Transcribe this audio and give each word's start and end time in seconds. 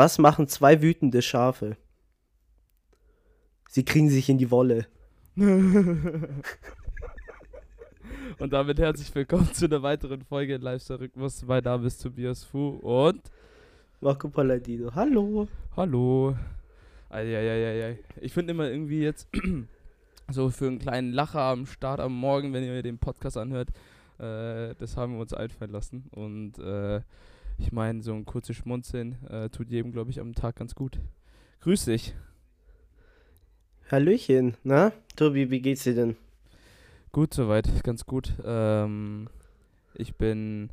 Was 0.00 0.16
machen 0.16 0.48
zwei 0.48 0.80
wütende 0.80 1.20
Schafe? 1.20 1.76
Sie 3.68 3.84
kriegen 3.84 4.08
sich 4.08 4.30
in 4.30 4.38
die 4.38 4.50
Wolle. 4.50 4.86
Und 5.36 6.42
damit 8.50 8.78
herzlich 8.78 9.14
willkommen 9.14 9.52
zu 9.52 9.66
einer 9.66 9.82
weiteren 9.82 10.22
Folge 10.22 10.56
Lifestyle 10.56 11.00
Rhythmus. 11.00 11.44
Mein 11.46 11.64
Name 11.64 11.86
ist 11.86 12.02
Tobias 12.02 12.44
Fu 12.44 12.78
und 12.80 13.20
Marco 14.00 14.30
Palladino. 14.30 14.90
Hallo. 14.94 15.46
Hallo. 15.76 16.34
Eieieiei. 17.10 17.98
Ich 18.22 18.32
finde 18.32 18.52
immer 18.52 18.70
irgendwie 18.70 19.02
jetzt 19.02 19.28
so 20.30 20.48
für 20.48 20.68
einen 20.68 20.78
kleinen 20.78 21.12
Lacher 21.12 21.42
am 21.42 21.66
Start 21.66 22.00
am 22.00 22.14
Morgen, 22.14 22.54
wenn 22.54 22.64
ihr 22.64 22.82
den 22.82 22.96
Podcast 22.96 23.36
anhört, 23.36 23.68
äh, 24.18 24.74
das 24.78 24.96
haben 24.96 25.16
wir 25.16 25.20
uns 25.20 25.34
einfallen 25.34 25.72
lassen. 25.72 26.06
Und 26.12 26.58
äh, 26.58 27.02
ich 27.60 27.72
meine, 27.72 28.02
so 28.02 28.14
ein 28.14 28.24
kurzes 28.24 28.56
Schmunzeln 28.56 29.24
äh, 29.28 29.48
tut 29.50 29.70
jedem, 29.70 29.92
glaube 29.92 30.10
ich, 30.10 30.20
am 30.20 30.34
Tag 30.34 30.56
ganz 30.56 30.74
gut. 30.74 30.98
Grüß 31.60 31.84
dich. 31.84 32.14
Hallöchen. 33.90 34.56
Na, 34.64 34.92
Tobi, 35.16 35.50
wie 35.50 35.60
geht's 35.60 35.84
dir 35.84 35.94
denn? 35.94 36.16
Gut 37.12 37.34
soweit, 37.34 37.82
ganz 37.84 38.06
gut. 38.06 38.32
Ähm, 38.44 39.28
ich 39.94 40.14
bin 40.16 40.70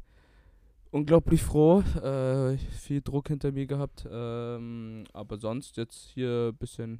unglaublich 0.91 1.41
froh, 1.41 1.81
äh, 2.01 2.57
viel 2.57 3.01
Druck 3.01 3.27
hinter 3.27 3.51
mir 3.51 3.65
gehabt, 3.65 4.07
ähm, 4.09 5.03
aber 5.13 5.37
sonst 5.37 5.77
jetzt 5.77 6.09
hier 6.13 6.51
ein 6.53 6.57
bisschen 6.57 6.99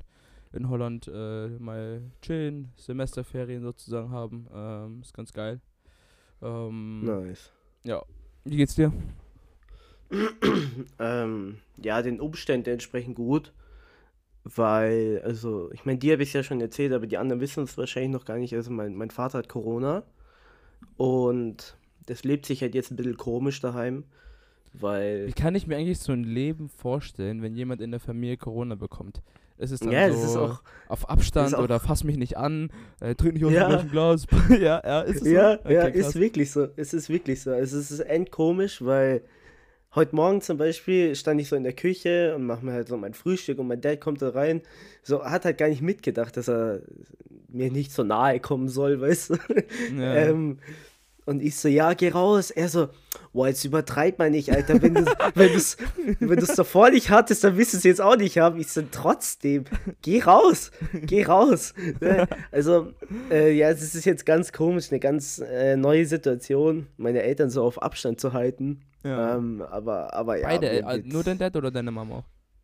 in 0.54 0.70
Holland 0.70 1.08
äh, 1.08 1.50
mal 1.60 2.02
chillen, 2.22 2.72
Semesterferien 2.76 3.62
sozusagen 3.62 4.12
haben, 4.12 4.48
ähm, 4.54 5.02
ist 5.02 5.14
ganz 5.14 5.32
geil. 5.32 5.62
Ähm, 6.42 7.06
Nice. 7.06 7.52
Ja, 7.84 8.04
wie 8.44 8.58
geht's 8.58 8.76
dir? 8.76 8.92
ähm, 11.00 11.58
ja, 11.82 12.02
den 12.02 12.20
Umständen 12.20 12.70
entsprechend 12.70 13.16
gut. 13.16 13.54
Weil, 14.44 15.22
also, 15.26 15.70
ich 15.74 15.84
meine, 15.84 15.98
dir 16.00 16.14
habe 16.14 16.24
ich 16.24 16.32
ja 16.32 16.42
schon 16.42 16.62
erzählt, 16.62 16.94
aber 16.94 17.06
die 17.06 17.18
anderen 17.18 17.42
wissen 17.42 17.64
es 17.66 17.78
wahrscheinlich 17.78 18.12
noch 18.12 18.24
gar 18.24 18.38
nicht. 18.38 18.54
Also, 18.56 18.72
mein, 18.72 18.96
mein 18.96 19.12
Vater 19.12 19.40
hat 19.40 19.50
Corona 19.50 20.04
und 20.96 21.76
das 22.06 22.24
lebt 22.24 22.46
sich 22.46 22.62
halt 22.62 22.74
jetzt 22.74 22.92
ein 22.92 22.96
bisschen 22.96 23.18
komisch 23.18 23.60
daheim, 23.60 24.06
weil. 24.74 25.28
Wie 25.28 25.34
kann 25.34 25.54
ich 25.56 25.68
mir 25.68 25.76
eigentlich 25.76 26.00
so 26.00 26.14
ein 26.14 26.24
Leben 26.24 26.70
vorstellen, 26.70 27.42
wenn 27.42 27.56
jemand 27.56 27.82
in 27.82 27.92
der 27.92 28.00
Familie 28.00 28.38
Corona 28.38 28.76
bekommt? 28.76 29.22
Ist 29.58 29.72
es 29.72 29.80
dann 29.82 29.92
Ja, 29.92 30.08
so 30.08 30.14
das 30.14 30.24
ist 30.24 30.38
auch. 30.38 30.62
auf 30.88 31.10
Abstand 31.10 31.48
ist 31.50 31.54
auch- 31.56 31.64
oder 31.64 31.80
fass 31.82 32.06
mich 32.06 32.16
nicht 32.16 32.38
an, 32.38 32.70
äh, 33.02 33.16
trink 33.16 33.34
nicht 33.34 33.44
aus 33.46 33.52
Ja. 33.52 33.76
dem 33.76 33.90
Glas. 33.90 34.28
ja, 34.52 34.82
ja, 34.86 35.02
ist 35.02 35.24
es 35.24 35.28
Ja, 35.30 35.58
so? 35.62 35.70
ja, 35.70 35.82
Okay, 35.88 35.92
krass. 36.00 36.16
ist 36.16 36.16
wirklich 36.22 36.52
so. 36.52 36.68
Es 36.78 36.94
ist 36.94 37.10
wirklich 37.10 37.42
so. 37.42 37.52
Also, 37.52 37.78
es 37.80 37.92
ist 37.92 38.00
endkomisch, 38.00 38.82
weil 38.86 39.24
heute 39.98 40.16
Morgen 40.16 40.42
zum 40.42 40.58
Beispiel 40.58 41.16
stand 41.16 41.42
ich 41.42 41.50
so 41.50 41.56
in 41.56 41.64
der 41.64 41.74
Küche 41.74 42.36
und 42.36 42.46
mache 42.46 42.64
mir 42.64 42.72
halt 42.72 42.88
so 42.88 42.96
mein 42.98 43.16
Frühstück 43.16 43.58
und 43.58 43.68
mein 43.68 43.82
Dad 43.82 44.00
kommt 44.00 44.22
da 44.22 44.30
rein. 44.30 44.62
So, 45.02 45.26
hat 45.26 45.44
halt 45.44 45.58
gar 45.58 45.68
nicht 45.68 45.82
mitgedacht, 45.82 46.38
dass 46.38 46.48
er 46.48 46.82
mir 47.50 47.72
nicht 47.72 47.92
so 47.92 48.04
nahe 48.04 48.40
kommen 48.40 48.70
soll, 48.70 49.02
weißt 49.02 49.32
du? 49.32 49.36
Ja. 49.98 50.16
Ähm, 50.16 50.60
und 51.26 51.42
ich 51.42 51.58
so, 51.58 51.68
ja, 51.68 51.94
geh 51.94 52.10
raus. 52.10 52.52
Er 52.52 52.70
so, 52.70 52.88
boah, 53.34 53.50
jetzt 53.50 53.66
übertreib 53.66 54.18
mal 54.18 54.30
nicht, 54.30 54.54
Alter. 54.54 54.82
Wenn 54.82 54.94
du 54.94 55.06
wenn 55.34 55.52
du's, 55.52 55.76
wenn 56.20 56.40
du's 56.40 56.56
davor 56.56 56.90
nicht 56.90 57.10
hattest, 57.10 57.44
dann 57.44 57.58
wirst 57.58 57.74
du 57.74 57.78
es 57.78 57.84
jetzt 57.84 58.00
auch 58.00 58.16
nicht 58.16 58.38
haben. 58.38 58.60
Ich 58.60 58.72
so, 58.72 58.84
trotzdem, 58.90 59.66
geh 60.02 60.22
raus, 60.22 60.72
geh 60.94 61.26
raus. 61.26 61.74
Ne? 62.00 62.28
Also, 62.52 62.94
äh, 63.32 63.52
ja, 63.52 63.70
es 63.72 63.96
ist 63.96 64.06
jetzt 64.06 64.26
ganz 64.26 64.54
komisch, 64.54 64.92
eine 64.92 65.00
ganz 65.00 65.40
äh, 65.40 65.76
neue 65.76 66.06
Situation, 66.06 66.88
meine 66.98 67.24
Eltern 67.24 67.50
so 67.50 67.64
auf 67.64 67.82
Abstand 67.82 68.22
zu 68.22 68.34
halten. 68.34 68.84
Ja. 69.04 69.38
Ähm, 69.38 69.62
aber, 69.62 70.14
aber 70.14 70.38
ja. 70.38 70.48
Beide, 70.48 70.68
äh, 70.70 71.02
nur 71.04 71.24
dein 71.24 71.38
Dad 71.38 71.56
oder 71.56 71.72
deine 71.72 71.92
Mama 71.92 72.16
auch? 72.18 72.24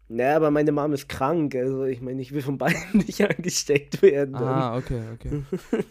Naja, 0.09 0.35
aber 0.35 0.51
meine 0.51 0.71
Mom 0.71 0.93
ist 0.93 1.07
krank. 1.07 1.55
Also, 1.55 1.85
ich 1.85 2.01
meine, 2.01 2.21
ich 2.21 2.33
will 2.33 2.41
von 2.41 2.57
beiden 2.57 2.81
nicht 2.93 3.21
angesteckt 3.21 4.01
werden. 4.01 4.33
dann. 4.33 4.43
Ah, 4.43 4.77
okay, 4.77 5.01
okay. 5.13 5.43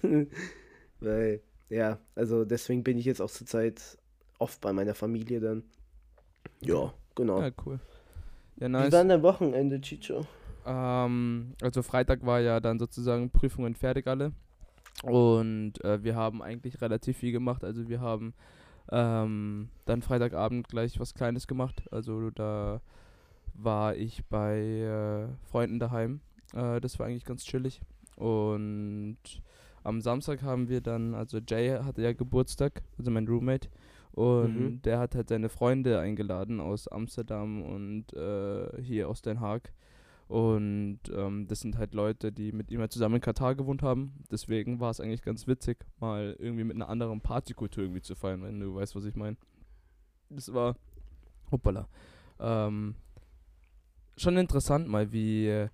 Weil, 1.00 1.40
ja, 1.68 1.98
also 2.14 2.44
deswegen 2.44 2.84
bin 2.84 2.98
ich 2.98 3.04
jetzt 3.04 3.20
auch 3.20 3.30
zurzeit 3.30 3.98
oft 4.38 4.60
bei 4.60 4.72
meiner 4.72 4.94
Familie 4.94 5.40
dann. 5.40 5.64
Ja, 6.60 6.92
genau. 7.14 7.40
Ja, 7.40 7.50
cool. 7.64 7.80
Ja, 8.60 8.66
Wie 8.66 8.72
nice. 8.72 8.92
war 8.92 9.04
dein 9.04 9.22
Wochenende, 9.22 9.80
Chicho? 9.80 10.26
Ähm, 10.66 11.54
also 11.60 11.82
Freitag 11.82 12.24
war 12.24 12.40
ja 12.40 12.60
dann 12.60 12.78
sozusagen 12.78 13.30
Prüfungen 13.30 13.74
fertig 13.74 14.06
alle. 14.06 14.32
Und 15.02 15.82
äh, 15.84 16.04
wir 16.04 16.14
haben 16.14 16.42
eigentlich 16.42 16.80
relativ 16.80 17.18
viel 17.18 17.32
gemacht. 17.32 17.64
Also 17.64 17.88
wir 17.88 18.00
haben 18.00 18.34
ähm, 18.92 19.68
dann 19.86 20.02
Freitagabend 20.02 20.68
gleich 20.68 21.00
was 21.00 21.14
Kleines 21.14 21.46
gemacht. 21.48 21.82
Also 21.90 22.30
da 22.30 22.80
war 23.54 23.96
ich 23.96 24.24
bei 24.26 24.58
äh, 24.58 25.28
Freunden 25.50 25.78
daheim. 25.80 26.20
Äh, 26.54 26.80
das 26.80 26.98
war 26.98 27.06
eigentlich 27.06 27.24
ganz 27.24 27.44
chillig. 27.44 27.80
Und 28.16 29.16
am 29.82 30.00
Samstag 30.00 30.42
haben 30.42 30.68
wir 30.68 30.80
dann, 30.80 31.14
also 31.14 31.38
Jay 31.38 31.70
hatte 31.82 32.02
ja 32.02 32.12
Geburtstag, 32.12 32.82
also 32.98 33.10
mein 33.10 33.26
Roommate. 33.26 33.68
Und 34.12 34.54
Mhm. 34.56 34.82
der 34.82 34.98
hat 34.98 35.14
halt 35.14 35.30
seine 35.30 35.48
Freunde 35.48 35.98
eingeladen 35.98 36.60
aus 36.60 36.86
Amsterdam 36.86 37.62
und 37.62 38.12
äh, 38.12 38.82
hier 38.82 39.08
aus 39.08 39.22
Den 39.22 39.40
Haag. 39.40 39.72
Und 40.32 41.00
ähm, 41.14 41.46
das 41.46 41.60
sind 41.60 41.76
halt 41.76 41.92
Leute, 41.92 42.32
die 42.32 42.52
mit 42.52 42.70
ihm 42.70 42.80
halt 42.80 42.90
zusammen 42.90 43.16
in 43.16 43.20
Katar 43.20 43.54
gewohnt 43.54 43.82
haben. 43.82 44.14
Deswegen 44.30 44.80
war 44.80 44.88
es 44.88 44.98
eigentlich 44.98 45.20
ganz 45.20 45.46
witzig, 45.46 45.84
mal 46.00 46.34
irgendwie 46.38 46.64
mit 46.64 46.74
einer 46.74 46.88
anderen 46.88 47.20
Partykultur 47.20 47.84
irgendwie 47.84 48.00
zu 48.00 48.14
feiern, 48.14 48.42
wenn 48.42 48.58
du 48.58 48.74
weißt, 48.74 48.96
was 48.96 49.04
ich 49.04 49.14
meine. 49.14 49.36
Das 50.30 50.50
war, 50.54 50.76
hoppala, 51.50 51.86
ähm, 52.40 52.94
schon 54.16 54.38
interessant 54.38 54.88
mal, 54.88 55.12
wie 55.12 55.68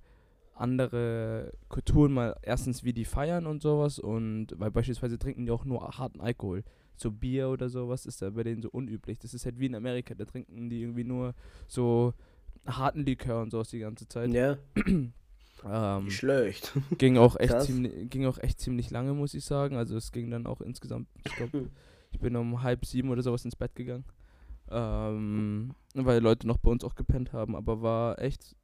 andere 0.55 1.53
Kulturen 1.69 2.13
mal 2.13 2.35
erstens, 2.43 2.83
wie 2.83 2.93
die 2.93 3.05
feiern 3.05 3.47
und 3.47 3.63
sowas. 3.63 4.01
Und 4.01 4.49
weil 4.57 4.73
beispielsweise 4.73 5.21
trinken 5.21 5.47
die 5.47 5.53
auch 5.53 5.67
nur 5.67 5.87
harten 5.87 6.21
Alkohol. 6.21 6.65
So 6.97 7.13
Bier 7.13 7.49
oder 7.51 7.69
sowas 7.69 8.07
ist 8.07 8.23
da 8.23 8.31
bei 8.31 8.43
denen 8.43 8.63
so 8.63 8.71
unüblich. 8.71 9.21
Das 9.21 9.35
ist 9.35 9.45
halt 9.45 9.61
wie 9.61 9.67
in 9.67 9.77
Amerika, 9.77 10.17
da 10.17 10.25
trinken 10.25 10.69
die 10.69 10.83
irgendwie 10.83 11.05
nur 11.05 11.37
so 11.69 12.13
harten 12.69 13.05
Likör 13.05 13.43
und 13.43 13.51
sowas 13.51 13.69
die 13.69 13.81
ganze 13.81 14.07
Zeit. 14.09 14.31
Ja, 14.31 14.59
Ähm, 15.65 16.11
schlecht. 16.11 16.73
ging 16.99 17.19
auch 17.19 17.37
echt 17.37 17.51
Krass. 17.51 17.67
ziemlich, 17.67 18.11
ging 18.11 18.27
auch 18.27 18.39
echt 18.39 18.61
ziemlich 18.61 18.91
lange, 18.91 19.13
muss 19.15 19.35
ich 19.35 19.45
sagen. 19.45 19.77
Also 19.77 19.97
es 19.97 20.13
ging 20.13 20.31
dann 20.31 20.47
auch 20.47 20.61
insgesamt, 20.61 21.09
ich 21.25 21.35
glaube, 21.35 21.71
ich 22.13 22.21
bin 22.21 22.37
um 22.37 22.63
halb 22.63 22.85
sieben 22.85 23.11
oder 23.11 23.23
sowas 23.23 23.45
ins 23.45 23.57
Bett 23.57 23.75
gegangen. 23.75 24.05
Ähm, 24.71 25.75
weil 25.95 26.21
Leute 26.21 26.47
noch 26.47 26.59
bei 26.59 26.71
uns 26.71 26.85
auch 26.85 26.95
gepennt 26.95 27.33
haben, 27.33 27.57
aber 27.57 27.81
war 27.81 28.21
echt 28.21 28.55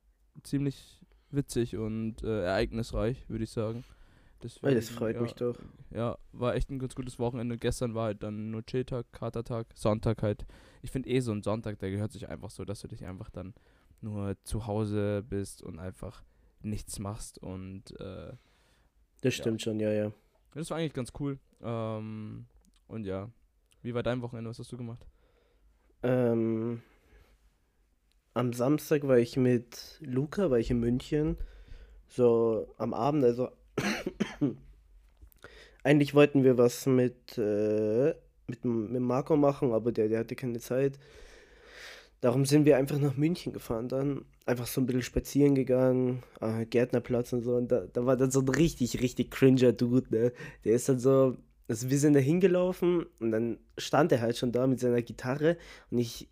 ziemlich 0.42 1.00
witzig 1.30 1.76
und 1.76 2.22
äh, 2.22 2.44
ereignisreich, 2.44 3.28
würde 3.28 3.44
ich 3.44 3.50
sagen. 3.50 3.84
Weil 4.60 4.74
das 4.74 4.84
Deswegen, 4.84 4.98
freut 4.98 5.16
ja, 5.16 5.22
mich 5.22 5.32
doch. 5.32 5.56
Ja, 5.90 6.18
war 6.32 6.54
echt 6.54 6.70
ein 6.70 6.78
ganz 6.78 6.94
gutes 6.94 7.18
Wochenende. 7.18 7.56
Gestern 7.56 7.94
war 7.94 8.04
halt 8.06 8.22
dann 8.22 8.50
nur 8.50 8.62
Chilltag, 8.66 9.06
Katertag, 9.10 9.68
Sonntag 9.74 10.22
halt. 10.22 10.44
Ich 10.82 10.90
finde 10.90 11.08
eh 11.08 11.20
so 11.20 11.32
ein 11.32 11.42
Sonntag, 11.42 11.78
der 11.78 11.90
gehört 11.90 12.12
sich 12.12 12.28
einfach 12.28 12.50
so, 12.50 12.66
dass 12.66 12.80
du 12.80 12.88
dich 12.88 13.06
einfach 13.06 13.30
dann 13.30 13.54
nur 14.00 14.36
zu 14.44 14.66
Hause 14.66 15.22
bist 15.28 15.62
und 15.62 15.78
einfach 15.78 16.22
nichts 16.60 16.98
machst 16.98 17.38
und 17.38 17.98
äh, 18.00 18.32
Das 19.22 19.34
stimmt 19.34 19.62
schon, 19.62 19.80
ja, 19.80 19.92
ja. 19.92 20.12
das 20.54 20.70
war 20.70 20.78
eigentlich 20.78 20.94
ganz 20.94 21.12
cool. 21.20 21.38
Ähm, 21.62 22.46
und 22.88 23.04
ja, 23.06 23.30
wie 23.82 23.94
war 23.94 24.02
dein 24.02 24.22
Wochenende? 24.22 24.50
Was 24.50 24.58
hast 24.58 24.72
du 24.72 24.76
gemacht? 24.76 25.06
Ähm, 26.02 26.82
am 28.34 28.52
Samstag 28.52 29.06
war 29.06 29.18
ich 29.18 29.36
mit 29.36 29.98
Luca, 30.00 30.50
war 30.50 30.58
ich 30.58 30.70
in 30.70 30.80
München. 30.80 31.36
So 32.08 32.74
am 32.78 32.92
Abend, 32.94 33.24
also 33.24 33.48
eigentlich 35.82 36.14
wollten 36.14 36.44
wir 36.44 36.58
was 36.58 36.86
mit, 36.86 37.38
äh, 37.38 38.14
mit, 38.46 38.64
mit 38.64 39.02
Marco 39.02 39.36
machen, 39.36 39.72
aber 39.72 39.92
der, 39.92 40.08
der 40.08 40.20
hatte 40.20 40.36
keine 40.36 40.60
Zeit. 40.60 40.98
Darum 42.24 42.46
sind 42.46 42.64
wir 42.64 42.78
einfach 42.78 42.98
nach 42.98 43.18
München 43.18 43.52
gefahren 43.52 43.86
dann. 43.86 44.24
Einfach 44.46 44.66
so 44.66 44.80
ein 44.80 44.86
bisschen 44.86 45.02
spazieren 45.02 45.54
gegangen, 45.54 46.22
äh, 46.40 46.64
Gärtnerplatz 46.64 47.34
und 47.34 47.42
so. 47.42 47.54
Und 47.54 47.70
da, 47.70 47.80
da 47.92 48.06
war 48.06 48.16
dann 48.16 48.30
so 48.30 48.40
ein 48.40 48.48
richtig, 48.48 49.02
richtig 49.02 49.30
cringer 49.30 49.74
Dude, 49.74 50.06
ne? 50.08 50.32
Der 50.64 50.72
ist 50.72 50.88
dann 50.88 50.98
so, 50.98 51.36
also 51.68 51.90
wir 51.90 51.98
sind 51.98 52.14
da 52.14 52.20
hingelaufen 52.20 53.04
und 53.20 53.30
dann 53.30 53.58
stand 53.76 54.10
er 54.10 54.22
halt 54.22 54.38
schon 54.38 54.52
da 54.52 54.66
mit 54.66 54.80
seiner 54.80 55.02
Gitarre 55.02 55.58
und 55.90 55.98
ich, 55.98 56.30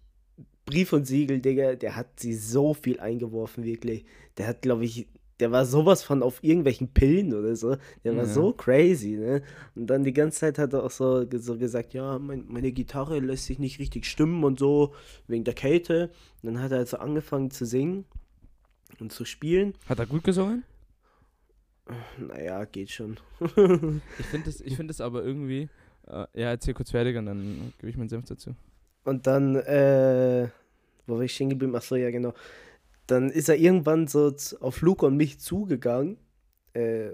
Brief 0.65 0.95
und 0.95 1.07
Siegel, 1.07 1.41
Digga, 1.41 1.75
der 1.75 1.95
hat 1.95 2.19
sie 2.19 2.33
so 2.33 2.73
viel 2.73 2.99
eingeworfen, 2.99 3.63
wirklich. 3.63 4.07
Der 4.39 4.47
hat, 4.47 4.63
glaube 4.63 4.87
ich, 4.87 5.09
der 5.43 5.51
war 5.51 5.65
sowas 5.67 6.05
von 6.05 6.23
auf 6.23 6.39
irgendwelchen 6.45 6.87
Pillen 6.95 7.35
oder 7.35 7.57
so. 7.57 7.77
Der 8.05 8.15
war 8.17 8.23
Ja. 8.25 8.29
so 8.33 8.53
crazy, 8.53 9.17
ne? 9.17 9.43
Und 9.75 9.89
dann 9.89 10.05
die 10.05 10.13
ganze 10.13 10.39
Zeit 10.39 10.57
hat 10.59 10.73
er 10.73 10.85
auch 10.85 10.91
so, 10.93 11.27
so 11.37 11.59
gesagt, 11.59 11.95
ja, 11.95 12.21
mein, 12.21 12.45
meine 12.47 12.71
Gitarre 12.71 13.19
lässt 13.19 13.47
sich 13.47 13.59
nicht 13.59 13.81
richtig 13.81 14.07
stimmen 14.07 14.45
und 14.45 14.61
so, 14.61 14.95
wegen 15.27 15.43
der 15.43 15.55
Kälte. 15.55 16.11
Und 16.43 16.55
dann 16.55 16.63
hat 16.63 16.71
er 16.71 16.79
also 16.79 16.99
angefangen 16.99 17.51
zu 17.51 17.67
singen 17.67 18.05
und 19.01 19.11
zu 19.11 19.25
spielen. 19.25 19.75
Hat 19.89 19.99
er 19.99 20.07
gut 20.07 20.23
gesungen? 20.23 20.63
Naja, 22.19 22.65
geht 22.65 22.91
schon. 22.91 23.17
Ich 24.21 24.27
finde 24.27 24.51
es 24.51 24.63
find 24.63 25.01
aber 25.01 25.25
irgendwie. 25.25 25.69
Äh, 26.07 26.27
ja, 26.35 26.51
erzähl 26.51 26.75
kurz 26.75 26.93
fertig 26.93 27.17
und 27.17 27.27
dann 27.27 27.73
gebe 27.79 27.91
ich 27.91 27.97
meinen 27.97 28.09
Senf 28.09 28.27
dazu. 28.27 28.55
Und 29.05 29.27
dann, 29.27 29.57
äh, 29.57 30.49
wo 31.09 31.17
war 31.17 31.23
ich 31.23 31.35
stehen 31.35 31.51
geblieben? 31.51 31.75
Achso, 31.75 31.97
ja, 31.97 32.11
genau. 32.11 32.33
Dann 33.07 33.31
ist 33.31 33.49
er 33.49 33.57
irgendwann 33.57 34.07
so 34.07 34.33
auf 34.61 34.81
Luke 34.81 35.05
und 35.07 35.17
mich 35.17 35.41
zugegangen 35.41 36.19
äh, 36.75 37.09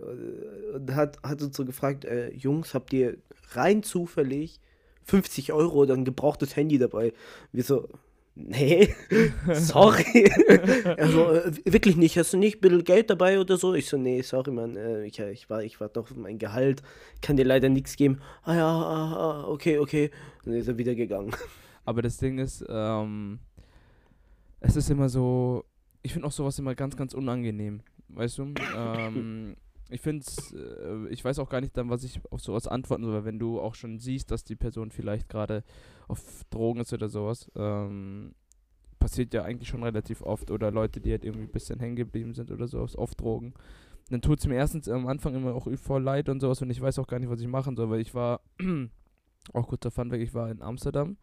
und 0.75 0.94
hat, 0.94 1.23
hat 1.23 1.43
uns 1.43 1.56
so 1.56 1.64
gefragt, 1.64 2.05
äh, 2.05 2.31
Jungs, 2.32 2.75
habt 2.75 2.93
ihr 2.93 3.19
rein 3.52 3.82
zufällig 3.82 4.61
50 5.05 5.52
Euro 5.52 5.79
oder 5.79 5.94
ein 5.94 6.05
gebrauchtes 6.05 6.55
Handy 6.56 6.79
dabei? 6.79 7.12
Wir 7.52 7.64
so, 7.64 7.88
nee, 8.35 8.94
sorry. 9.52 10.31
also, 10.96 11.29
wirklich 11.64 11.96
nicht, 11.96 12.17
hast 12.19 12.32
du 12.32 12.37
nicht 12.37 12.58
ein 12.58 12.61
bisschen 12.61 12.84
Geld 12.84 13.11
dabei 13.11 13.41
oder 13.41 13.56
so? 13.56 13.75
Ich 13.75 13.88
so, 13.88 13.96
nee, 13.96 14.23
sorry, 14.23 14.50
Mann, 14.50 14.76
äh, 14.76 15.06
ich, 15.06 15.19
ich, 15.19 15.50
war, 15.50 15.62
ich 15.62 15.81
warte 15.81 16.00
auf 16.00 16.14
mein 16.14 16.38
Gehalt, 16.38 16.82
kann 17.23 17.37
dir 17.37 17.44
leider 17.44 17.69
nichts 17.69 17.96
geben. 17.96 18.20
Ah 18.43 18.55
ja, 18.55 18.69
ah, 18.69 19.12
ah, 19.12 19.49
okay, 19.49 19.79
okay. 19.79 20.11
Und 20.44 20.52
dann 20.52 20.61
ist 20.61 20.69
er 20.69 20.79
wieder 20.79 20.94
gegangen. 20.94 21.32
Aber 21.84 22.02
das 22.02 22.19
Ding 22.19 22.38
ist, 22.38 22.64
ähm, 22.69 23.38
es 24.61 24.76
ist 24.76 24.91
immer 24.91 25.08
so, 25.08 25.64
ich 26.08 26.14
finde 26.14 26.26
auch 26.26 26.32
sowas 26.32 26.58
immer 26.58 26.75
ganz, 26.75 26.96
ganz 26.96 27.12
unangenehm. 27.12 27.82
Weißt 28.08 28.38
du? 28.38 28.55
ähm, 28.75 29.56
ich 29.90 30.00
finde 30.00 30.25
es, 30.26 30.55
äh, 30.55 31.08
ich 31.10 31.22
weiß 31.22 31.38
auch 31.38 31.50
gar 31.50 31.60
nicht 31.60 31.76
dann, 31.76 31.90
was 31.90 32.02
ich 32.02 32.19
auf 32.31 32.40
sowas 32.40 32.66
antworten 32.66 33.05
soll, 33.05 33.26
wenn 33.26 33.38
du 33.38 33.60
auch 33.60 33.75
schon 33.75 33.99
siehst, 33.99 34.31
dass 34.31 34.43
die 34.43 34.56
Person 34.56 34.90
vielleicht 34.90 35.28
gerade 35.28 35.64
auf 36.08 36.46
Drogen 36.49 36.81
ist 36.81 36.94
oder 36.94 37.10
sowas. 37.10 37.50
Ähm, 37.55 38.34
passiert 38.99 39.34
ja 39.34 39.43
eigentlich 39.44 39.69
schon 39.69 39.82
relativ 39.82 40.22
oft. 40.22 40.50
Oder 40.50 40.70
Leute, 40.70 40.99
die 40.99 41.10
halt 41.10 41.26
irgendwie 41.26 41.44
ein 41.44 41.52
bisschen 41.52 41.78
hängen 41.78 41.96
geblieben 41.96 42.32
sind 42.32 42.50
oder 42.50 42.69
sowas, 42.69 42.96
auf 42.96 43.14
Drogen. 43.14 43.52
Dann 44.08 44.22
tut 44.22 44.38
es 44.38 44.46
mir 44.46 44.55
erstens 44.55 44.88
am 44.88 45.08
Anfang 45.08 45.34
immer 45.34 45.55
auch 45.55 45.69
voll 45.76 46.02
leid 46.02 46.31
und 46.31 46.40
sowas 46.40 46.62
und 46.62 46.70
ich 46.70 46.81
weiß 46.81 46.99
auch 47.00 47.06
gar 47.06 47.19
nicht, 47.19 47.28
was 47.28 47.43
ich 47.43 47.49
machen 47.49 47.76
soll, 47.76 47.90
weil 47.90 48.00
ich 48.00 48.14
war, 48.14 48.40
auch 49.52 49.69
kurzer 49.69 49.90
Funfact, 49.90 50.22
ich 50.22 50.32
war 50.32 50.50
in 50.50 50.62
Amsterdam 50.62 51.19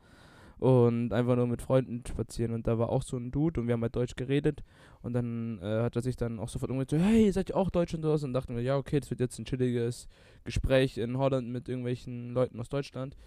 und 0.60 1.12
einfach 1.12 1.36
nur 1.36 1.48
mit 1.48 1.62
Freunden 1.62 2.04
spazieren. 2.08 2.54
Und 2.54 2.68
da 2.68 2.78
war 2.78 2.90
auch 2.90 3.04
so 3.04 3.18
ein 3.18 3.32
Dude 3.32 3.60
und 3.60 3.68
wir 3.68 3.74
haben 3.74 3.82
halt 3.82 3.96
Deutsch 3.96 4.16
geredet. 4.16 4.64
Und 5.02 5.14
dann 5.14 5.60
äh, 5.62 5.84
hat 5.84 5.96
er 5.96 6.02
sich 6.02 6.16
dann 6.16 6.40
auch 6.40 6.50
sofort 6.50 6.72
umgedreht, 6.72 7.00
so, 7.00 7.06
hey, 7.06 7.32
seid 7.32 7.50
ihr 7.50 7.58
auch 7.58 7.70
Deutsch 7.70 7.94
und 7.94 8.02
sowas? 8.02 8.24
Und 8.24 8.34
dachten 8.34 8.56
wir, 8.56 8.64
ja, 8.64 8.78
okay, 8.78 9.00
das 9.00 9.10
wird 9.10 9.20
jetzt 9.20 9.38
ein 9.38 9.46
chilliges 9.46 10.08
Gespräch 10.46 10.98
in 10.98 11.18
Holland 11.18 11.50
mit 11.50 11.68
irgendwelchen 11.68 12.30
Leuten 12.30 12.60
aus 12.60 12.70
Deutschland. 12.70 13.18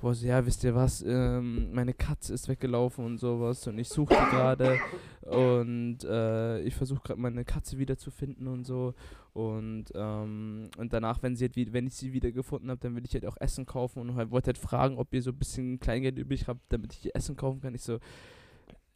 Wo 0.00 0.12
so, 0.12 0.26
ja, 0.26 0.44
wisst 0.46 0.62
ihr 0.62 0.74
was, 0.74 1.02
ähm, 1.06 1.72
meine 1.72 1.94
Katze 1.94 2.34
ist 2.34 2.48
weggelaufen 2.48 3.04
und 3.04 3.18
sowas 3.18 3.66
und 3.66 3.78
ich 3.78 3.88
suche 3.88 4.14
die 4.14 4.30
gerade 4.30 4.78
und 5.22 6.04
äh, 6.04 6.60
ich 6.60 6.74
versuche 6.74 7.00
gerade 7.02 7.20
meine 7.20 7.44
Katze 7.44 7.78
wiederzufinden 7.78 8.46
und 8.46 8.64
so. 8.64 8.94
Und, 9.32 9.86
ähm, 9.94 10.70
und 10.78 10.92
danach, 10.92 11.22
wenn, 11.22 11.36
sie 11.36 11.46
halt, 11.46 11.72
wenn 11.72 11.86
ich 11.86 11.94
sie 11.94 12.12
wieder 12.12 12.30
gefunden 12.32 12.70
habe, 12.70 12.80
dann 12.80 12.94
will 12.94 13.04
ich 13.04 13.12
halt 13.12 13.26
auch 13.26 13.36
Essen 13.38 13.66
kaufen 13.66 14.00
und 14.00 14.14
halt, 14.14 14.30
wollte 14.30 14.46
halt 14.46 14.58
fragen, 14.58 14.96
ob 14.96 15.12
ihr 15.12 15.22
so 15.22 15.30
ein 15.30 15.38
bisschen 15.38 15.78
Kleingeld 15.78 16.18
übrig 16.18 16.46
habt, 16.46 16.60
damit 16.70 16.94
ich 16.94 17.14
Essen 17.14 17.36
kaufen 17.36 17.60
kann. 17.60 17.74
Ich 17.74 17.82
so, 17.82 17.98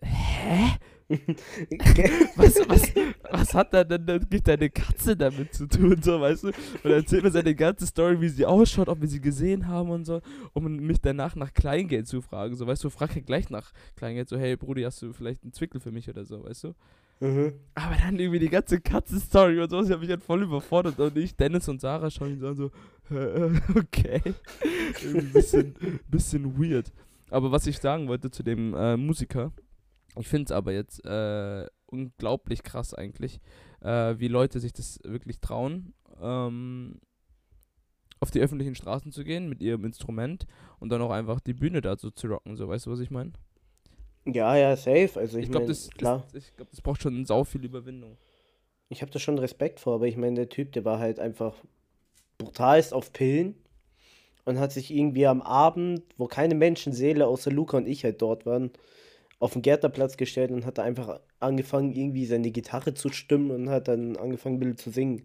hä? 0.02 0.78
was, 2.36 2.54
was, 2.68 2.82
was 3.32 3.54
hat 3.54 3.74
da 3.74 3.82
denn 3.82 4.26
deine 4.44 4.70
Katze 4.70 5.16
damit 5.16 5.52
zu 5.52 5.66
tun, 5.66 6.00
so, 6.00 6.20
weißt 6.20 6.44
du? 6.44 6.48
Und 6.84 6.90
erzählt 6.90 7.24
mir 7.24 7.32
seine 7.32 7.54
ganze 7.56 7.84
Story, 7.86 8.20
wie 8.20 8.28
sie 8.28 8.46
ausschaut, 8.46 8.88
ob 8.88 9.00
wir 9.00 9.08
sie 9.08 9.20
gesehen 9.20 9.66
haben 9.66 9.90
und 9.90 10.04
so, 10.04 10.20
um 10.52 10.64
mich 10.76 11.00
danach 11.00 11.34
nach 11.34 11.52
Kleingeld 11.52 12.06
zu 12.06 12.20
fragen, 12.20 12.54
so, 12.54 12.64
weißt 12.64 12.84
du? 12.84 12.90
Frag 12.90 13.12
halt 13.14 13.26
gleich 13.26 13.50
nach 13.50 13.72
Kleingeld, 13.96 14.28
so, 14.28 14.38
hey, 14.38 14.56
Brudi, 14.56 14.82
hast 14.82 15.02
du 15.02 15.12
vielleicht 15.12 15.42
einen 15.42 15.52
Zwickel 15.52 15.80
für 15.80 15.90
mich 15.90 16.08
oder 16.08 16.24
so, 16.24 16.44
weißt 16.44 16.64
du? 16.64 16.74
Mhm. 17.20 17.54
Aber 17.74 17.96
dann 17.96 18.18
irgendwie 18.18 18.38
die 18.38 18.48
ganze 18.48 18.80
Katzenstory 18.80 19.60
und 19.60 19.68
sowas, 19.68 19.88
die 19.88 19.92
hat 19.92 20.00
mich 20.00 20.10
halt 20.10 20.22
voll 20.22 20.42
überfordert. 20.42 20.98
Und 20.98 21.16
ich, 21.18 21.36
Dennis 21.36 21.68
und 21.68 21.80
Sarah 21.80 22.10
schauen 22.10 22.34
ihn 22.34 22.40
so 22.40 22.48
an, 22.48 22.56
so, 22.56 22.70
okay. 23.76 24.22
ein 25.04 25.32
bisschen, 25.32 25.74
bisschen 26.08 26.58
weird. 26.58 26.92
Aber 27.30 27.52
was 27.52 27.66
ich 27.66 27.78
sagen 27.78 28.08
wollte 28.08 28.30
zu 28.30 28.42
dem 28.42 28.74
äh, 28.74 28.96
Musiker, 28.96 29.52
ich 30.20 30.28
finde 30.28 30.44
es 30.44 30.52
aber 30.52 30.72
jetzt 30.72 31.04
äh, 31.04 31.66
unglaublich 31.86 32.62
krass 32.62 32.94
eigentlich, 32.94 33.40
äh, 33.80 34.14
wie 34.18 34.28
Leute 34.28 34.60
sich 34.60 34.72
das 34.72 34.98
wirklich 35.04 35.40
trauen, 35.40 35.94
ähm, 36.20 37.00
auf 38.20 38.30
die 38.30 38.40
öffentlichen 38.40 38.74
Straßen 38.74 39.12
zu 39.12 39.24
gehen 39.24 39.48
mit 39.48 39.62
ihrem 39.62 39.84
Instrument 39.84 40.46
und 40.78 40.90
dann 40.90 41.02
auch 41.02 41.10
einfach 41.10 41.40
die 41.40 41.54
Bühne 41.54 41.80
dazu 41.80 42.10
zu 42.10 42.26
rocken, 42.28 42.56
so 42.56 42.68
weißt 42.68 42.86
du, 42.86 42.90
was 42.90 43.00
ich 43.00 43.10
meine? 43.10 43.32
Ja, 44.26 44.54
ja, 44.56 44.76
safe. 44.76 45.18
Also 45.18 45.38
ich, 45.38 45.44
ich 45.44 45.50
glaube, 45.50 45.66
das, 45.66 45.88
das, 45.96 46.34
ich 46.34 46.54
glaub, 46.54 46.70
das 46.70 46.80
braucht 46.82 47.02
schon 47.02 47.24
sau 47.24 47.44
viel 47.44 47.64
Überwindung. 47.64 48.18
Ich 48.90 49.02
habe 49.02 49.10
da 49.10 49.18
schon 49.18 49.38
Respekt 49.38 49.80
vor, 49.80 49.94
aber 49.94 50.06
ich 50.06 50.16
meine, 50.16 50.34
der 50.34 50.48
Typ, 50.48 50.72
der 50.72 50.84
war 50.84 50.98
halt 50.98 51.18
einfach 51.18 51.54
brutalst 52.38 52.92
auf 52.92 53.12
Pillen 53.12 53.54
und 54.44 54.58
hat 54.58 54.72
sich 54.72 54.90
irgendwie 54.90 55.26
am 55.26 55.42
Abend, 55.42 56.02
wo 56.16 56.26
keine 56.26 56.54
Menschenseele 56.54 57.26
außer 57.26 57.50
Luca 57.50 57.76
und 57.76 57.86
ich 57.86 58.04
halt 58.04 58.20
dort 58.20 58.46
waren, 58.46 58.70
auf 59.40 59.54
den 59.54 59.62
Gärtnerplatz 59.62 60.16
gestellt 60.16 60.50
und 60.52 60.64
hat 60.66 60.78
da 60.78 60.82
einfach 60.82 61.18
angefangen, 61.40 61.92
irgendwie 61.92 62.26
seine 62.26 62.50
Gitarre 62.50 62.94
zu 62.94 63.08
stimmen 63.08 63.50
und 63.50 63.70
hat 63.70 63.88
dann 63.88 64.16
angefangen, 64.16 64.56
ein 64.56 64.60
bisschen 64.60 64.76
zu 64.76 64.90
singen. 64.90 65.22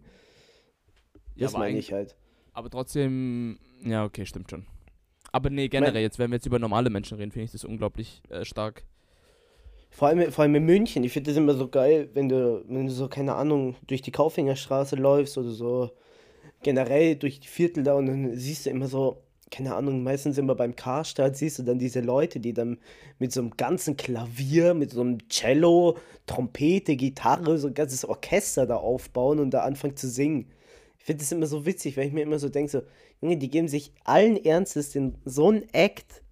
Das 1.36 1.52
ja, 1.52 1.58
meine 1.58 1.78
ich 1.78 1.92
halt. 1.92 2.16
Aber 2.54 2.70
trotzdem, 2.70 3.58
ja, 3.84 4.04
okay, 4.04 4.24
stimmt 4.24 4.50
schon. 4.50 4.66
Aber 5.32 5.50
nee, 5.50 5.68
generell, 5.68 6.00
jetzt, 6.00 6.18
wenn 6.18 6.30
wir 6.30 6.36
jetzt 6.36 6.46
über 6.46 6.58
normale 6.58 6.88
Menschen 6.88 7.18
reden, 7.18 7.30
finde 7.30 7.44
ich 7.44 7.52
das 7.52 7.64
unglaublich 7.64 8.22
äh, 8.30 8.46
stark. 8.46 8.84
Vor 9.90 10.08
allem, 10.08 10.32
vor 10.32 10.42
allem 10.42 10.54
in 10.54 10.64
München, 10.64 11.04
ich 11.04 11.12
finde 11.12 11.30
das 11.30 11.36
immer 11.36 11.54
so 11.54 11.68
geil, 11.68 12.08
wenn 12.14 12.30
du, 12.30 12.64
wenn 12.66 12.86
du 12.86 12.92
so, 12.92 13.08
keine 13.08 13.34
Ahnung, 13.34 13.76
durch 13.86 14.00
die 14.00 14.12
Kaufhängerstraße 14.12 14.96
läufst 14.96 15.36
oder 15.36 15.50
so 15.50 15.90
generell 16.62 17.16
durch 17.16 17.38
die 17.38 17.48
Viertel 17.48 17.84
da 17.84 17.94
und 17.94 18.06
dann 18.06 18.34
siehst 18.34 18.64
du 18.64 18.70
immer 18.70 18.86
so, 18.86 19.22
keine 19.50 19.74
Ahnung, 19.74 20.02
meistens 20.02 20.38
immer 20.38 20.54
beim 20.54 20.74
Karstadt 20.74 21.36
siehst 21.36 21.58
du 21.58 21.62
dann 21.62 21.78
diese 21.78 22.00
Leute, 22.00 22.40
die 22.40 22.52
dann 22.52 22.78
mit 23.18 23.32
so 23.32 23.40
einem 23.40 23.50
ganzen 23.56 23.96
Klavier, 23.96 24.74
mit 24.74 24.90
so 24.90 25.00
einem 25.00 25.28
Cello, 25.28 25.96
Trompete, 26.26 26.96
Gitarre, 26.96 27.56
so 27.58 27.68
ein 27.68 27.74
ganzes 27.74 28.04
Orchester 28.04 28.66
da 28.66 28.76
aufbauen 28.76 29.38
und 29.38 29.50
da 29.50 29.62
anfangen 29.62 29.96
zu 29.96 30.08
singen. 30.08 30.50
Ich 30.98 31.04
finde 31.04 31.22
das 31.22 31.30
immer 31.30 31.46
so 31.46 31.64
witzig, 31.64 31.96
weil 31.96 32.08
ich 32.08 32.12
mir 32.12 32.22
immer 32.22 32.40
so 32.40 32.48
denke, 32.48 32.70
so, 32.70 32.82
Junge, 33.20 33.36
die 33.36 33.48
geben 33.48 33.68
sich 33.68 33.92
allen 34.04 34.36
Ernstes 34.36 34.90
den, 34.90 35.16
so 35.24 35.50
ein 35.52 35.64
Act, 35.72 36.22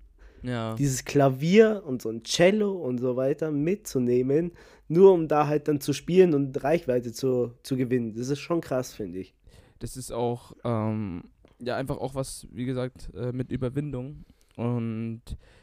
ja. 0.43 0.75
dieses 0.75 1.05
Klavier 1.05 1.85
und 1.87 2.03
so 2.03 2.11
ein 2.11 2.25
Cello 2.25 2.73
und 2.73 2.99
so 2.99 3.17
weiter 3.17 3.53
mitzunehmen, 3.53 4.53
nur 4.89 5.13
um 5.13 5.29
da 5.29 5.47
halt 5.47 5.69
dann 5.69 5.81
zu 5.81 5.93
spielen 5.93 6.35
und 6.35 6.63
Reichweite 6.63 7.13
zu, 7.13 7.53
zu 7.63 7.77
gewinnen. 7.77 8.15
Das 8.15 8.29
ist 8.29 8.41
schon 8.41 8.61
krass, 8.61 8.93
finde 8.93 9.21
ich. 9.21 9.35
Das 9.79 9.97
ist 9.97 10.13
auch, 10.13 10.53
ähm, 10.65 11.25
ja, 11.65 11.77
einfach 11.77 11.99
auch 11.99 12.15
was, 12.15 12.47
wie 12.53 12.65
gesagt, 12.65 13.11
äh, 13.15 13.33
mit 13.33 13.51
Überwindung. 13.51 14.25
Und 14.57 15.23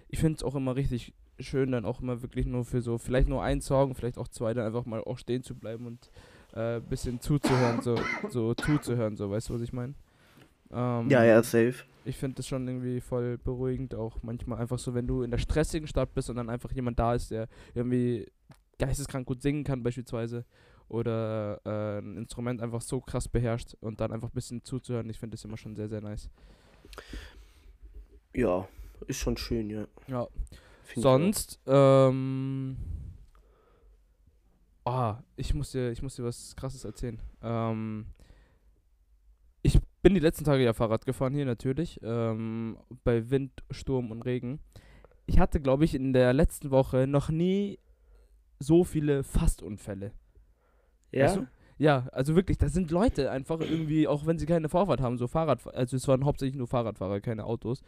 ich 0.10 0.20
finde 0.20 0.38
es 0.38 0.43
auch 0.43 0.55
immer 0.55 0.75
richtig 0.75 1.13
schön, 1.39 1.72
dann 1.72 1.86
auch 1.86 2.01
immer 2.01 2.22
wirklich 2.22 2.46
nur 2.46 2.65
für 2.65 2.81
so, 2.81 2.98
vielleicht 2.98 3.27
nur 3.27 3.41
einen 3.41 3.62
Song, 3.62 3.96
vielleicht 3.96 4.17
auch 4.17 4.27
zwei, 4.27 4.53
dann 4.53 4.65
einfach 4.65 4.86
mal 4.86 5.01
auch 5.01 5.17
stehen 5.17 5.43
zu 5.43 5.55
bleiben 5.55 5.86
und 5.88 6.12
ein 6.53 6.77
äh, 6.77 6.81
bisschen 6.81 7.20
zuzuhören, 7.20 7.81
so, 7.81 7.98
so 8.29 8.53
zuzuhören, 8.53 9.15
so, 9.15 9.31
weißt 9.31 9.50
du, 9.50 9.53
was 9.55 9.62
ich 9.62 9.74
meine? 9.74 9.93
Ähm, 10.72 11.10
ja, 11.10 11.24
ja, 11.24 11.41
safe. 11.41 11.75
Ich 12.03 12.17
finde 12.17 12.36
das 12.38 12.48
schon 12.48 12.67
irgendwie 12.67 13.00
voll 13.00 13.38
beruhigend, 13.38 13.96
auch 13.96 14.17
manchmal 14.24 14.60
einfach 14.60 14.79
so, 14.79 14.93
wenn 14.93 15.08
du 15.08 15.24
in 15.24 15.31
der 15.31 15.38
stressigen 15.38 15.88
Stadt 15.88 16.13
bist 16.13 16.29
und 16.29 16.36
dann 16.36 16.50
einfach 16.50 16.72
jemand 16.72 17.00
da 17.00 17.13
ist, 17.13 17.31
der 17.31 17.48
irgendwie 17.74 18.27
geisteskrank 18.79 19.27
gut 19.27 19.41
singen 19.41 19.63
kann, 19.63 19.84
beispielsweise, 19.84 20.46
oder 20.91 21.62
äh, 21.65 22.00
ein 22.00 22.17
Instrument 22.17 22.62
einfach 22.62 22.81
so 22.81 23.01
krass 23.01 23.27
beherrscht 23.27 23.75
und 23.79 24.00
dann 24.01 24.12
einfach 24.12 24.29
ein 24.29 24.36
bisschen 24.36 24.63
zuzuhören, 24.63 25.10
ich 25.10 25.19
finde 25.19 25.36
das 25.36 25.45
immer 25.45 25.57
schon 25.57 25.75
sehr, 25.75 25.89
sehr 25.89 26.01
nice. 26.01 26.29
Ja, 28.33 28.67
ist 29.07 29.17
schon 29.17 29.38
schön, 29.38 29.69
ja. 29.69 29.88
Ja. 30.07 30.27
Find 30.83 31.03
Sonst, 31.03 31.60
ähm. 31.67 32.77
Ah, 34.83 35.19
ich 35.36 35.53
muss 35.53 35.71
dir, 35.71 35.91
ich 35.91 36.01
muss 36.01 36.15
dir 36.15 36.24
was 36.24 36.55
krasses 36.55 36.83
erzählen. 36.83 37.21
Ähm, 37.41 38.07
bin 40.01 40.13
die 40.15 40.19
letzten 40.19 40.45
Tage 40.45 40.63
ja 40.63 40.74
Fahrrad 40.74 41.05
gefahren 41.05 41.33
hier 41.33 41.45
natürlich, 41.45 42.00
ähm, 42.03 42.77
bei 43.03 43.29
Wind, 43.29 43.51
Sturm 43.69 44.12
und 44.12 44.24
Regen. 44.24 44.60
Ich 45.27 45.39
hatte, 45.39 45.62
glaube 45.62 45.86
ich, 45.86 45.93
in 45.93 46.13
der 46.13 46.33
letzten 46.33 46.71
Woche 46.71 47.07
noch 47.07 47.29
nie 47.29 47.79
so 48.60 48.83
viele 48.83 49.24
Fastunfälle. 49.24 50.12
Ja? 51.12 51.25
Weißt 51.25 51.38
du? 51.38 51.48
Ja, 51.77 52.08
also 52.12 52.36
wirklich, 52.36 52.60
da 52.60 52.70
sind 52.70 52.91
Leute 52.91 53.32
einfach 53.32 53.60
irgendwie, 53.60 54.08
auch 54.08 54.27
wenn 54.27 54.38
sie 54.38 54.46
keine 54.46 54.70
Vorfahrt 54.70 55.01
haben, 55.01 55.18
so 55.18 55.27
Fahrrad, 55.27 55.65
also 55.74 55.98
es 55.98 56.08
waren 56.08 56.25
hauptsächlich 56.25 56.56
nur 56.56 56.68
Fahrradfahrer, 56.68 57.22
keine 57.22 57.44
Autos, 57.44 57.82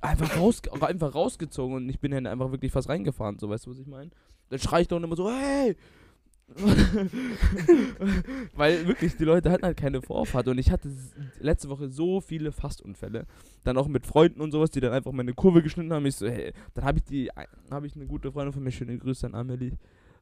einfach, 0.00 0.36
raus, 0.38 0.62
einfach 0.80 1.12
rausgezogen 1.12 1.74
und 1.74 1.88
ich 1.88 1.98
bin 1.98 2.12
dann 2.12 2.28
einfach 2.28 2.52
wirklich 2.52 2.70
fast 2.70 2.88
reingefahren, 2.88 3.40
so 3.40 3.48
weißt 3.48 3.66
du, 3.66 3.70
was 3.72 3.78
ich 3.78 3.88
meine? 3.88 4.10
Dann 4.48 4.60
schrei 4.60 4.82
ich 4.82 4.88
doch 4.88 5.02
immer 5.02 5.16
so, 5.16 5.28
hey, 5.28 5.74
Weil 8.54 8.86
wirklich, 8.86 9.16
die 9.16 9.24
Leute 9.24 9.50
hatten 9.50 9.64
halt 9.64 9.76
keine 9.76 10.00
Vorfahrt 10.00 10.46
und 10.46 10.58
ich 10.58 10.70
hatte 10.70 10.88
letzte 11.40 11.68
Woche 11.68 11.88
so 11.88 12.20
viele 12.20 12.52
Fastunfälle. 12.52 13.26
Dann 13.64 13.76
auch 13.76 13.88
mit 13.88 14.06
Freunden 14.06 14.40
und 14.40 14.52
sowas, 14.52 14.70
die 14.70 14.78
dann 14.80 14.92
einfach 14.92 15.10
meine 15.12 15.34
Kurve 15.34 15.62
geschnitten 15.62 15.92
haben. 15.92 16.06
Ich 16.06 16.14
so, 16.16 16.28
hey, 16.28 16.52
dann 16.74 16.84
habe 16.84 16.98
ich 16.98 17.04
die, 17.04 17.30
habe 17.70 17.86
ich 17.86 17.96
eine 17.96 18.06
gute 18.06 18.30
Freundin 18.30 18.52
von 18.52 18.62
mir, 18.62 18.70
schöne 18.70 18.96
Grüße 18.96 19.26
an 19.26 19.34
Amelie, 19.34 19.72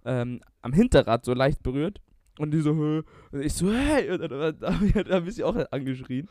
ähm, 0.06 0.40
am 0.62 0.72
Hinterrad 0.72 1.24
so 1.24 1.34
leicht 1.34 1.62
berührt. 1.62 2.00
Und 2.38 2.50
die 2.50 2.60
so, 2.60 2.74
Hö. 2.74 3.02
Und 3.30 3.42
ich 3.42 3.52
so, 3.52 3.72
hey, 3.72 4.10
und 4.10 4.20
dann, 4.20 4.58
dann 4.58 5.08
hab 5.08 5.26
ich 5.26 5.34
sie 5.34 5.44
auch 5.44 5.56
angeschrien, 5.70 6.28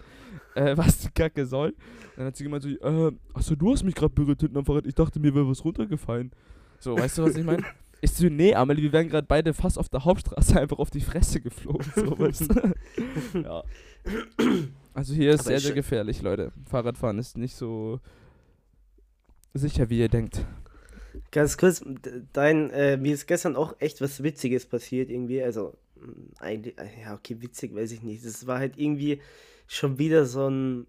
äh, 0.56 0.76
was 0.78 1.00
die 1.00 1.10
Kacke 1.10 1.46
soll. 1.46 1.74
Dann 2.16 2.26
hat 2.28 2.36
sie 2.36 2.44
gemeint 2.44 2.64
so, 2.64 2.70
äh, 2.70 3.12
achso, 3.34 3.56
du 3.56 3.72
hast 3.72 3.84
mich 3.84 3.96
gerade 3.96 4.14
berührt 4.14 4.42
hinten 4.42 4.58
am 4.58 4.66
Fahrrad. 4.66 4.86
Ich 4.86 4.96
dachte, 4.96 5.20
mir 5.20 5.34
wäre 5.34 5.48
was 5.50 5.64
runtergefallen. 5.64 6.32
So, 6.80 6.98
weißt 6.98 7.18
du, 7.18 7.24
was 7.24 7.36
ich 7.36 7.46
meine? 7.46 7.64
Ich 8.02 8.12
so, 8.12 8.28
nee, 8.28 8.54
Amelie, 8.54 8.84
wir 8.84 8.92
wären 8.92 9.08
gerade 9.08 9.26
beide 9.26 9.54
fast 9.54 9.80
auf 9.80 9.88
der 9.88 10.04
Hauptstraße 10.04 10.60
einfach 10.60 10.78
auf 10.78 10.90
die 10.90 11.00
Fresse 11.00 11.40
geflogen. 11.40 11.90
So, 11.96 12.20
weißt 12.20 12.50
du? 12.50 13.40
ja. 13.40 13.64
Also 14.94 15.14
hier 15.14 15.32
ist 15.32 15.40
Aber 15.40 15.48
sehr, 15.48 15.60
sehr 15.62 15.72
gefährlich, 15.72 16.22
Leute. 16.22 16.52
Fahrradfahren 16.70 17.18
ist 17.18 17.38
nicht 17.38 17.56
so 17.56 18.02
sicher, 19.54 19.90
wie 19.90 20.00
ihr 20.00 20.10
denkt. 20.10 20.46
Ganz 21.32 21.58
kurz, 21.58 21.82
dein, 22.34 22.72
äh, 22.72 22.98
mir 22.98 23.14
ist 23.14 23.26
gestern 23.26 23.56
auch 23.56 23.76
echt 23.80 24.02
was 24.02 24.22
Witziges 24.22 24.66
passiert 24.66 25.10
irgendwie. 25.10 25.42
Also, 25.42 25.78
eigentlich, 26.40 26.76
ja, 27.02 27.14
okay, 27.14 27.38
witzig 27.40 27.74
weiß 27.76 27.92
ich 27.92 28.04
nicht. 28.04 28.24
Es 28.24 28.48
war 28.48 28.60
halt 28.60 28.78
irgendwie 28.78 29.22
schon 29.68 29.98
wieder 29.98 30.26
so 30.26 30.50
ein, 30.50 30.88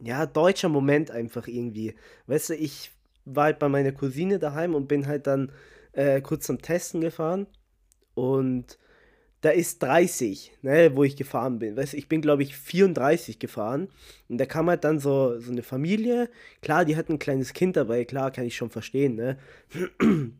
ja, 0.00 0.26
deutscher 0.26 0.68
Moment 0.68 1.10
einfach 1.10 1.48
irgendwie. 1.48 1.94
Weißt 2.26 2.50
du, 2.50 2.54
ich 2.54 2.90
war 3.24 3.44
halt 3.44 3.58
bei 3.58 3.68
meiner 3.68 3.92
Cousine 3.92 4.38
daheim 4.38 4.74
und 4.74 4.88
bin 4.88 5.06
halt 5.06 5.26
dann 5.26 5.52
äh, 5.92 6.20
kurz 6.20 6.46
zum 6.46 6.60
Testen 6.62 7.00
gefahren 7.00 7.46
und 8.14 8.78
da 9.40 9.50
ist 9.50 9.82
30, 9.82 10.52
ne, 10.62 10.90
wo 10.96 11.04
ich 11.04 11.16
gefahren 11.16 11.60
bin. 11.60 11.76
Weißt 11.76 11.92
du, 11.92 11.96
ich 11.96 12.08
bin, 12.08 12.20
glaube 12.20 12.42
ich, 12.42 12.56
34 12.56 13.38
gefahren 13.38 13.88
und 14.28 14.38
da 14.38 14.46
kam 14.46 14.68
halt 14.68 14.84
dann 14.84 14.98
so, 14.98 15.38
so 15.38 15.52
eine 15.52 15.62
Familie. 15.62 16.28
Klar, 16.60 16.84
die 16.84 16.96
hat 16.96 17.08
ein 17.08 17.20
kleines 17.20 17.52
Kind 17.52 17.76
dabei, 17.76 18.04
klar, 18.04 18.32
kann 18.32 18.44
ich 18.46 18.56
schon 18.56 18.70
verstehen, 18.70 19.14
ne? 19.14 19.38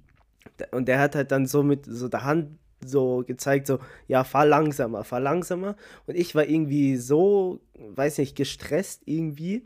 Und 0.73 0.89
der 0.89 0.99
hat 0.99 1.15
halt 1.15 1.31
dann 1.31 1.47
so 1.47 1.63
mit 1.63 1.85
so 1.87 2.09
der 2.09 2.25
Hand 2.25 2.59
so 2.85 3.25
gezeigt, 3.27 3.67
so, 3.67 3.79
ja, 4.07 4.25
fahr 4.25 4.47
langsamer, 4.47 5.05
fahr 5.05 5.21
langsamer. 5.21 5.77
Und 6.07 6.17
ich 6.17 6.35
war 6.35 6.47
irgendwie 6.47 6.97
so, 6.97 7.61
weiß 7.75 8.19
nicht, 8.19 8.37
gestresst 8.37 9.03
irgendwie, 9.07 9.65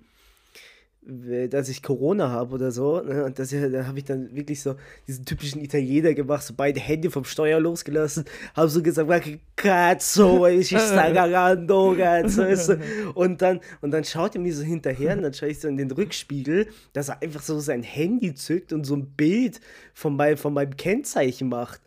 dass 1.04 1.68
ich 1.68 1.82
Corona 1.82 2.30
habe 2.30 2.54
oder 2.54 2.70
so. 2.70 3.00
Ne? 3.00 3.24
Und 3.24 3.38
das, 3.40 3.50
da 3.50 3.86
habe 3.86 3.98
ich 3.98 4.04
dann 4.04 4.34
wirklich 4.36 4.62
so 4.62 4.76
diesen 5.08 5.24
typischen 5.24 5.60
Italiener 5.60 6.14
gemacht, 6.14 6.44
so 6.44 6.54
beide 6.56 6.78
Hände 6.78 7.10
vom 7.10 7.24
Steuer 7.24 7.58
losgelassen, 7.58 8.24
habe 8.54 8.68
so 8.68 8.82
gesagt, 8.82 9.08
"Ma 9.08 9.18
che 9.18 9.40
cazzo, 9.56 10.46
ich 10.46 10.70
cagando, 10.70 11.94
cazzo. 11.98 12.76
Und 13.14 13.42
dann, 13.42 13.60
und 13.80 13.90
dann 13.90 14.04
schaut 14.04 14.36
er 14.36 14.40
mir 14.40 14.54
so 14.54 14.62
hinterher 14.62 15.16
und 15.16 15.22
dann 15.22 15.34
schaue 15.34 15.48
ich 15.50 15.60
so 15.60 15.68
in 15.68 15.76
den 15.76 15.90
Rückspiegel, 15.90 16.68
dass 16.92 17.08
er 17.08 17.20
einfach 17.20 17.42
so 17.42 17.58
sein 17.58 17.82
Handy 17.82 18.34
zückt 18.34 18.72
und 18.72 18.84
so 18.84 18.94
ein 18.94 19.06
Bild 19.16 19.60
von, 19.92 20.16
mein, 20.16 20.36
von 20.36 20.54
meinem 20.54 20.76
Kennzeichen 20.76 21.48
macht. 21.48 21.80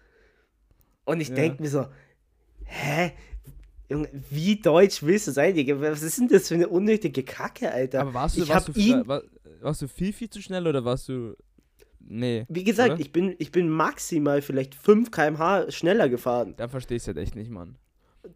Und 1.06 1.22
ich 1.22 1.30
Ja. 1.30 1.36
denke 1.36 1.62
mir 1.62 1.70
so, 1.70 1.86
hä? 2.66 3.12
Junge, 3.90 4.10
wie 4.32 4.60
deutsch 4.60 5.04
willst 5.04 5.28
du 5.28 5.32
sein? 5.32 5.56
Was 5.56 6.02
ist 6.02 6.18
denn 6.18 6.28
das 6.28 6.48
für 6.48 6.56
eine 6.56 6.68
unnötige 6.68 7.24
Kacke, 7.24 7.72
Alter? 7.72 8.02
Aber 8.02 8.14
warst 8.14 8.38
du, 8.38 8.44
ich 8.44 8.50
warst, 8.50 8.70
du 8.70 8.72
ihn, 8.74 9.08
war, 9.08 9.22
warst 9.62 9.82
du 9.84 9.88
viel, 9.88 10.12
viel 10.12 10.30
zu 10.30 10.42
schnell 10.42 10.66
oder 10.68 10.84
warst 10.84 11.08
du. 11.08 11.36
Nee. 12.08 12.46
wie 12.50 12.64
gesagt, 12.64 12.94
oder? 12.94 13.00
ich 13.02 13.12
bin, 13.12 13.36
ich 13.40 13.52
bin 13.52 13.68
maximal 13.68 14.42
vielleicht 14.44 14.76
5 14.76 15.10
km/h 15.10 15.72
schneller 15.72 16.08
gefahren. 16.08 16.54
Dann 16.58 16.70
verstehst 16.70 17.08
du 17.08 17.14
das 17.14 17.24
echt 17.24 17.36
nicht, 17.36 17.50
Mann. 17.50 17.78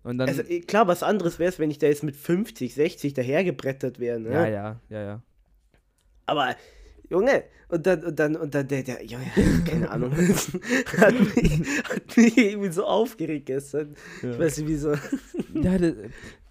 Dann. 0.04 0.22
Also 0.22 0.44
klar, 0.68 0.88
was 0.88 1.04
anderes 1.04 1.40
wäre 1.40 1.50
es, 1.50 1.60
wenn 1.60 1.70
ich 1.72 1.78
da 1.78 1.88
jetzt 1.88 2.04
mit 2.04 2.16
50, 2.16 2.74
60 2.74 3.14
dahergebrettert 3.14 4.00
wäre, 4.00 4.20
ne? 4.20 4.32
ja, 4.32 4.48
ja, 4.48 4.82
ja, 4.90 5.02
ja. 5.02 5.24
Aber, 6.26 6.56
Junge, 7.10 7.44
und 7.70 7.86
dann, 7.86 8.04
und 8.04 8.20
dann, 8.20 8.36
und 8.36 8.54
dann, 8.54 8.68
der, 8.68 8.84
der, 8.84 9.04
Junge, 9.06 9.26
keine 9.66 9.90
Ahnung, 9.90 10.12
hat 10.12 11.14
mich, 11.36 11.62
hat 11.84 12.18
mich 12.18 12.38
irgendwie 12.38 12.72
so 12.72 12.86
aufgeregt 12.86 13.48
gestern. 13.48 13.96
Ja. 14.22 14.32
Ich 14.32 14.40
weiß 14.40 14.58
nicht, 14.58 14.68
wieso. 14.68 14.94
Ja, 15.54 15.78
das, 15.78 15.94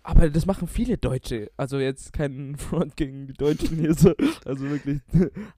aber 0.02 0.30
das 0.30 0.46
machen 0.46 0.68
viele 0.68 0.96
Deutsche. 0.96 1.50
Also 1.56 1.78
jetzt 1.78 2.12
kein 2.12 2.56
Front 2.56 2.96
gegen 2.96 3.26
die 3.26 3.34
Deutschen 3.34 3.78
hier 3.78 3.94
so. 3.94 4.14
Also 4.44 4.64
wirklich. 4.70 5.00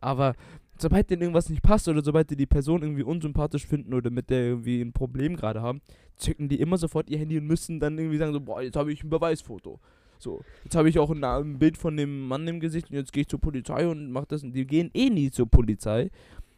Aber 0.01 0.35
sobald 0.77 1.11
denen 1.11 1.23
irgendwas 1.23 1.51
nicht 1.51 1.63
passt 1.63 1.87
oder 1.89 2.03
sobald 2.03 2.31
die 2.31 2.37
die 2.37 2.47
Person 2.47 2.83
irgendwie 2.83 3.03
unsympathisch 3.03 3.67
finden 3.67 3.95
oder 3.95 4.11
mit 4.11 4.29
der 4.29 4.41
irgendwie 4.41 4.81
ein 4.81 4.93
Problem 4.93 5.37
gerade 5.37 5.63
haben, 5.63 5.83
zücken 6.17 6.49
die 6.49 6.61
immer 6.61 6.79
sofort 6.79 7.11
ihr 7.11 7.19
Handy 7.19 7.39
und 7.39 7.47
müssen 7.47 7.81
dann 7.81 7.99
irgendwie 7.99 8.19
sagen 8.19 8.33
so, 8.33 8.41
boah, 8.41 8.63
jetzt 8.63 8.77
habe 8.77 8.93
ich 8.93 9.05
ein 9.05 9.11
Beweisfoto. 9.11 9.79
So, 10.21 10.43
jetzt 10.65 10.77
habe 10.77 10.89
ich 10.91 10.99
auch 10.99 11.11
ein, 11.11 11.25
ein 11.25 11.59
Bild 11.59 11.79
von 11.79 11.97
dem 11.97 12.29
Mann 12.29 12.47
im 12.47 12.61
Gesicht 12.61 12.91
und 12.91 12.97
jetzt 12.97 13.13
gehe 13.13 13.23
ich 13.23 13.29
zur 13.29 13.41
Polizei 13.41 13.89
und 13.89 14.13
mach 14.13 14.27
das. 14.27 14.43
Und 14.43 14.53
die 14.53 14.67
gehen 14.67 14.91
eh 14.93 15.09
nie 15.11 15.31
zur 15.31 15.47
Polizei. 15.47 16.11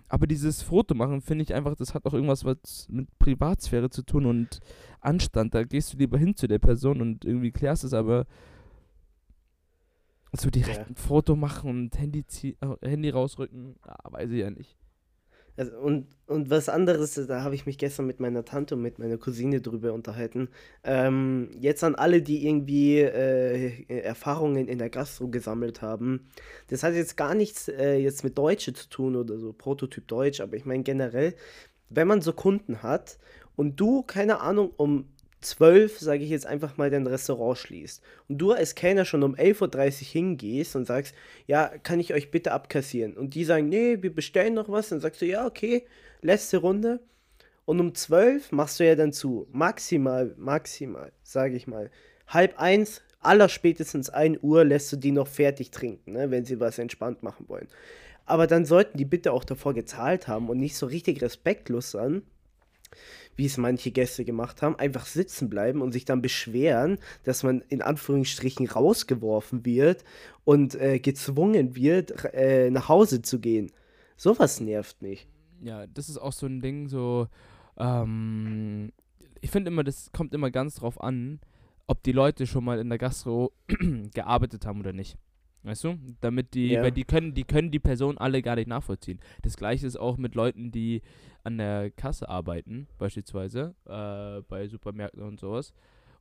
Aber 0.08 0.26
dieses 0.26 0.62
Foto 0.62 0.94
machen, 0.94 1.22
finde 1.22 1.44
ich 1.44 1.54
einfach, 1.54 1.74
das 1.74 1.94
hat 1.94 2.04
auch 2.04 2.12
irgendwas 2.12 2.44
was 2.44 2.86
mit 2.90 3.08
Privatsphäre 3.18 3.88
zu 3.88 4.02
tun 4.02 4.26
und 4.26 4.58
Anstand. 5.00 5.54
Da 5.54 5.62
gehst 5.64 5.92
du 5.94 5.96
lieber 5.96 6.18
hin 6.18 6.34
zu 6.36 6.46
der 6.48 6.58
Person 6.58 7.00
und 7.00 7.24
irgendwie 7.24 7.50
klärst 7.52 7.84
es, 7.84 7.94
aber 7.94 8.26
so 10.32 10.50
direkt 10.50 10.78
Ja. 10.78 10.84
ein 10.86 10.96
Foto 10.96 11.36
machen 11.36 11.70
und 11.70 11.98
Handy, 11.98 12.26
zieh, 12.26 12.56
äh, 12.60 12.88
Handy 12.88 13.10
rausrücken, 13.10 13.76
ah, 13.82 14.10
weiß 14.12 14.30
ich 14.30 14.40
ja 14.40 14.50
nicht. 14.50 14.76
Also, 15.56 15.76
und, 15.78 16.06
und 16.26 16.48
was 16.48 16.68
anderes, 16.70 17.14
da 17.14 17.42
habe 17.42 17.54
ich 17.54 17.66
mich 17.66 17.76
gestern 17.76 18.06
mit 18.06 18.20
meiner 18.20 18.44
Tante 18.44 18.74
und 18.74 18.82
mit 18.82 18.98
meiner 18.98 19.18
Cousine 19.18 19.60
drüber 19.60 19.92
unterhalten. 19.92 20.48
Ähm, 20.82 21.50
jetzt 21.60 21.84
an 21.84 21.94
alle, 21.94 22.22
die 22.22 22.46
irgendwie 22.46 23.00
äh, 23.00 24.00
Erfahrungen 24.00 24.66
in 24.66 24.78
der 24.78 24.88
Gastro 24.88 25.28
gesammelt 25.28 25.82
haben. 25.82 26.26
Das 26.68 26.82
hat 26.82 26.94
jetzt 26.94 27.16
gar 27.16 27.34
nichts 27.34 27.68
äh, 27.68 27.96
jetzt 27.96 28.24
mit 28.24 28.38
Deutsche 28.38 28.72
zu 28.72 28.88
tun 28.88 29.14
oder 29.14 29.38
so 29.38 29.52
Prototyp 29.52 30.08
Deutsch, 30.08 30.40
aber 30.40 30.56
ich 30.56 30.64
meine 30.64 30.84
generell, 30.84 31.34
wenn 31.90 32.08
man 32.08 32.22
so 32.22 32.32
Kunden 32.32 32.82
hat 32.82 33.18
und 33.54 33.78
du, 33.78 34.02
keine 34.02 34.40
Ahnung, 34.40 34.72
um 34.76 35.11
12, 35.42 35.98
sage 35.98 36.24
ich 36.24 36.30
jetzt 36.30 36.46
einfach 36.46 36.76
mal, 36.76 36.90
dein 36.90 37.06
Restaurant 37.06 37.58
schließt 37.58 38.02
und 38.28 38.38
du 38.38 38.52
als 38.52 38.74
Kellner 38.74 39.04
schon 39.04 39.22
um 39.22 39.34
11.30 39.34 40.02
Uhr 40.02 40.06
hingehst 40.08 40.76
und 40.76 40.86
sagst, 40.86 41.14
ja, 41.46 41.68
kann 41.82 42.00
ich 42.00 42.14
euch 42.14 42.30
bitte 42.30 42.52
abkassieren? 42.52 43.16
Und 43.16 43.34
die 43.34 43.44
sagen, 43.44 43.68
nee, 43.68 43.98
wir 44.00 44.14
bestellen 44.14 44.54
noch 44.54 44.68
was. 44.68 44.88
Dann 44.88 45.00
sagst 45.00 45.20
du, 45.20 45.26
ja, 45.26 45.46
okay, 45.46 45.84
letzte 46.20 46.58
Runde. 46.58 47.00
Und 47.64 47.80
um 47.80 47.94
12 47.94 48.52
machst 48.52 48.80
du 48.80 48.86
ja 48.86 48.94
dann 48.94 49.12
zu. 49.12 49.46
Maximal, 49.52 50.34
maximal, 50.36 51.12
sage 51.22 51.56
ich 51.56 51.66
mal. 51.66 51.90
Halb 52.26 52.58
eins, 52.58 53.02
aller 53.20 53.48
spätestens 53.48 54.10
1 54.10 54.38
Uhr 54.42 54.64
lässt 54.64 54.92
du 54.92 54.96
die 54.96 55.12
noch 55.12 55.28
fertig 55.28 55.70
trinken, 55.70 56.12
ne, 56.12 56.30
wenn 56.30 56.44
sie 56.44 56.60
was 56.60 56.78
entspannt 56.78 57.22
machen 57.22 57.48
wollen. 57.48 57.68
Aber 58.24 58.46
dann 58.46 58.64
sollten 58.64 58.98
die 58.98 59.04
bitte 59.04 59.32
auch 59.32 59.44
davor 59.44 59.74
gezahlt 59.74 60.28
haben 60.28 60.48
und 60.48 60.58
nicht 60.58 60.76
so 60.76 60.86
richtig 60.86 61.22
respektlos 61.22 61.90
sein, 61.90 62.22
wie 63.36 63.46
es 63.46 63.56
manche 63.56 63.90
Gäste 63.90 64.24
gemacht 64.24 64.62
haben, 64.62 64.76
einfach 64.76 65.06
sitzen 65.06 65.48
bleiben 65.48 65.80
und 65.80 65.92
sich 65.92 66.04
dann 66.04 66.22
beschweren, 66.22 66.98
dass 67.24 67.42
man 67.42 67.62
in 67.68 67.82
Anführungsstrichen 67.82 68.66
rausgeworfen 68.68 69.64
wird 69.64 70.04
und 70.44 70.74
äh, 70.74 70.98
gezwungen 70.98 71.76
wird, 71.76 72.24
äh, 72.34 72.70
nach 72.70 72.88
Hause 72.88 73.22
zu 73.22 73.40
gehen. 73.40 73.72
Sowas 74.16 74.60
nervt 74.60 75.02
mich. 75.02 75.26
Ja, 75.62 75.86
das 75.86 76.08
ist 76.08 76.18
auch 76.18 76.32
so 76.32 76.46
ein 76.46 76.60
Ding, 76.60 76.88
so, 76.88 77.28
ähm, 77.78 78.92
ich 79.40 79.50
finde 79.50 79.70
immer, 79.70 79.84
das 79.84 80.10
kommt 80.12 80.34
immer 80.34 80.50
ganz 80.50 80.76
drauf 80.76 81.00
an, 81.00 81.40
ob 81.86 82.02
die 82.02 82.12
Leute 82.12 82.46
schon 82.46 82.64
mal 82.64 82.78
in 82.78 82.88
der 82.88 82.98
Gastro 82.98 83.52
gearbeitet 84.14 84.66
haben 84.66 84.80
oder 84.80 84.92
nicht. 84.92 85.16
Weißt 85.64 85.84
du? 85.84 85.96
Damit 86.20 86.54
die, 86.54 86.72
Ja. 86.72 86.82
weil 86.82 86.90
die 86.92 87.04
können, 87.04 87.34
die 87.34 87.44
können 87.44 87.70
die 87.70 87.78
Person 87.78 88.18
alle 88.18 88.42
gar 88.42 88.56
nicht 88.56 88.66
nachvollziehen. 88.68 89.20
Das 89.42 89.56
gleiche 89.56 89.86
ist 89.86 89.96
auch 89.96 90.16
mit 90.16 90.34
Leuten, 90.34 90.72
die 90.72 91.02
an 91.44 91.58
der 91.58 91.90
Kasse 91.90 92.28
arbeiten, 92.28 92.88
beispielsweise, 92.98 93.74
äh, 93.86 94.42
bei 94.48 94.66
Supermärkten 94.68 95.22
und 95.22 95.38
sowas. 95.40 95.72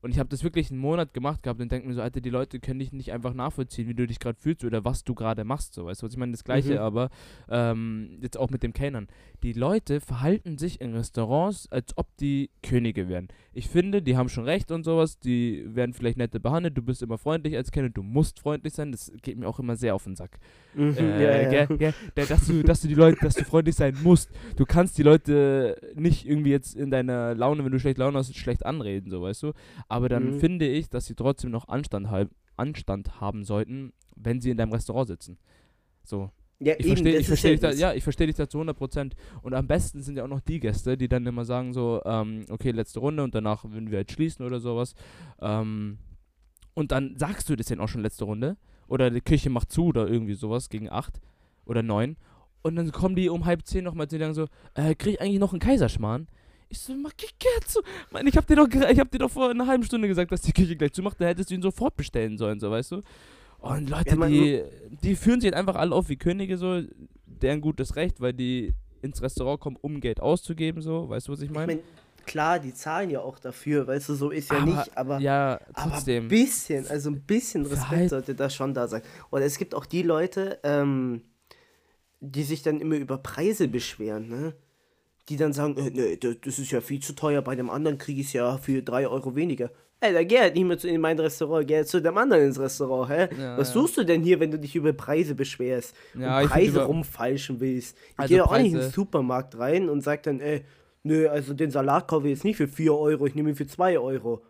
Und 0.01 0.11
ich 0.11 0.17
habe 0.19 0.29
das 0.29 0.43
wirklich 0.43 0.71
einen 0.71 0.79
Monat 0.79 1.13
gemacht 1.13 1.43
gehabt 1.43 1.61
und 1.61 1.71
denke 1.71 1.87
mir 1.87 1.93
so, 1.93 2.01
Alter, 2.01 2.21
die 2.21 2.31
Leute 2.31 2.59
können 2.59 2.79
dich 2.79 2.91
nicht 2.91 3.11
einfach 3.11 3.33
nachvollziehen, 3.35 3.87
wie 3.87 3.93
du 3.93 4.07
dich 4.07 4.19
gerade 4.19 4.39
fühlst 4.39 4.63
oder 4.65 4.83
was 4.83 5.03
du 5.03 5.13
gerade 5.13 5.43
machst. 5.43 5.75
So, 5.75 5.85
weißt 5.85 6.01
du, 6.01 6.05
was 6.07 6.13
ich 6.13 6.17
meine? 6.19 6.31
Das 6.31 6.43
gleiche 6.43 6.73
Mhm. 6.73 6.79
aber 6.79 7.09
ähm, 7.49 8.17
jetzt 8.21 8.37
auch 8.37 8.49
mit 8.49 8.63
dem 8.63 8.73
Kellnern. 8.73 9.07
Die 9.43 9.53
Leute 9.53 9.99
verhalten 10.01 10.57
sich 10.57 10.81
in 10.81 10.95
Restaurants, 10.95 11.67
als 11.71 11.97
ob 11.97 12.07
die 12.17 12.49
Könige 12.63 13.09
wären. 13.09 13.27
Ich 13.53 13.67
finde, 13.69 14.01
die 14.01 14.17
haben 14.17 14.29
schon 14.29 14.45
recht 14.45 14.71
und 14.71 14.83
sowas, 14.83 15.19
die 15.19 15.63
werden 15.67 15.93
vielleicht 15.93 16.17
netter 16.17 16.39
behandelt, 16.39 16.77
du 16.77 16.81
bist 16.81 17.01
immer 17.03 17.17
freundlich 17.17 17.55
als 17.55 17.71
Kellner, 17.71 17.89
du 17.89 18.01
musst 18.03 18.39
freundlich 18.39 18.73
sein, 18.73 18.91
das 18.91 19.11
geht 19.21 19.37
mir 19.37 19.47
auch 19.47 19.59
immer 19.59 19.75
sehr 19.75 19.93
auf 19.95 20.03
den 20.05 20.15
Sack. 20.15 20.39
Mhm, 20.73 20.95
Äh, 20.97 21.23
ja, 21.23 21.41
ja. 21.41 21.65
gell, 21.65 21.77
gell, 21.77 21.93
da- 22.15 22.25
dass, 22.25 22.47
du, 22.47 22.63
dass 22.63 22.81
du 22.81 22.87
die 22.87 22.93
Leute, 22.95 23.17
dass 23.21 23.35
du 23.35 23.43
freundlich 23.43 23.75
sein 23.75 23.95
musst. 24.01 24.29
Du 24.55 24.65
kannst 24.65 24.97
die 24.97 25.03
Leute 25.03 25.75
nicht 25.95 26.25
irgendwie 26.27 26.51
jetzt 26.51 26.75
in 26.75 26.89
deiner 26.91 27.35
Laune, 27.35 27.63
wenn 27.65 27.71
du 27.71 27.79
schlecht 27.79 27.97
Laune 27.97 28.17
hast, 28.17 28.35
schlecht 28.35 28.65
anreden, 28.65 29.09
so 29.11 29.21
weißt 29.21 29.43
du. 29.43 29.51
Aber 29.91 30.07
dann 30.09 30.27
Mhm. 30.27 30.39
finde 30.39 30.67
ich, 30.67 30.89
dass 30.89 31.05
sie 31.05 31.15
trotzdem 31.15 31.51
noch 31.51 31.67
Anstand, 31.67 32.09
hal- 32.09 32.29
Anstand 32.57 33.19
haben 33.19 33.43
sollten, 33.43 33.91
wenn 34.15 34.39
sie 34.39 34.49
in 34.51 34.57
deinem 34.57 34.71
Restaurant 34.71 35.07
sitzen. 35.07 35.37
So. 36.03 36.31
Ja, 36.59 36.75
Ich 36.77 36.85
verstehe 36.85 37.17
ich 37.17 37.27
versteh 37.27 37.51
dich 37.51 37.59
da, 37.59 37.71
ja, 37.71 37.93
ich 37.93 38.03
verstehe 38.03 38.27
dich 38.27 38.35
da 38.35 38.47
zu 38.47 38.59
100%. 38.59 39.15
Und 39.41 39.53
am 39.55 39.67
besten 39.67 40.01
sind 40.03 40.15
ja 40.17 40.23
auch 40.23 40.27
noch 40.29 40.41
die 40.41 40.59
Gäste, 40.59 40.95
die 40.95 41.07
dann 41.09 41.25
immer 41.25 41.43
sagen 41.43 41.73
so, 41.73 42.01
ähm, 42.05 42.45
okay, 42.49 42.69
letzte 42.71 42.99
Runde 42.99 43.23
und 43.23 43.33
danach 43.33 43.63
würden 43.65 43.89
wir 43.89 43.99
jetzt 43.99 44.11
schließen 44.13 44.45
oder 44.45 44.59
sowas. 44.59 44.93
Ähm, 45.41 45.97
und 46.75 46.91
dann 46.91 47.17
sagst 47.17 47.49
du 47.49 47.55
das 47.55 47.65
denn 47.67 47.79
auch 47.79 47.89
schon 47.89 48.01
letzte 48.01 48.25
Runde. 48.25 48.57
Oder 48.87 49.09
die 49.09 49.21
Küche 49.21 49.49
macht 49.49 49.71
zu 49.71 49.85
oder 49.85 50.07
irgendwie 50.07 50.35
sowas 50.35 50.69
gegen 50.69 50.89
8 50.89 51.19
oder 51.65 51.81
9. 51.83 52.15
Und 52.61 52.75
dann 52.75 52.91
kommen 52.91 53.15
die 53.15 53.29
um 53.29 53.45
halb 53.45 53.65
10 53.65 53.83
nochmal 53.83 54.07
zu 54.07 54.17
dir 54.19 54.27
und 54.27 54.35
sagen 54.35 54.47
so, 54.75 54.81
äh, 54.81 54.93
krieg 54.95 55.15
ich 55.15 55.21
eigentlich 55.21 55.39
noch 55.39 55.53
einen 55.53 55.59
Kaiserschmarrn? 55.59 56.27
Ich 56.71 56.79
so, 56.79 56.93
mach 56.95 57.11
ich 57.19 57.35
so. 57.67 57.81
Mann, 58.11 58.25
ich 58.27 58.37
hab 58.37 58.47
dir 58.47 58.55
doch, 58.55 58.67
ich 58.69 58.97
hab 58.99 59.11
dir 59.11 59.17
doch 59.19 59.29
vor 59.29 59.49
einer 59.49 59.67
halben 59.67 59.83
Stunde 59.83 60.07
gesagt, 60.07 60.31
dass 60.31 60.41
die 60.41 60.53
Küche 60.53 60.75
gleich 60.77 60.93
zumacht, 60.93 61.19
da 61.19 61.25
hättest 61.25 61.49
du 61.49 61.55
ihn 61.55 61.61
sofort 61.61 61.97
bestellen 61.97 62.37
sollen, 62.37 62.59
so, 62.61 62.71
weißt 62.71 62.91
du? 62.93 63.01
Und 63.59 63.89
Leute, 63.89 64.15
Ja, 64.15 64.27
die, 64.27 64.63
die 65.03 65.15
führen 65.17 65.41
sich 65.41 65.49
halt 65.51 65.55
einfach 65.59 65.75
alle 65.75 65.93
auf 65.93 66.07
wie 66.07 66.15
Könige, 66.15 66.57
so, 66.57 66.81
deren 67.25 67.59
gutes 67.59 67.95
Recht, 67.97 68.21
weil 68.21 68.33
die 68.33 68.73
ins 69.01 69.21
Restaurant 69.21 69.59
kommen, 69.59 69.77
um 69.81 69.99
Geld 69.99 70.21
auszugeben, 70.21 70.81
so, 70.81 71.09
weißt 71.09 71.27
du, 71.27 71.31
was 71.33 71.41
ich 71.41 71.49
Ich 71.49 71.55
meine? 71.55 71.75
mein, 71.75 71.83
klar, 72.25 72.57
die 72.59 72.73
zahlen 72.73 73.09
ja 73.09 73.19
auch 73.19 73.37
dafür, 73.37 73.85
weißt 73.87 74.07
du, 74.09 74.13
so 74.15 74.29
ist 74.29 74.49
ja 74.49 74.57
Aber- 74.59 74.65
nicht, 74.65 74.97
aber, 74.97 75.19
ja, 75.19 75.59
aber 75.73 75.91
trotzdem. 75.91 76.25
ein 76.25 76.29
bisschen, 76.29 76.87
also 76.87 77.09
ein 77.09 77.21
bisschen 77.21 77.63
Respekt 77.63 77.81
Verhalt- 77.89 78.09
sollte 78.11 78.33
da 78.33 78.49
schon 78.49 78.73
da 78.73 78.87
sein. 78.87 79.01
Und 79.29 79.41
es 79.41 79.57
gibt 79.57 79.75
auch 79.75 79.85
die 79.85 80.03
Leute, 80.03 80.59
ähm, 80.63 81.21
die 82.21 82.43
sich 82.43 82.63
dann 82.63 82.79
immer 82.79 82.95
über 82.95 83.17
Preise 83.17 83.67
beschweren, 83.67 84.29
ne? 84.29 84.53
Die 85.29 85.37
dann 85.37 85.53
sagen, 85.53 85.77
äh, 85.77 85.89
nee, 85.91 86.17
das, 86.17 86.59
ist 86.59 86.71
ja 86.71 86.81
viel 86.81 86.99
zu 87.01 87.13
teuer, 87.13 87.41
bei 87.41 87.55
dem 87.55 87.69
anderen 87.69 87.97
kriege 87.97 88.21
ich 88.21 88.27
es 88.27 88.33
ja 88.33 88.57
für 88.57 88.81
3 88.81 89.07
Euro 89.07 89.35
weniger. 89.35 89.71
Ey, 90.03 90.13
da 90.13 90.23
geh 90.23 90.39
halt 90.39 90.55
nicht 90.55 90.65
mehr 90.65 90.79
zu, 90.79 90.87
in 90.87 90.99
mein 90.99 91.19
Restaurant, 91.19 91.67
geh 91.67 91.75
halt 91.75 91.87
zu 91.87 92.01
dem 92.01 92.17
anderen 92.17 92.45
ins 92.45 92.59
Restaurant, 92.59 93.07
hä? 93.11 93.29
Ja, 93.39 93.55
Was 93.57 93.67
ja. 93.67 93.73
suchst 93.75 93.97
du 93.97 94.03
denn 94.03 94.23
hier, 94.23 94.39
wenn 94.39 94.49
du 94.49 94.57
dich 94.57 94.75
über 94.75 94.93
Preise 94.93 95.35
beschwerst 95.35 95.95
Ja, 96.17 96.39
und 96.41 96.47
Preise 96.49 96.71
über- 96.77 96.85
rumfalschen 96.85 97.59
willst? 97.59 97.95
Ich 98.13 98.19
Also 98.19 98.33
gehe 98.33 98.43
auch 98.43 98.57
nicht 98.57 98.73
in 98.73 98.79
den 98.79 98.89
Supermarkt 98.89 99.57
rein 99.59 99.89
und 99.89 100.01
sag 100.01 100.23
dann, 100.23 100.39
ey, 100.39 100.63
nö, 101.03 101.27
also 101.29 101.53
den 101.53 101.69
Salat 101.69 102.07
kaufe 102.07 102.27
ich 102.27 102.33
jetzt 102.33 102.43
nicht 102.45 102.57
für 102.57 102.67
4 102.67 102.95
Euro, 102.95 103.27
ich 103.27 103.35
nehme 103.35 103.49
ihn 103.51 103.55
für 103.55 103.67
2 103.67 103.99
Euro. 103.99 104.41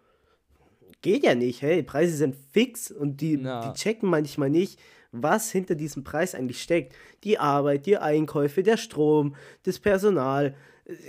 Geht 1.01 1.23
ja 1.25 1.35
nicht, 1.35 1.61
hey, 1.61 1.83
Preise 1.83 2.15
sind 2.15 2.35
fix 2.53 2.89
und 2.91 3.19
die, 3.21 3.37
die 3.37 3.73
checken 3.73 4.07
manchmal 4.09 4.49
nicht, 4.49 4.79
was 5.11 5.51
hinter 5.51 5.75
diesem 5.75 6.03
Preis 6.03 6.35
eigentlich 6.35 6.61
steckt. 6.61 6.95
Die 7.23 7.37
Arbeit, 7.37 7.85
die 7.85 7.97
Einkäufe, 7.97 8.63
der 8.63 8.77
Strom, 8.77 9.35
das 9.63 9.79
Personal. 9.79 10.55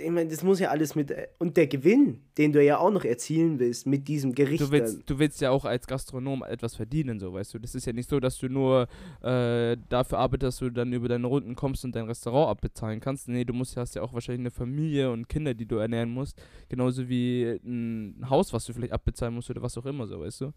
Ich 0.01 0.11
meine, 0.11 0.29
das 0.29 0.43
muss 0.43 0.59
ja 0.59 0.69
alles 0.69 0.95
mit. 0.95 1.13
Und 1.39 1.57
der 1.57 1.67
Gewinn, 1.67 2.21
den 2.37 2.53
du 2.53 2.63
ja 2.63 2.77
auch 2.77 2.91
noch 2.91 3.03
erzielen 3.03 3.59
willst 3.59 3.87
mit 3.87 4.07
diesem 4.07 4.33
Gericht. 4.33 4.61
Du 4.61 4.71
willst, 4.71 5.09
du 5.09 5.19
willst 5.19 5.41
ja 5.41 5.49
auch 5.49 5.65
als 5.65 5.87
Gastronom 5.87 6.43
etwas 6.43 6.75
verdienen, 6.75 7.19
so 7.19 7.33
weißt 7.33 7.53
du. 7.53 7.59
Das 7.59 7.75
ist 7.75 7.85
ja 7.85 7.91
nicht 7.91 8.09
so, 8.09 8.19
dass 8.19 8.37
du 8.37 8.47
nur 8.47 8.87
äh, 9.21 9.75
dafür 9.89 10.19
arbeitest, 10.19 10.43
dass 10.47 10.57
du 10.59 10.69
dann 10.69 10.93
über 10.93 11.09
deine 11.09 11.27
Runden 11.27 11.55
kommst 11.55 11.83
und 11.83 11.95
dein 11.95 12.05
Restaurant 12.05 12.49
abbezahlen 12.49 12.99
kannst. 12.99 13.27
Nee, 13.27 13.43
du 13.43 13.53
musst, 13.53 13.75
hast 13.75 13.95
ja 13.95 14.03
auch 14.03 14.13
wahrscheinlich 14.13 14.41
eine 14.41 14.51
Familie 14.51 15.11
und 15.11 15.27
Kinder, 15.27 15.53
die 15.53 15.65
du 15.65 15.77
ernähren 15.77 16.11
musst. 16.11 16.41
Genauso 16.69 17.09
wie 17.09 17.59
ein 17.65 18.23
Haus, 18.29 18.53
was 18.53 18.65
du 18.65 18.73
vielleicht 18.73 18.93
abbezahlen 18.93 19.33
musst 19.33 19.49
oder 19.49 19.61
was 19.61 19.77
auch 19.77 19.85
immer, 19.85 20.07
so 20.07 20.19
weißt 20.19 20.41
du. 20.41 20.53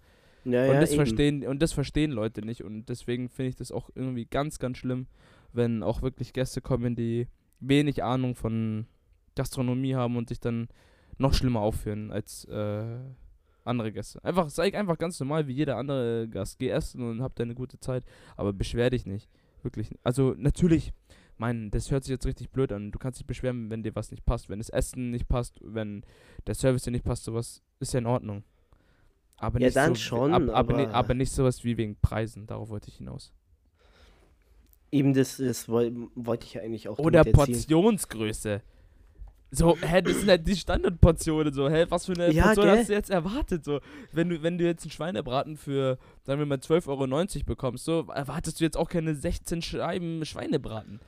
Ja, 0.46 0.66
und, 0.66 0.74
ja, 0.74 0.80
das 0.80 0.90
eben. 0.90 0.98
verstehen, 0.98 1.46
und 1.46 1.60
das 1.60 1.72
verstehen 1.72 2.12
Leute 2.12 2.42
nicht. 2.42 2.62
Und 2.62 2.88
deswegen 2.88 3.28
finde 3.28 3.48
ich 3.50 3.56
das 3.56 3.72
auch 3.72 3.90
irgendwie 3.94 4.26
ganz, 4.26 4.58
ganz 4.58 4.78
schlimm, 4.78 5.06
wenn 5.52 5.82
auch 5.82 6.02
wirklich 6.02 6.32
Gäste 6.32 6.60
kommen, 6.60 6.94
die 6.94 7.26
wenig 7.58 8.04
Ahnung 8.04 8.36
von 8.36 8.86
Gastronomie 9.34 9.94
haben 9.94 10.16
und 10.16 10.28
sich 10.28 10.38
dann 10.38 10.68
noch 11.18 11.34
schlimmer 11.34 11.60
aufführen 11.60 12.12
als 12.12 12.44
äh, 12.44 12.98
andere 13.64 13.92
Gäste. 13.92 14.22
Einfach, 14.22 14.48
sei 14.48 14.72
einfach 14.72 14.98
ganz 14.98 15.18
normal 15.18 15.48
wie 15.48 15.52
jeder 15.52 15.76
andere 15.76 16.28
Gast. 16.28 16.58
Geh 16.58 16.68
essen 16.68 17.02
und 17.02 17.22
hab 17.22 17.34
deine 17.34 17.54
gute 17.54 17.80
Zeit. 17.80 18.04
Aber 18.36 18.52
beschwer 18.52 18.90
dich 18.90 19.04
nicht. 19.04 19.28
Wirklich. 19.62 19.90
Also 20.04 20.34
natürlich, 20.38 20.92
mein, 21.38 21.72
das 21.72 21.90
hört 21.90 22.04
sich 22.04 22.12
jetzt 22.12 22.26
richtig 22.26 22.50
blöd 22.50 22.70
an. 22.70 22.92
Du 22.92 23.00
kannst 23.00 23.18
dich 23.18 23.26
beschweren, 23.26 23.68
wenn 23.68 23.82
dir 23.82 23.96
was 23.96 24.12
nicht 24.12 24.24
passt. 24.24 24.48
Wenn 24.48 24.60
das 24.60 24.68
Essen 24.68 25.10
nicht 25.10 25.26
passt, 25.26 25.58
wenn 25.62 26.04
der 26.46 26.54
Service 26.54 26.84
dir 26.84 26.92
nicht 26.92 27.04
passt, 27.04 27.24
sowas 27.24 27.62
ist 27.80 27.92
ja 27.92 27.98
in 27.98 28.06
Ordnung. 28.06 28.44
Aber 29.38 29.60
Ja, 29.60 29.66
nicht 29.66 29.76
dann 29.76 29.94
so, 29.94 30.00
schon, 30.00 30.32
ab, 30.32 30.42
aber, 30.52 30.74
aber- 30.78 30.94
aber 30.94 31.14
nicht 31.14 31.32
sowas 31.32 31.62
wie 31.64 31.76
wegen 31.76 31.96
Preisen. 32.00 32.46
Darauf 32.46 32.68
wollte 32.70 32.88
ich 32.88 32.96
hinaus. 32.96 33.32
Eben 34.92 35.14
das, 35.14 35.36
das 35.36 35.68
woll- 35.68 36.08
wollte 36.14 36.46
ich 36.46 36.54
ja 36.54 36.62
eigentlich 36.62 36.88
auch 36.88 36.98
Oder. 36.98 37.24
Portionsgröße. 37.24 38.62
So, 39.50 39.76
hä, 39.80 40.02
das 40.02 40.18
sind 40.18 40.28
halt 40.28 40.46
die 40.46 40.56
Standardportionen, 40.56 41.52
so, 41.52 41.68
hä, 41.70 41.86
was 41.88 42.06
für 42.06 42.12
eine 42.12 42.32
Ja, 42.32 42.46
Portion 42.46 42.66
gell? 42.66 42.78
hast 42.78 42.88
du 42.88 42.92
jetzt 42.94 43.10
erwartet, 43.10 43.64
so, 43.64 43.80
wenn 44.12 44.28
du, 44.28 44.42
wenn 44.42 44.58
du 44.58 44.64
jetzt 44.64 44.82
einen 44.84 44.90
Schweinebraten 44.90 45.56
für, 45.56 45.98
sagen 46.24 46.40
wir 46.40 46.46
mal, 46.46 46.58
12,90 46.58 46.88
Euro 47.36 47.44
bekommst, 47.46 47.84
so, 47.84 48.06
erwartest 48.12 48.58
du 48.60 48.64
jetzt 48.64 48.76
auch 48.76 48.88
keine 48.88 49.14
16 49.14 49.62
Scheiben 49.62 50.24
Schweinebraten. 50.24 51.00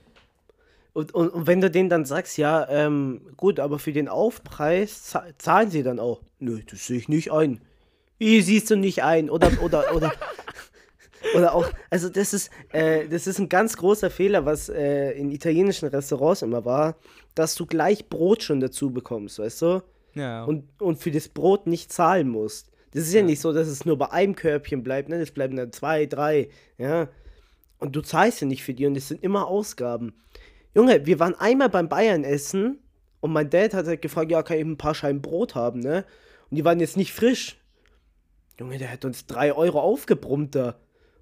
Und, 0.93 1.13
und, 1.15 1.31
und 1.31 1.47
wenn 1.47 1.61
du 1.61 1.71
denen 1.71 1.89
dann 1.89 2.05
sagst, 2.05 2.39
ja, 2.39 2.67
ähm, 2.69 3.23
gut, 3.37 3.59
aber 3.61 3.79
für 3.79 3.93
den 3.93 4.09
Aufpreis 4.09 5.03
za- 5.05 5.27
zahlen 5.39 5.71
sie 5.71 5.83
dann 5.83 5.99
auch. 5.99 6.23
Nö, 6.39 6.61
das 6.71 6.87
sehe 6.87 6.99
ich 6.99 7.09
nicht 7.09 7.33
ein. 7.33 7.61
Wie 8.19 8.41
siehst 8.43 8.71
du 8.71 8.77
nicht 8.77 9.03
ein? 9.03 9.31
Oder, 9.31 9.51
oder, 9.63 9.95
oder, 9.95 10.13
oder 11.37 11.55
auch, 11.55 11.69
also 11.91 12.09
das 12.09 12.33
ist, 12.35 12.51
äh, 12.73 13.09
das 13.09 13.27
ist 13.27 13.39
ein 13.39 13.49
ganz 13.49 13.77
großer 13.77 14.11
Fehler, 14.11 14.45
was 14.45 14.69
äh, 14.69 15.13
in 15.13 15.31
italienischen 15.31 15.89
Restaurants 15.89 16.43
immer 16.43 16.65
war, 16.65 16.97
dass 17.35 17.55
du 17.55 17.67
gleich 17.67 18.09
Brot 18.09 18.43
schon 18.43 18.61
dazu 18.61 18.91
bekommst, 18.91 19.39
weißt 19.39 19.63
du? 19.63 19.83
Ja, 20.15 20.45
Und, 20.45 20.65
und 20.81 20.97
für 20.99 21.11
das 21.11 21.29
Brot 21.29 21.67
nicht 21.67 21.93
zahlen 21.93 22.29
musst. 22.29 22.71
Das 22.93 23.03
ist 23.05 23.13
ja, 23.13 23.21
Ja. 23.21 23.27
nicht 23.27 23.41
so, 23.41 23.53
dass 23.53 23.69
es 23.69 23.85
nur 23.85 23.99
bei 23.99 24.11
einem 24.11 24.35
Körbchen 24.35 24.83
bleibt, 24.83 25.09
ne? 25.11 25.19
Das 25.21 25.31
bleiben 25.31 25.57
dann 25.57 25.71
zwei, 25.73 26.07
drei, 26.07 26.49
ja. 26.79 27.09
Und 27.79 27.95
du 27.95 28.01
zahlst 28.01 28.41
ja 28.41 28.47
nicht 28.47 28.65
für 28.65 28.75
die 28.75 28.87
und 28.87 28.97
es 28.97 29.07
sind 29.09 29.23
immer 29.23 29.47
Ausgaben. 29.47 30.15
Junge, 30.75 31.07
wir 31.07 31.21
waren 31.21 31.35
einmal 31.37 31.69
beim 31.69 31.89
Bayern 31.89 32.25
essen 32.25 32.79
und 33.21 33.33
mein 33.33 33.51
Dad 33.51 33.75
hat 33.75 33.87
halt 33.87 34.03
gefragt, 34.03 34.31
ja, 34.33 34.43
kann 34.43 34.57
ich 34.57 34.65
ein 34.65 34.77
paar 34.79 34.95
Scheiben 34.95 35.23
Brot 35.23 35.55
haben, 35.55 35.81
ne? 35.81 36.05
Und 36.51 36.57
die 36.57 36.65
waren 36.65 36.81
jetzt 36.81 36.97
nicht 36.97 37.13
frisch. 37.13 37.59
Junge, 38.59 38.79
der 38.79 38.91
hat 38.91 39.05
uns 39.05 39.27
drei 39.27 39.53
Euro 39.53 39.81
aufgebrummt 39.81 40.55
da. 40.55 40.77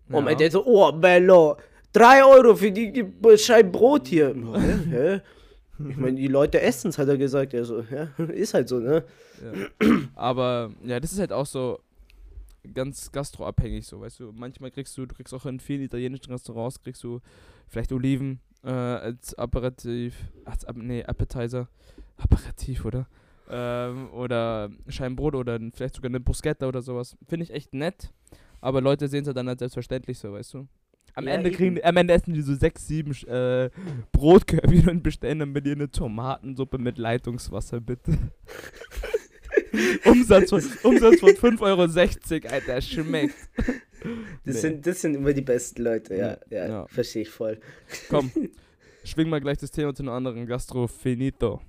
Und 0.09 0.27
Ja. 0.27 0.35
Dad 0.35 0.53
so, 0.53 0.65
oh, 0.65 0.93
Bello, 0.93 1.57
drei 1.93 2.25
Euro 2.25 2.55
für 2.55 2.71
die, 2.73 3.05
Scheiben 3.37 3.73
Brot 3.73 4.09
hier. 4.09 4.35
Hä? 4.35 4.91
Hä? 4.91 5.21
Ich 5.91 5.97
meine, 5.97 6.17
die 6.17 6.29
Leute 6.29 6.61
essen 6.61 6.89
es, 6.89 6.97
hat 6.97 7.09
er 7.09 7.19
gesagt. 7.19 7.53
Er 7.53 7.65
so, 7.65 7.83
ja, 7.91 8.09
ist 8.29 8.55
halt 8.55 8.69
so, 8.69 8.79
ne? 8.79 9.05
Ja. 9.43 9.89
Aber 10.15 10.71
ja, 10.85 10.99
das 10.99 11.13
ist 11.13 11.19
halt 11.19 11.33
auch 11.33 11.45
so 11.45 11.81
ganz 12.73 13.13
gastroabhängig 13.13 13.87
so, 13.87 14.01
weißt 14.01 14.21
du. 14.21 14.33
Manchmal 14.33 14.71
kriegst 14.71 14.97
du, 14.97 15.05
du 15.05 15.15
kriegst 15.15 15.35
auch 15.35 15.45
in 15.45 15.61
vielen 15.61 15.83
italienischen 15.83 16.33
Restaurants, 16.33 16.81
kriegst 16.81 17.05
du 17.05 17.21
vielleicht 17.69 17.93
Oliven 17.93 18.41
äh, 18.65 18.71
als 18.71 19.35
Aperitif, 19.35 20.15
als, 20.45 20.67
nee, 20.75 21.05
Appetizer, 21.05 21.69
Aperitif, 22.17 22.85
oder? 22.85 23.07
Ähm, 23.49 24.11
oder 24.13 24.71
Scheibenbrot 24.89 25.35
oder 25.35 25.59
vielleicht 25.75 25.95
sogar 25.97 26.09
eine 26.11 26.21
Bruschetta 26.21 26.67
oder 26.67 26.83
sowas. 26.83 27.17
Finde 27.29 27.45
ich 27.45 27.53
echt 27.53 27.75
nett, 27.75 28.11
aber 28.61 28.81
Leute 28.81 29.09
sehen 29.09 29.25
es 29.27 29.33
dann 29.35 29.49
als 29.49 29.59
selbstverständlich 29.61 30.19
so, 30.19 30.33
weißt 30.33 30.55
du. 30.55 30.67
Am 31.15 31.27
Ja, 31.27 31.35
Ende 31.35 31.51
kriegen, 31.51 31.79
am 31.83 31.97
Ende 31.97 32.13
essen 32.15 32.35
die 32.35 32.43
so 32.43 32.55
sechs, 32.55 32.87
sieben 32.87 33.13
äh, 33.27 33.71
Brotkörbchen 34.13 34.89
und 34.91 35.03
bestellen 35.03 35.39
dann 35.39 35.53
bei 35.55 35.61
dir 35.61 35.73
eine 35.73 35.91
Tomatensuppe 35.91 36.77
mit 36.79 36.99
Leitungswasser, 36.99 37.81
bitte. 37.81 38.13
Umsatz 40.05 40.51
von, 40.51 40.63
Umsatz 40.83 41.21
von 41.21 41.31
5,60 41.31 41.61
Euro, 42.45 42.53
Alter, 42.55 42.81
schmeckt. 42.81 43.35
Das, 43.57 43.75
Nee. 44.45 44.53
sind, 44.61 44.87
das 44.87 45.01
sind 45.01 45.15
immer 45.15 45.33
die 45.33 45.41
besten 45.43 45.83
Leute, 45.83 46.15
ja. 46.15 46.27
Ja, 46.33 46.39
Ja, 46.51 46.69
ja. 46.69 46.87
verstehe 46.89 47.23
ich 47.23 47.31
voll. 47.31 47.59
Komm, 48.09 48.31
schwing 49.05 49.29
mal 49.29 49.41
gleich 49.41 49.59
das 49.59 49.71
Thema 49.71 49.95
zu 49.95 50.03
einem 50.03 50.13
anderen. 50.13 50.47
Gastro 50.47 50.87
finito. 50.87 51.61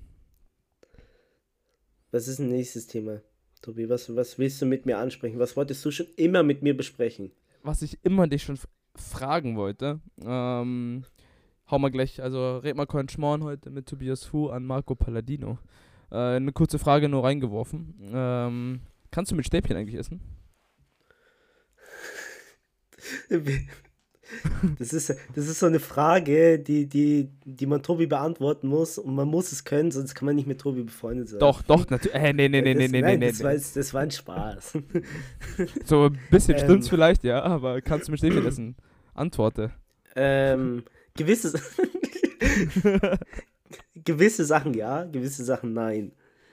Was 2.10 2.28
ist 2.28 2.38
ein 2.38 2.48
nächstes 2.48 2.86
Thema? 2.86 3.20
Tobi, 3.60 3.88
was, 3.88 4.14
was 4.14 4.38
willst 4.38 4.62
du 4.62 4.66
mit 4.66 4.86
mir 4.86 4.98
ansprechen? 4.98 5.38
Was 5.38 5.56
wolltest 5.56 5.84
du 5.84 5.90
schon 5.90 6.06
immer 6.16 6.42
mit 6.42 6.62
mir 6.62 6.76
besprechen? 6.76 7.32
Was 7.62 7.82
ich 7.82 7.98
immer 8.02 8.26
dich 8.26 8.44
schon 8.44 8.58
fragen 8.94 9.56
wollte, 9.56 10.00
ähm, 10.24 11.04
hau 11.70 11.78
mal 11.78 11.90
gleich, 11.90 12.22
also 12.22 12.58
red 12.58 12.76
mal 12.76 12.86
keinen 12.86 13.08
Schmorn 13.08 13.44
heute 13.44 13.70
mit 13.70 13.86
Tobias 13.86 14.24
Fu 14.24 14.48
an 14.48 14.64
Marco 14.64 14.94
Palladino. 14.94 15.58
Äh, 16.10 16.36
eine 16.36 16.52
kurze 16.52 16.78
Frage 16.78 17.08
nur 17.08 17.24
reingeworfen. 17.24 17.94
Ähm, 18.12 18.80
kannst 19.10 19.32
du 19.32 19.36
mit 19.36 19.46
Stäbchen 19.46 19.76
eigentlich 19.76 19.98
essen? 19.98 20.20
Das 24.78 24.92
ist, 24.92 25.14
das 25.34 25.48
ist 25.48 25.58
so 25.58 25.66
eine 25.66 25.80
Frage, 25.80 26.58
die, 26.58 26.86
die, 26.86 27.28
die 27.44 27.66
man 27.66 27.82
Tobi 27.82 28.06
beantworten 28.06 28.68
muss 28.68 28.98
und 28.98 29.14
man 29.14 29.28
muss 29.28 29.52
es 29.52 29.64
können, 29.64 29.90
sonst 29.90 30.14
kann 30.14 30.26
man 30.26 30.36
nicht 30.36 30.46
mit 30.46 30.60
Tobi 30.60 30.82
befreundet 30.82 31.28
sein. 31.28 31.40
Doch, 31.40 31.62
doch, 31.62 31.88
natürlich. 31.88 32.14
Äh, 32.14 32.32
nee, 32.32 32.48
nee, 32.48 32.60
nee, 32.60 32.74
nee, 32.74 32.74
das, 32.74 32.82
nee, 32.82 32.88
nee, 32.88 33.00
nein, 33.00 33.18
nee. 33.20 33.30
das, 33.30 33.42
war, 33.42 33.52
das 33.52 33.94
war 33.94 34.02
ein 34.02 34.10
Spaß. 34.10 34.78
So 35.84 36.04
ein 36.06 36.18
bisschen 36.30 36.56
Ähm. 36.56 36.64
stimmt's 36.64 36.88
vielleicht, 36.88 37.24
ja, 37.24 37.42
aber 37.42 37.80
kannst 37.80 38.08
du 38.08 38.12
mit 38.12 38.20
Stäbchen 38.20 38.46
essen? 38.46 38.76
Antworte. 39.14 39.72
ähm, 40.14 40.84
gewisse, 41.14 41.52
gewisse 43.94 44.44
Sachen 44.44 44.74
ja, 44.74 45.04
gewisse 45.04 45.44
Sachen 45.44 45.72
nein. 45.72 46.12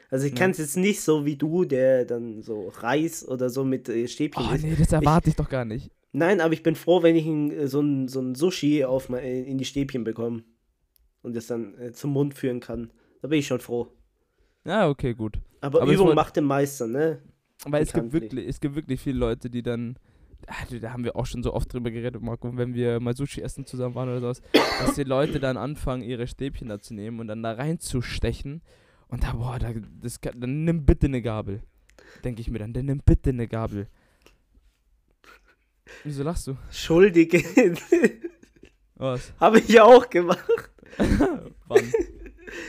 Also 0.10 0.28
ich 0.28 0.36
kann 0.36 0.52
es 0.52 0.60
jetzt 0.60 0.78
nicht 0.78 1.02
so 1.02 1.26
wie 1.26 1.36
du, 1.36 1.66
der 1.66 2.06
dann 2.06 2.42
so 2.42 2.72
Reis 2.78 3.28
oder 3.28 3.50
so 3.50 3.64
mit 3.64 3.90
äh, 3.90 4.08
Stäbchen 4.08 4.46
Oh 4.46 4.56
nee, 4.56 4.76
das 4.78 4.92
erwarte 4.92 5.30
ich 5.30 5.36
doch 5.36 5.50
gar 5.50 5.66
nicht. 5.66 5.92
Nein, 6.16 6.40
aber 6.40 6.54
ich 6.54 6.64
bin 6.64 6.76
froh, 6.76 7.04
wenn 7.04 7.16
ich 7.18 7.26
ein, 7.26 7.52
äh, 7.52 7.68
so, 7.68 7.82
ein, 7.82 8.08
so 8.08 8.22
ein 8.22 8.36
Sushi 8.36 8.86
auf 8.86 9.10
mein, 9.10 9.22
äh, 9.24 9.44
in 9.44 9.58
die 9.58 9.66
Stäbchen 9.66 10.06
bekomme 10.06 10.44
und 11.22 11.36
das 11.36 11.48
dann 11.48 11.78
äh, 11.78 11.92
zum 11.92 12.12
Mund 12.12 12.34
führen 12.34 12.62
kann. 12.62 12.92
Da 13.22 13.28
bin 13.28 13.40
ich 13.40 13.48
schon 13.48 13.60
froh. 13.60 13.88
Ja, 14.64 14.88
okay, 14.88 15.14
gut. 15.14 15.40
Aber, 15.60 15.82
Aber 15.82 15.92
Übung 15.92 16.08
wollt- 16.08 16.16
macht 16.16 16.38
den 16.38 16.46
Meister, 16.46 16.88
ne? 16.88 17.22
Weil 17.66 17.84
es 17.84 17.92
gibt 17.92 18.14
wirklich, 18.14 18.48
es 18.48 18.60
gibt 18.62 18.76
wirklich 18.76 19.02
viele 19.02 19.18
Leute, 19.20 19.50
die 19.50 19.62
dann, 19.62 19.98
du, 20.70 20.80
da 20.80 20.94
haben 20.94 21.04
wir 21.04 21.16
auch 21.18 21.26
schon 21.26 21.44
so 21.44 21.54
oft 21.54 21.74
drüber 21.74 21.92
geredet, 21.92 22.22
Marco, 22.22 22.56
wenn 22.56 22.74
wir 22.74 23.00
mal 23.02 23.16
Sushi 23.16 23.42
essen 23.42 23.66
zusammen 23.66 23.96
waren 23.96 24.08
oder 24.10 24.22
sowas, 24.22 24.42
dass 24.80 24.96
die 24.96 25.04
Leute 25.04 25.40
dann 25.42 25.58
anfangen, 25.58 26.02
ihre 26.04 26.28
Stäbchen 26.28 26.70
da 26.70 26.80
zu 26.80 26.94
nehmen 26.94 27.20
und 27.20 27.28
dann 27.28 27.44
da 27.44 27.52
reinzustechen 27.54 28.62
und 29.10 29.24
da, 29.24 29.34
boah, 29.34 29.58
da, 29.60 29.74
das, 30.02 30.20
dann 30.22 30.64
nimm 30.64 30.86
bitte 30.86 31.08
eine 31.08 31.22
Gabel. 31.22 31.62
Denke 32.24 32.42
ich 32.42 32.50
mir 32.50 32.60
dann, 32.60 32.72
dann 32.74 32.86
nimm 32.86 33.02
bitte 33.06 33.32
eine 33.32 33.48
Gabel. 33.48 33.88
Wieso 36.04 36.24
lachst 36.24 36.48
du? 36.48 36.58
Schuldige. 36.72 37.44
Was? 38.96 39.32
Habe 39.40 39.60
ich 39.60 39.70
ja 39.70 39.84
auch 39.84 40.10
gemacht. 40.10 40.44
Wann? 41.68 41.92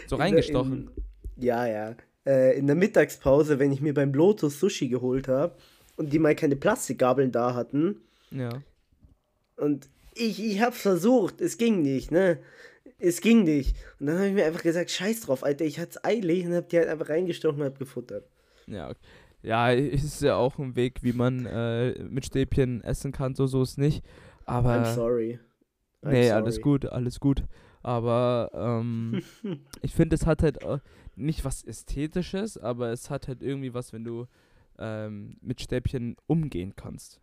So 0.07 0.16
reingestochen. 0.16 0.90
In, 1.37 1.42
ja, 1.44 1.66
ja. 1.66 1.96
Äh, 2.26 2.59
in 2.59 2.66
der 2.66 2.76
Mittagspause, 2.76 3.59
wenn 3.59 3.72
ich 3.72 3.81
mir 3.81 3.94
beim 3.94 4.12
Lotus 4.12 4.59
Sushi 4.59 4.88
geholt 4.88 5.29
habe 5.29 5.57
und 5.96 6.12
die 6.12 6.18
mal 6.18 6.35
keine 6.35 6.57
Plastikgabeln 6.57 7.31
da 7.31 7.55
hatten 7.55 8.00
Ja. 8.31 8.62
und 9.57 9.88
ich, 10.14 10.42
ich 10.44 10.61
hab's 10.61 10.81
versucht, 10.81 11.40
es 11.40 11.59
ging 11.59 11.83
nicht, 11.83 12.11
ne? 12.11 12.38
Es 12.98 13.20
ging 13.20 13.44
nicht. 13.44 13.76
Und 14.00 14.07
dann 14.07 14.16
habe 14.16 14.29
ich 14.29 14.35
mir 14.35 14.46
einfach 14.46 14.62
gesagt, 14.62 14.90
scheiß 14.90 15.20
drauf, 15.20 15.44
Alter, 15.44 15.64
ich 15.66 15.79
hat's 15.79 16.02
eilig 16.02 16.46
und 16.46 16.55
hab 16.55 16.68
die 16.70 16.79
halt 16.79 16.88
einfach 16.88 17.11
reingestochen 17.11 17.61
und 17.61 17.66
hab 17.66 17.79
gefuttert. 17.79 18.26
Ja, 18.66 18.88
ok- 18.90 18.96
ja, 19.46 19.70
ist 19.70 20.22
ja 20.22 20.37
auch 20.37 20.59
ein 20.59 20.76
Weg, 20.76 21.02
wie 21.02 21.12
man 21.12 21.46
äh, 21.46 22.02
mit 22.02 22.26
Stäbchen 22.26 22.82
essen 22.82 23.12
kann, 23.12 23.35
so, 23.35 23.46
so 23.46 23.62
ist 23.62 23.78
nicht. 23.78 24.04
Aber. 24.44 24.82
I'm 24.82 24.94
sorry. 24.94 25.38
I'm 26.02 26.11
nee, 26.11 26.28
sorry. 26.28 26.30
alles 26.30 26.61
gut, 26.61 26.87
alles 26.87 27.20
gut. 27.20 27.44
Aber 27.82 28.50
ähm, 28.52 29.22
ich 29.82 29.94
finde, 29.94 30.16
es 30.16 30.26
hat 30.26 30.42
halt 30.42 30.62
äh, 30.62 30.78
nicht 31.14 31.44
was 31.44 31.62
Ästhetisches, 31.62 32.59
aber 32.59 32.90
es 32.90 33.11
hat 33.11 33.28
halt 33.28 33.42
irgendwie 33.42 33.72
was, 33.72 33.92
wenn 33.92 34.04
du 34.04 34.26
ähm, 34.78 35.37
mit 35.40 35.61
Stäbchen 35.61 36.16
umgehen 36.26 36.74
kannst. 36.74 37.20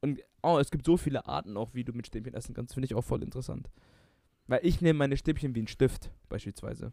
Und 0.00 0.20
oh, 0.42 0.58
es 0.58 0.70
gibt 0.70 0.84
so 0.84 0.96
viele 0.96 1.26
Arten 1.26 1.56
auch, 1.56 1.72
wie 1.72 1.84
du 1.84 1.92
mit 1.92 2.08
Stäbchen 2.08 2.34
essen 2.34 2.54
kannst, 2.54 2.74
finde 2.74 2.86
ich 2.86 2.94
auch 2.94 3.04
voll 3.04 3.22
interessant. 3.22 3.70
Weil 4.48 4.60
ich 4.62 4.80
nehme 4.80 4.98
meine 4.98 5.16
Stäbchen 5.16 5.54
wie 5.54 5.62
ein 5.62 5.68
Stift, 5.68 6.10
beispielsweise. 6.28 6.92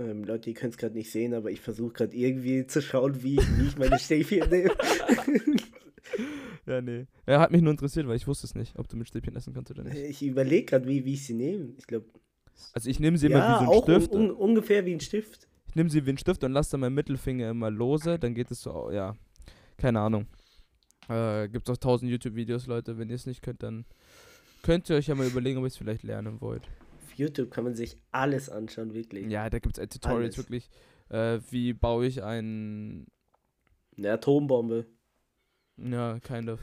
Ähm, 0.00 0.24
Leute, 0.24 0.50
ihr 0.50 0.54
könnt 0.54 0.72
es 0.72 0.78
gerade 0.78 0.96
nicht 0.96 1.10
sehen, 1.12 1.34
aber 1.34 1.50
ich 1.50 1.60
versuche 1.60 1.92
gerade 1.92 2.16
irgendwie 2.16 2.66
zu 2.66 2.80
schauen, 2.80 3.22
wie, 3.22 3.36
wie 3.36 3.66
ich 3.68 3.78
meine 3.78 3.98
Stäbchen 3.98 4.48
nehme. 4.50 4.70
Ja, 6.66 6.80
nee. 6.80 7.06
Ja, 7.26 7.40
hat 7.40 7.50
mich 7.50 7.62
nur 7.62 7.72
interessiert, 7.72 8.06
weil 8.06 8.16
ich 8.16 8.26
wusste 8.28 8.46
es 8.46 8.54
nicht, 8.54 8.78
ob 8.78 8.86
du 8.88 8.96
mit 8.96 9.08
Stäbchen 9.08 9.34
essen 9.34 9.52
kannst 9.54 9.70
oder 9.72 9.82
nicht. 9.82 9.96
ich 9.96 10.22
überlege 10.22 10.66
gerade, 10.66 10.86
wie, 10.86 11.04
wie 11.04 11.14
ich 11.14 11.24
sie 11.26 11.34
nehme. 11.34 11.70
Ich 11.78 11.86
glaube, 11.86 12.06
Also 12.74 12.88
ich 12.90 13.00
nehme 13.00 13.18
sie 13.18 13.26
immer 13.26 13.38
ja, 13.38 13.60
wie 13.60 13.64
so 13.64 13.70
ein 13.72 13.76
auch 13.76 13.88
un, 13.88 13.94
Stift. 13.94 14.12
un, 14.12 14.30
ungefähr 14.30 14.84
wie 14.86 14.92
ein 14.92 15.00
Stift. 15.00 15.48
Ich 15.68 15.74
nehme 15.74 15.90
sie 15.90 16.04
wie 16.06 16.10
ein 16.10 16.18
Stift 16.18 16.44
und 16.44 16.52
lasse 16.52 16.72
dann 16.72 16.80
meinen 16.80 16.94
Mittelfinger 16.94 17.50
immer 17.50 17.70
lose, 17.70 18.18
dann 18.18 18.34
geht 18.34 18.50
es 18.52 18.62
so, 18.62 18.90
ja, 18.92 19.16
keine 19.78 20.00
Ahnung. 20.00 20.26
Äh, 21.08 21.48
Gibt 21.48 21.68
auch 21.70 21.76
tausend 21.76 22.10
YouTube-Videos, 22.10 22.66
Leute. 22.66 22.98
Wenn 22.98 23.08
ihr 23.08 23.16
es 23.16 23.26
nicht 23.26 23.42
könnt, 23.42 23.62
dann 23.64 23.84
könnt 24.62 24.88
ihr 24.90 24.96
euch 24.96 25.08
ja 25.08 25.14
mal 25.16 25.26
überlegen, 25.26 25.58
ob 25.58 25.64
ihr 25.64 25.68
es 25.68 25.76
vielleicht 25.76 26.04
lernen 26.04 26.40
wollt. 26.40 26.68
Auf 27.10 27.18
YouTube 27.18 27.50
kann 27.50 27.64
man 27.64 27.74
sich 27.74 27.96
alles 28.12 28.48
anschauen, 28.48 28.94
wirklich. 28.94 29.26
Ja, 29.26 29.50
da 29.50 29.58
gibt 29.58 29.78
es 29.78 29.88
Tutorials 29.88 30.36
Alles. 30.36 30.38
wirklich. 30.38 30.70
Äh, 31.08 31.40
wie 31.50 31.72
baue 31.72 32.06
ich 32.06 32.22
ein, 32.22 33.06
Eine 33.98 34.12
Atombombe. 34.12 34.86
ja, 35.76 36.18
kind 36.20 36.50
of. 36.50 36.60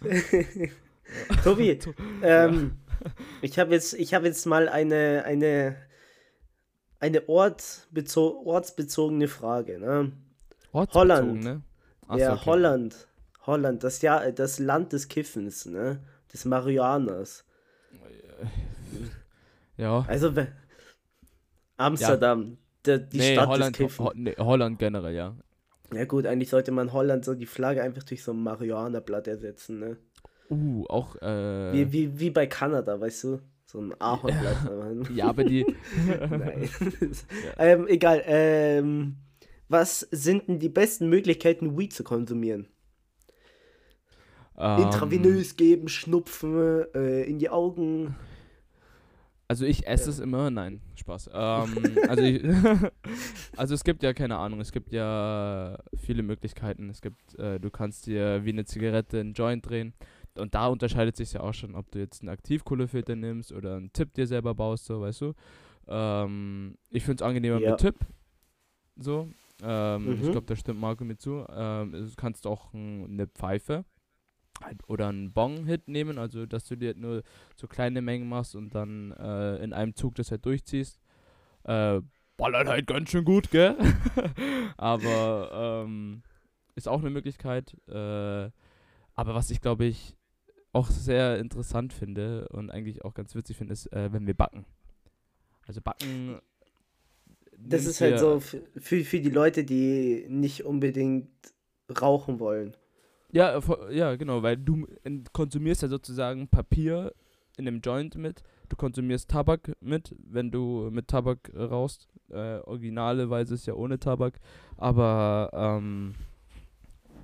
Tobi, 1.42 1.78
To- 1.78 1.94
ähm, 2.22 2.76
ich 3.42 3.58
habe 3.58 3.72
jetzt, 3.72 3.94
ich 3.94 4.14
hab 4.14 4.24
jetzt 4.24 4.46
mal 4.46 4.68
eine, 4.68 5.24
eine, 5.24 5.76
eine 7.00 7.28
ortsbezo 7.28 8.42
ortsbezogene 8.44 9.26
Frage. 9.28 9.78
Ne? 9.78 10.12
Ortsbezogen, 10.72 11.10
Holland. 11.10 11.44
Ne? 11.44 11.62
Ach 12.08 12.16
ja, 12.18 12.28
so, 12.30 12.36
okay. 12.36 12.44
Holland. 12.46 13.08
Holland, 13.46 13.84
das, 13.84 14.02
ja, 14.02 14.30
das 14.30 14.58
Land 14.58 14.92
des 14.92 15.08
Kiffens, 15.08 15.66
ne? 15.66 16.00
Des 16.36 16.44
Marihuanas. 16.44 17.44
Ja. 19.78 20.06
Also, 20.08 20.32
Amsterdam, 21.76 22.56
der, 22.86 22.98
die 22.98 23.18
nee, 23.18 23.34
Stadt 23.34 23.46
Holland, 23.46 23.78
des. 23.78 23.98
Ho 23.98 24.10
nee, 24.14 24.34
Holland 24.38 24.78
generell, 24.78 25.14
ja. 25.14 25.36
Ja 25.92 26.06
gut, 26.06 26.24
eigentlich 26.24 26.48
sollte 26.48 26.72
man 26.72 26.94
Holland 26.94 27.26
so 27.26 27.34
die 27.34 27.44
Flagge 27.44 27.82
einfach 27.82 28.02
durch 28.02 28.22
so 28.22 28.32
ein 28.32 28.42
Marihuana-Blatt 28.42 29.28
ersetzen, 29.28 29.78
ne? 29.78 29.98
Uh, 30.48 30.86
auch, 30.88 31.16
äh, 31.16 31.74
Wie, 31.74 31.92
wie, 31.92 32.18
wie 32.18 32.30
bei 32.30 32.46
Kanada, 32.46 32.98
weißt 32.98 33.24
du? 33.24 33.40
So 33.66 33.80
ein 33.80 33.94
Ahornblatt. 34.00 35.10
ja, 35.14 35.26
aber 35.28 35.44
die, 35.44 35.66
Nein. 36.30 36.70
ähm, 37.58 37.86
egal, 37.88 38.22
ähm, 38.24 39.16
was 39.68 40.00
sind 40.10 40.48
denn 40.48 40.58
die 40.58 40.68
besten 40.68 41.10
Möglichkeiten, 41.10 41.76
Weed 41.76 41.92
zu 41.92 42.02
konsumieren? 42.02 42.68
Ähm, 44.58 44.82
Intravenös 44.82 45.56
geben, 45.56 45.88
schnupfen, 45.88 46.84
äh, 46.94 47.22
in 47.24 47.38
die 47.38 47.50
Augen. 47.50 48.14
Also 49.48 49.64
ich 49.64 49.86
esse 49.86 50.10
es 50.10 50.18
immer, 50.18 50.50
nein, 50.50 50.80
Spaß. 50.96 51.30
Ähm, 51.34 52.00
also, 52.08 52.24
ich, 52.24 52.42
also 53.56 53.74
es 53.74 53.84
gibt 53.84 54.02
ja 54.02 54.12
keine 54.12 54.36
Ahnung, 54.38 54.60
es 54.60 54.72
gibt 54.72 54.92
ja 54.92 55.78
viele 55.96 56.22
Möglichkeiten. 56.24 56.90
Es 56.90 57.00
gibt, 57.00 57.38
äh, 57.38 57.60
du 57.60 57.70
kannst 57.70 58.06
dir 58.06 58.44
wie 58.44 58.50
eine 58.50 58.64
Zigarette 58.64 59.20
einen 59.20 59.34
Joint 59.34 59.68
drehen. 59.68 59.94
Und 60.36 60.54
da 60.54 60.66
unterscheidet 60.66 61.16
sich 61.16 61.32
ja 61.34 61.40
auch 61.40 61.54
schon, 61.54 61.74
ob 61.76 61.90
du 61.92 61.98
jetzt 62.00 62.20
einen 62.22 62.28
Aktivkohlefilter 62.28 63.14
nimmst 63.16 63.52
oder 63.52 63.76
einen 63.76 63.92
Tipp 63.92 64.12
dir 64.14 64.26
selber 64.26 64.54
baust, 64.54 64.84
so, 64.86 65.00
weißt 65.00 65.20
du. 65.22 65.32
Ähm, 65.88 66.76
ich 66.90 67.04
finde 67.04 67.22
es 67.22 67.26
angenehmer 67.28 67.60
Ja. 67.60 67.70
mit 67.70 67.78
Tipp. 67.80 67.94
So. 68.98 69.28
Ähm, 69.62 70.16
Ich 70.20 70.26
Mhm. 70.26 70.32
glaube, 70.32 70.46
da 70.46 70.56
stimmt 70.56 70.80
Marco 70.80 71.04
mit 71.04 71.20
zu. 71.20 71.46
Ähm, 71.48 71.92
du 71.92 72.10
kannst 72.16 72.46
auch 72.46 72.74
ein, 72.74 73.04
eine 73.10 73.26
Pfeife 73.28 73.84
oder 74.86 75.08
einen 75.08 75.32
Bong-Hit 75.32 75.88
nehmen, 75.88 76.18
also 76.18 76.46
dass 76.46 76.66
du 76.66 76.76
dir 76.76 76.94
nur 76.94 77.22
so 77.56 77.66
kleine 77.66 78.02
Mengen 78.02 78.28
machst 78.28 78.54
und 78.54 78.74
dann 78.74 79.12
äh, 79.12 79.56
in 79.56 79.72
einem 79.72 79.94
Zug 79.94 80.14
das 80.14 80.30
halt 80.30 80.44
durchziehst. 80.44 81.00
Äh, 81.64 82.00
ballert 82.36 82.68
halt 82.68 82.86
ganz 82.86 83.10
schön 83.10 83.24
gut, 83.24 83.50
gell? 83.50 83.76
aber 84.76 85.84
ähm, 85.84 86.22
ist 86.74 86.88
auch 86.88 87.00
eine 87.00 87.10
Möglichkeit. 87.10 87.76
Äh, 87.88 88.50
aber 89.14 89.34
was 89.34 89.50
ich 89.50 89.60
glaube 89.60 89.86
ich 89.86 90.14
auch 90.72 90.90
sehr 90.90 91.38
interessant 91.38 91.92
finde 91.92 92.48
und 92.48 92.70
eigentlich 92.70 93.04
auch 93.04 93.14
ganz 93.14 93.34
witzig 93.34 93.56
finde, 93.56 93.72
ist, 93.72 93.90
äh, 93.92 94.12
wenn 94.12 94.26
wir 94.26 94.34
backen. 94.34 94.66
Also 95.66 95.80
backen. 95.80 96.38
Das 97.58 97.86
ist 97.86 98.00
halt 98.02 98.18
so 98.18 98.40
für, 98.40 98.60
für 99.04 99.20
die 99.20 99.30
Leute, 99.30 99.64
die 99.64 100.26
nicht 100.28 100.64
unbedingt 100.64 101.30
rauchen 102.00 102.38
wollen. 102.38 102.76
Ja, 103.32 103.58
äh, 103.58 103.96
ja, 103.96 104.16
genau, 104.16 104.42
weil 104.42 104.56
du 104.56 104.86
konsumierst 105.32 105.82
ja 105.82 105.88
sozusagen 105.88 106.48
Papier 106.48 107.12
in 107.56 107.66
einem 107.66 107.80
Joint 107.80 108.16
mit. 108.16 108.42
Du 108.68 108.76
konsumierst 108.76 109.30
Tabak 109.30 109.72
mit, 109.80 110.14
wenn 110.18 110.50
du 110.50 110.88
mit 110.90 111.08
Tabak 111.08 111.50
äh, 111.54 111.62
rauchst. 111.62 112.08
Äh, 112.30 112.58
originaleweise 112.58 113.54
ist 113.54 113.66
ja 113.66 113.74
ohne 113.74 113.98
Tabak. 113.98 114.38
Aber 114.76 115.50
ähm, 115.52 116.14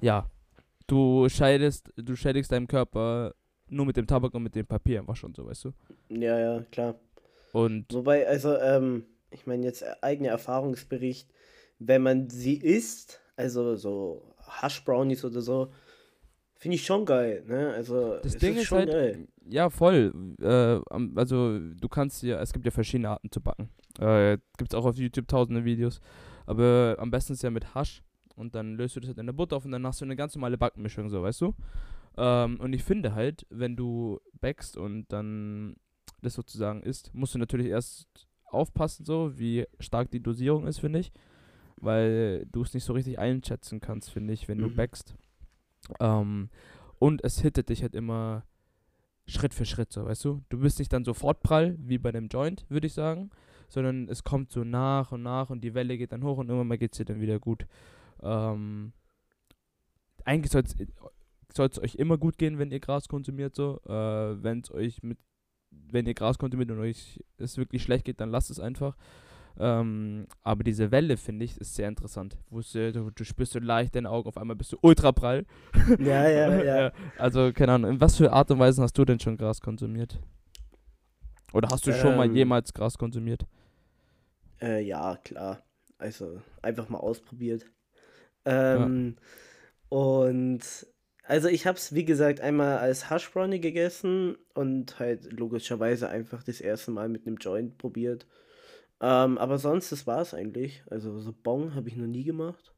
ja, 0.01 0.31
du 0.87 1.29
scheidest, 1.29 1.93
du 1.97 2.17
schädigst 2.17 2.53
deinem 2.53 2.69
Körper 2.69 3.35
nur 3.69 3.87
mit 3.87 3.97
dem 3.97 4.07
Tabak 4.07 4.35
und 4.35 4.43
mit 4.43 4.55
dem 4.55 4.67
Papier 4.67 5.01
einfach 5.01 5.17
schon 5.17 5.35
so, 5.35 5.47
weißt 5.47 5.65
du? 5.65 5.73
Ja, 6.09 6.39
ja, 6.39 6.63
klar. 6.71 6.95
Und 7.53 7.93
Wobei, 7.93 8.27
also, 8.27 8.57
ähm, 8.59 9.05
ich 9.31 9.47
meine 9.47 9.65
jetzt 9.65 9.83
äh, 9.83 9.95
eigener 10.01 10.31
Erfahrungsbericht, 10.31 11.29
wenn 11.79 12.03
man 12.03 12.31
sie 12.31 12.57
isst, 12.57 13.21
also 13.37 13.77
so 13.77 14.35
Hash 14.47 14.85
Brownies 14.85 15.25
oder 15.25 15.41
so, 15.41 15.73
finde 16.63 16.77
ich 16.77 16.87
schon 16.87 17.05
geil, 17.05 17.45
ne? 17.47 17.73
Also, 17.75 18.19
Das 18.23 18.37
Ding 18.39 18.55
ist 18.57 18.65
schon 18.67 18.79
halt, 18.79 18.91
geil. 18.91 19.29
ja, 19.49 19.69
voll. 19.69 20.13
Äh, 20.41 20.81
also, 21.19 21.59
du 21.59 21.89
kannst 21.89 22.23
ja, 22.23 22.41
es 22.41 22.53
gibt 22.53 22.65
ja 22.65 22.71
verschiedene 22.71 23.11
Arten 23.11 23.31
zu 23.31 23.41
backen. 23.41 23.69
Äh, 23.99 24.39
Gibt 24.57 24.73
es 24.73 24.79
auch 24.79 24.85
auf 24.87 24.97
YouTube 24.97 25.29
tausende 25.29 25.65
Videos. 25.65 26.01
Aber 26.47 26.97
am 26.99 27.11
besten 27.11 27.35
ist 27.35 27.43
ja 27.43 27.51
mit 27.51 27.75
Hasch. 27.75 28.03
Und 28.35 28.55
dann 28.55 28.77
löst 28.77 28.97
du 28.97 29.01
das 29.01 29.09
halt 29.09 29.19
in 29.19 29.27
der 29.27 29.35
Butter 29.35 29.57
auf 29.57 29.65
und 29.67 29.73
dann 29.73 29.87
hast 29.87 30.01
du 30.01 30.05
eine 30.07 30.17
ganz 30.17 30.35
normale 30.35 30.57
Backmischung, 30.57 31.11
so, 31.11 31.23
weißt 31.23 31.43
du? 31.43 31.55
Ähm, 32.17 32.59
und 32.61 32.73
ich 32.73 32.83
finde 32.83 33.15
halt, 33.15 33.47
wenn 33.51 33.77
du 33.77 34.21
backst 34.41 34.77
und 34.77 35.13
dann 35.13 35.77
das 36.23 36.35
sozusagen 36.35 36.83
isst, 36.83 37.13
musst 37.15 37.35
du 37.35 37.39
natürlich 37.39 37.67
erst 37.67 38.07
aufpassen, 38.47 39.05
so, 39.05 39.39
wie 39.39 39.67
stark 39.81 40.11
die 40.11 40.23
Dosierung 40.23 40.67
ist, 40.67 40.79
finde 40.81 41.01
ich. 41.01 41.13
Weil 41.77 42.47
du 42.53 42.63
es 42.63 42.73
nicht 42.75 42.85
so 42.85 42.93
richtig 42.93 43.19
einschätzen 43.19 43.81
kannst, 43.81 44.11
finde 44.11 44.33
ich, 44.33 44.47
wenn 44.49 44.59
du 44.59 44.69
Mhm. 44.69 44.77
backst. 44.77 45.15
Ähm, 46.01 46.49
und 46.99 47.25
es 47.25 47.41
hittet 47.41 47.69
dich 47.69 47.83
halt 47.83 47.95
immer 47.95 48.45
Schritt 49.27 49.55
für 49.55 49.65
Schritt, 49.65 49.93
so, 49.93 50.05
weißt 50.05 50.25
du? 50.25 50.43
Du 50.49 50.59
bist 50.59 50.79
nicht 50.79 50.93
dann 50.93 51.05
sofort 51.05 51.43
prall, 51.43 51.77
wie 51.79 51.99
bei 51.99 52.11
einem 52.11 52.29
Joint, 52.29 52.65
würde 52.69 52.87
ich 52.87 52.93
sagen, 52.93 53.31
sondern 53.69 54.09
es 54.09 54.25
kommt 54.25 54.51
so 54.51 54.65
nach 54.65 55.13
und 55.13 55.23
nach 55.23 55.51
und 55.51 55.63
die 55.63 55.75
Welle 55.75 55.97
geht 55.97 56.13
dann 56.13 56.25
hoch 56.25 56.39
und 56.39 56.49
irgendwann 56.49 56.69
mal 56.69 56.79
geht 56.79 56.93
es 56.93 56.99
dir 56.99 57.05
dann 57.05 57.21
wieder 57.21 57.39
gut. 57.39 57.67
Ähm, 58.21 58.93
eigentlich 60.25 60.53
soll 60.53 60.65
es 60.65 61.79
euch 61.79 61.95
immer 61.97 62.19
gut 62.19 62.39
gehen, 62.39 62.59
wenn 62.59 62.71
ihr 62.71 62.81
Gras 62.81 63.09
konsumiert, 63.09 63.55
so. 63.55 63.81
Äh, 63.87 64.43
wenn 64.43 64.61
es 64.61 64.71
euch 64.71 65.03
mit, 65.03 65.19
wenn 65.71 66.07
ihr 66.07 66.15
Gras 66.15 66.39
konsumiert 66.39 66.71
und 66.71 66.81
euch 66.81 67.23
es 67.39 67.57
wirklich 67.57 67.83
schlecht 67.83 68.05
geht, 68.05 68.21
dann 68.21 68.31
lasst 68.31 68.51
es 68.51 68.61
einfach. 68.61 68.97
Ähm, 69.59 70.27
aber 70.43 70.65
diese 70.65 70.91
Welle, 70.91 71.17
finde 71.17 71.45
ich, 71.45 71.59
ist 71.59 71.75
sehr 71.75 71.89
interessant. 71.89 72.37
Äh, 72.75 72.93
du, 72.93 73.11
du 73.11 73.25
spürst 73.25 73.53
so 73.53 73.59
leicht 73.59 73.95
deine 73.95 74.11
Augen, 74.11 74.29
auf 74.29 74.37
einmal 74.39 74.57
bist 74.57 74.73
du 74.73 74.79
ultra 74.83 75.13
prall. 75.13 75.45
Ja, 75.99 76.29
ja, 76.29 76.51
ja. 76.63 76.93
Also, 77.17 77.53
keine 77.53 77.73
Ahnung, 77.73 77.93
in 77.93 78.01
was 78.01 78.17
für 78.17 78.33
Art 78.33 78.51
und 78.51 78.59
Weise 78.59 78.83
hast 78.83 78.97
du 78.99 79.05
denn 79.05 79.21
schon 79.21 79.37
Gras 79.37 79.61
konsumiert? 79.61 80.19
Oder 81.53 81.71
hast 81.71 81.87
du 81.87 81.93
schon 81.93 82.15
mal 82.17 82.29
Ähm. 82.29 82.35
jemals 82.35 82.73
Gras 82.75 82.99
konsumiert? 82.99 83.47
Äh, 84.61 84.81
ja, 84.83 85.17
klar. 85.25 85.63
Also 85.99 86.41
einfach 86.63 86.89
mal 86.89 86.99
ausprobiert. 86.99 87.67
Ähm, 88.47 89.17
Und 89.91 90.63
Also 91.25 91.49
ich 91.49 91.67
habe 91.67 91.79
es, 91.79 91.95
wie 91.95 92.05
gesagt, 92.07 92.41
einmal 92.41 92.79
als 92.79 93.11
Hash 93.11 93.31
Brownie 93.33 93.61
gegessen 93.61 94.37
und 94.55 94.99
halt 95.01 95.33
logischerweise 95.33 96.09
einfach 96.11 96.43
das 96.45 96.61
erste 96.61 96.91
Mal 96.93 97.09
mit 97.09 97.27
einem 97.27 97.37
Joint 97.39 97.79
probiert. 97.79 98.27
Ähm, 99.03 99.37
aber 99.37 99.59
sonst, 99.59 99.91
das 99.91 100.07
war 100.07 100.21
es 100.21 100.33
eigentlich. 100.33 100.85
Also 100.89 101.19
so 101.19 101.33
Bong 101.33 101.75
habe 101.75 101.89
ich 101.89 101.97
noch 101.97 102.07
nie 102.07 102.23
gemacht. 102.23 102.73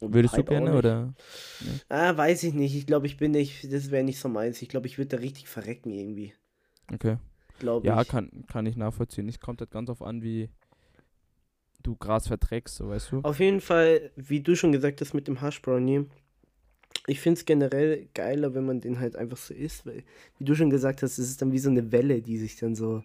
Und 0.00 0.12
Würdest 0.12 0.36
du 0.36 0.44
gerne 0.44 0.76
oder? 0.76 1.14
Nee. 1.60 1.80
Ah, 1.88 2.16
weiß 2.16 2.42
ich 2.42 2.54
nicht. 2.54 2.74
Ich 2.74 2.86
glaube, 2.86 3.06
ich 3.06 3.16
bin 3.16 3.30
nicht, 3.30 3.72
das 3.72 3.90
wäre 3.90 4.04
nicht 4.04 4.18
so 4.18 4.28
meins. 4.28 4.60
Ich 4.60 4.68
glaube, 4.68 4.86
ich 4.86 4.98
würde 4.98 5.16
da 5.16 5.16
richtig 5.18 5.48
verrecken 5.48 5.90
irgendwie. 5.90 6.34
Okay. 6.92 7.16
Glaube 7.60 7.86
ja, 7.86 8.02
ich. 8.02 8.08
kann, 8.08 8.44
kann 8.48 8.66
ich 8.66 8.76
nachvollziehen. 8.76 9.28
Es 9.28 9.40
kommt 9.40 9.60
halt 9.60 9.70
ganz 9.70 9.88
auf 9.88 10.02
an, 10.02 10.22
wie 10.22 10.50
du 11.82 11.96
Gras 11.96 12.26
verträgst, 12.26 12.76
so 12.76 12.88
weißt 12.88 13.12
du. 13.12 13.20
Auf 13.22 13.40
jeden 13.40 13.60
Fall, 13.60 14.10
wie 14.16 14.40
du 14.40 14.56
schon 14.56 14.72
gesagt 14.72 15.00
hast 15.00 15.14
mit 15.14 15.28
dem 15.28 15.40
Hash 15.40 15.62
Brownie, 15.62 16.06
ich 17.06 17.20
finde 17.20 17.38
es 17.38 17.44
generell 17.44 18.08
geiler, 18.14 18.54
wenn 18.54 18.66
man 18.66 18.80
den 18.80 18.98
halt 18.98 19.16
einfach 19.16 19.36
so 19.36 19.54
isst, 19.54 19.86
weil, 19.86 20.02
wie 20.38 20.44
du 20.44 20.54
schon 20.54 20.70
gesagt 20.70 21.02
hast, 21.02 21.18
es 21.18 21.30
ist 21.30 21.40
dann 21.40 21.52
wie 21.52 21.58
so 21.58 21.70
eine 21.70 21.92
Welle, 21.92 22.20
die 22.20 22.38
sich 22.38 22.56
dann 22.56 22.74
so 22.74 23.02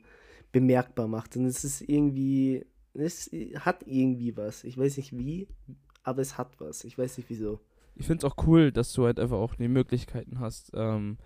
bemerkbar 0.54 1.10
macht. 1.10 1.36
Und 1.36 1.46
es 1.46 1.66
ist 1.66 1.82
irgendwie, 1.82 2.66
es 2.94 3.30
hat 3.60 3.84
irgendwie 3.86 4.38
was. 4.38 4.64
Ich 4.64 4.78
weiß 4.78 4.96
nicht 4.96 5.12
wie, 5.18 5.50
aber 6.04 6.22
es 6.22 6.38
hat 6.38 6.62
was. 6.62 6.86
Ich 6.86 6.98
weiß 6.98 7.18
nicht 7.18 7.30
wieso. 7.30 7.60
Ich 7.96 8.08
finde 8.08 8.26
es 8.26 8.32
auch 8.32 8.48
cool, 8.48 8.72
dass 8.72 8.94
du 8.94 9.04
halt 9.04 9.20
einfach 9.20 9.38
auch 9.38 9.56
die 9.56 9.68
Möglichkeiten 9.68 10.40
hast. 10.40 10.72
Ähm, 10.74 11.18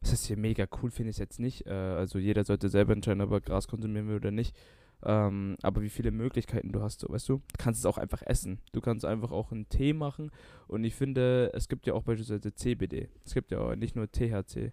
was 0.00 0.12
heißt 0.12 0.26
hier 0.26 0.36
mega 0.38 0.66
cool, 0.82 0.90
finde 0.90 1.10
ich 1.10 1.18
jetzt 1.18 1.38
nicht. 1.38 1.66
Äh, 1.66 1.72
also 1.72 2.18
jeder 2.18 2.44
sollte 2.44 2.68
selber 2.68 2.94
entscheiden, 2.94 3.20
ob 3.20 3.32
er 3.32 3.40
Gras 3.40 3.68
konsumieren 3.68 4.08
will 4.08 4.16
oder 4.16 4.30
nicht. 4.30 4.56
Ähm, 5.04 5.56
aber 5.62 5.82
wie 5.82 5.90
viele 5.90 6.10
Möglichkeiten 6.10 6.72
du 6.72 6.80
hast, 6.80 7.00
so, 7.00 7.08
weißt 7.08 7.28
du? 7.28 7.36
Du 7.36 7.42
kannst 7.58 7.80
es 7.80 7.86
auch 7.86 7.98
einfach 7.98 8.22
essen. 8.22 8.60
Du 8.72 8.80
kannst 8.80 9.04
einfach 9.04 9.30
auch 9.30 9.52
einen 9.52 9.68
Tee 9.68 9.92
machen. 9.92 10.30
Und 10.68 10.84
ich 10.84 10.94
finde, 10.94 11.50
es 11.54 11.68
gibt 11.68 11.86
ja 11.86 11.94
auch 11.94 12.02
beispielsweise 12.02 12.54
CBD. 12.54 13.08
Es 13.24 13.34
gibt 13.34 13.50
ja 13.50 13.58
auch 13.58 13.74
nicht 13.74 13.94
nur 13.94 14.10
THC, 14.10 14.72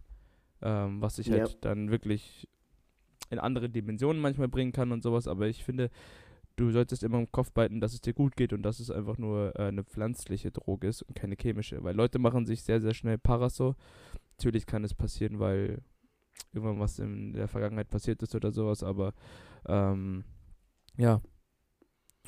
ähm, 0.62 1.02
was 1.02 1.17
halt 1.17 1.28
ja. 1.28 1.47
dann 1.62 1.91
wirklich 1.91 2.47
in 3.34 3.39
andere 3.39 3.69
Dimensionen 3.69 4.22
manchmal 4.22 4.48
bringen 4.48 4.72
kann 4.72 4.91
und 4.91 5.04
sowas. 5.04 5.28
Aber 5.28 5.48
ich 5.48 5.63
finde, 5.63 5.89
du 6.56 6.72
solltest 6.72 7.04
immer 7.04 7.19
im 7.19 7.32
Kopf 7.32 7.52
behalten, 7.52 7.82
dass 7.82 7.93
es 7.93 8.02
dir 8.02 8.13
gut 8.13 8.36
geht 8.36 8.54
und 8.54 8.63
dass 8.63 8.80
es 8.80 8.91
einfach 8.91 9.17
nur 9.17 9.54
äh, 9.58 9.67
eine 9.67 9.84
pflanzliche 9.84 10.52
Droge 10.52 10.88
ist 10.88 11.02
und 11.02 11.15
keine 11.15 11.36
chemische. 11.39 11.84
Weil 11.84 11.96
Leute 11.96 12.19
machen 12.19 12.46
sich 12.46 12.63
sehr, 12.63 12.80
sehr 12.80 12.93
schnell 12.93 13.17
Paraso. 13.17 13.76
Natürlich 14.38 14.65
kann 14.65 14.84
es 14.84 14.93
passieren, 14.93 15.39
weil 15.39 15.82
irgendwann 16.52 16.80
was 16.80 17.00
in 17.00 17.34
der 17.34 17.48
Vergangenheit 17.48 17.89
passiert 17.89 18.22
ist 18.24 18.36
oder 18.36 18.52
sowas, 18.52 18.84
aber 18.84 19.13
ähm, 19.67 20.24
ja. 20.98 21.22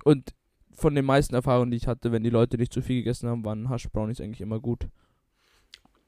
Und 0.04 0.34
von 0.72 0.94
den 0.96 1.06
meisten 1.06 1.36
Erfahrungen, 1.36 1.72
die 1.72 1.78
ich 1.78 1.88
hatte, 1.88 2.12
wenn 2.12 2.24
die 2.24 2.30
Leute 2.30 2.58
nicht 2.58 2.74
zu 2.74 2.82
viel 2.82 2.98
gegessen 2.98 3.30
haben, 3.30 3.46
waren 3.46 3.70
Hash 3.70 3.90
Brownies 3.90 4.20
eigentlich 4.20 4.42
immer 4.42 4.60
gut. 4.60 4.90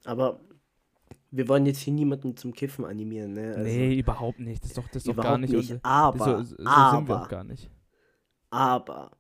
Aber 0.03 0.39
wir 1.31 1.47
wollen 1.47 1.65
jetzt 1.65 1.79
hier 1.79 1.93
niemanden 1.93 2.37
zum 2.37 2.53
Kiffen 2.53 2.85
animieren, 2.85 3.33
ne? 3.33 3.53
Also 3.55 3.63
nee, 3.63 3.99
überhaupt 3.99 4.39
nicht. 4.39 4.63
Das 4.63 4.71
ist 4.71 4.77
doch, 4.77 4.87
das 4.87 4.97
ist 4.97 5.07
doch 5.07 5.15
gar 5.21 5.37
nicht. 5.37 5.53
nicht 5.53 5.79
aber, 5.83 6.43
so, 6.45 6.55
so 6.55 6.65
aber, 6.65 6.97
sind 6.97 7.09
wir 7.09 7.21
auch 7.21 7.29
gar 7.29 7.43
nicht. 7.43 7.69
Aber, 8.49 9.11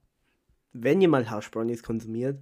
wenn 0.73 1.01
ihr 1.01 1.09
mal 1.09 1.29
Hash 1.29 1.51
Brownies 1.51 1.83
konsumiert, 1.83 2.39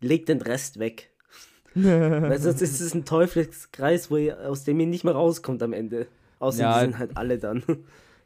legt 0.00 0.28
den 0.28 0.42
Rest 0.42 0.78
weg. 0.78 1.10
Weil 1.74 2.38
sonst 2.40 2.60
ist 2.62 2.80
es 2.80 2.94
ein 2.94 3.04
Teufelskreis, 3.04 4.10
wo 4.10 4.16
ihr, 4.16 4.48
aus 4.48 4.64
dem 4.64 4.80
ihr 4.80 4.86
nicht 4.86 5.04
mehr 5.04 5.14
rauskommt 5.14 5.62
am 5.62 5.72
Ende. 5.72 6.08
Außer 6.38 6.62
ja, 6.62 6.74
die 6.74 6.86
sind 6.86 6.98
halt 6.98 7.16
alle 7.16 7.38
dann. 7.38 7.62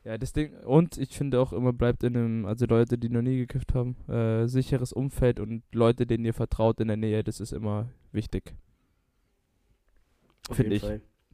Ja, 0.04 0.18
das 0.18 0.34
Ding, 0.34 0.54
und 0.64 0.98
ich 0.98 1.16
finde 1.16 1.40
auch 1.40 1.54
immer 1.54 1.72
bleibt 1.72 2.04
in 2.04 2.14
einem, 2.14 2.46
also 2.46 2.66
Leute, 2.66 2.98
die 2.98 3.08
noch 3.08 3.22
nie 3.22 3.38
gekifft 3.38 3.74
haben, 3.74 3.96
äh, 4.06 4.46
sicheres 4.46 4.92
Umfeld 4.92 5.40
und 5.40 5.62
Leute, 5.72 6.06
denen 6.06 6.26
ihr 6.26 6.34
vertraut 6.34 6.78
in 6.80 6.88
der 6.88 6.98
Nähe, 6.98 7.24
das 7.24 7.40
ist 7.40 7.52
immer 7.52 7.88
wichtig. 8.12 8.54
Finde 10.50 10.76
ich. 10.76 10.84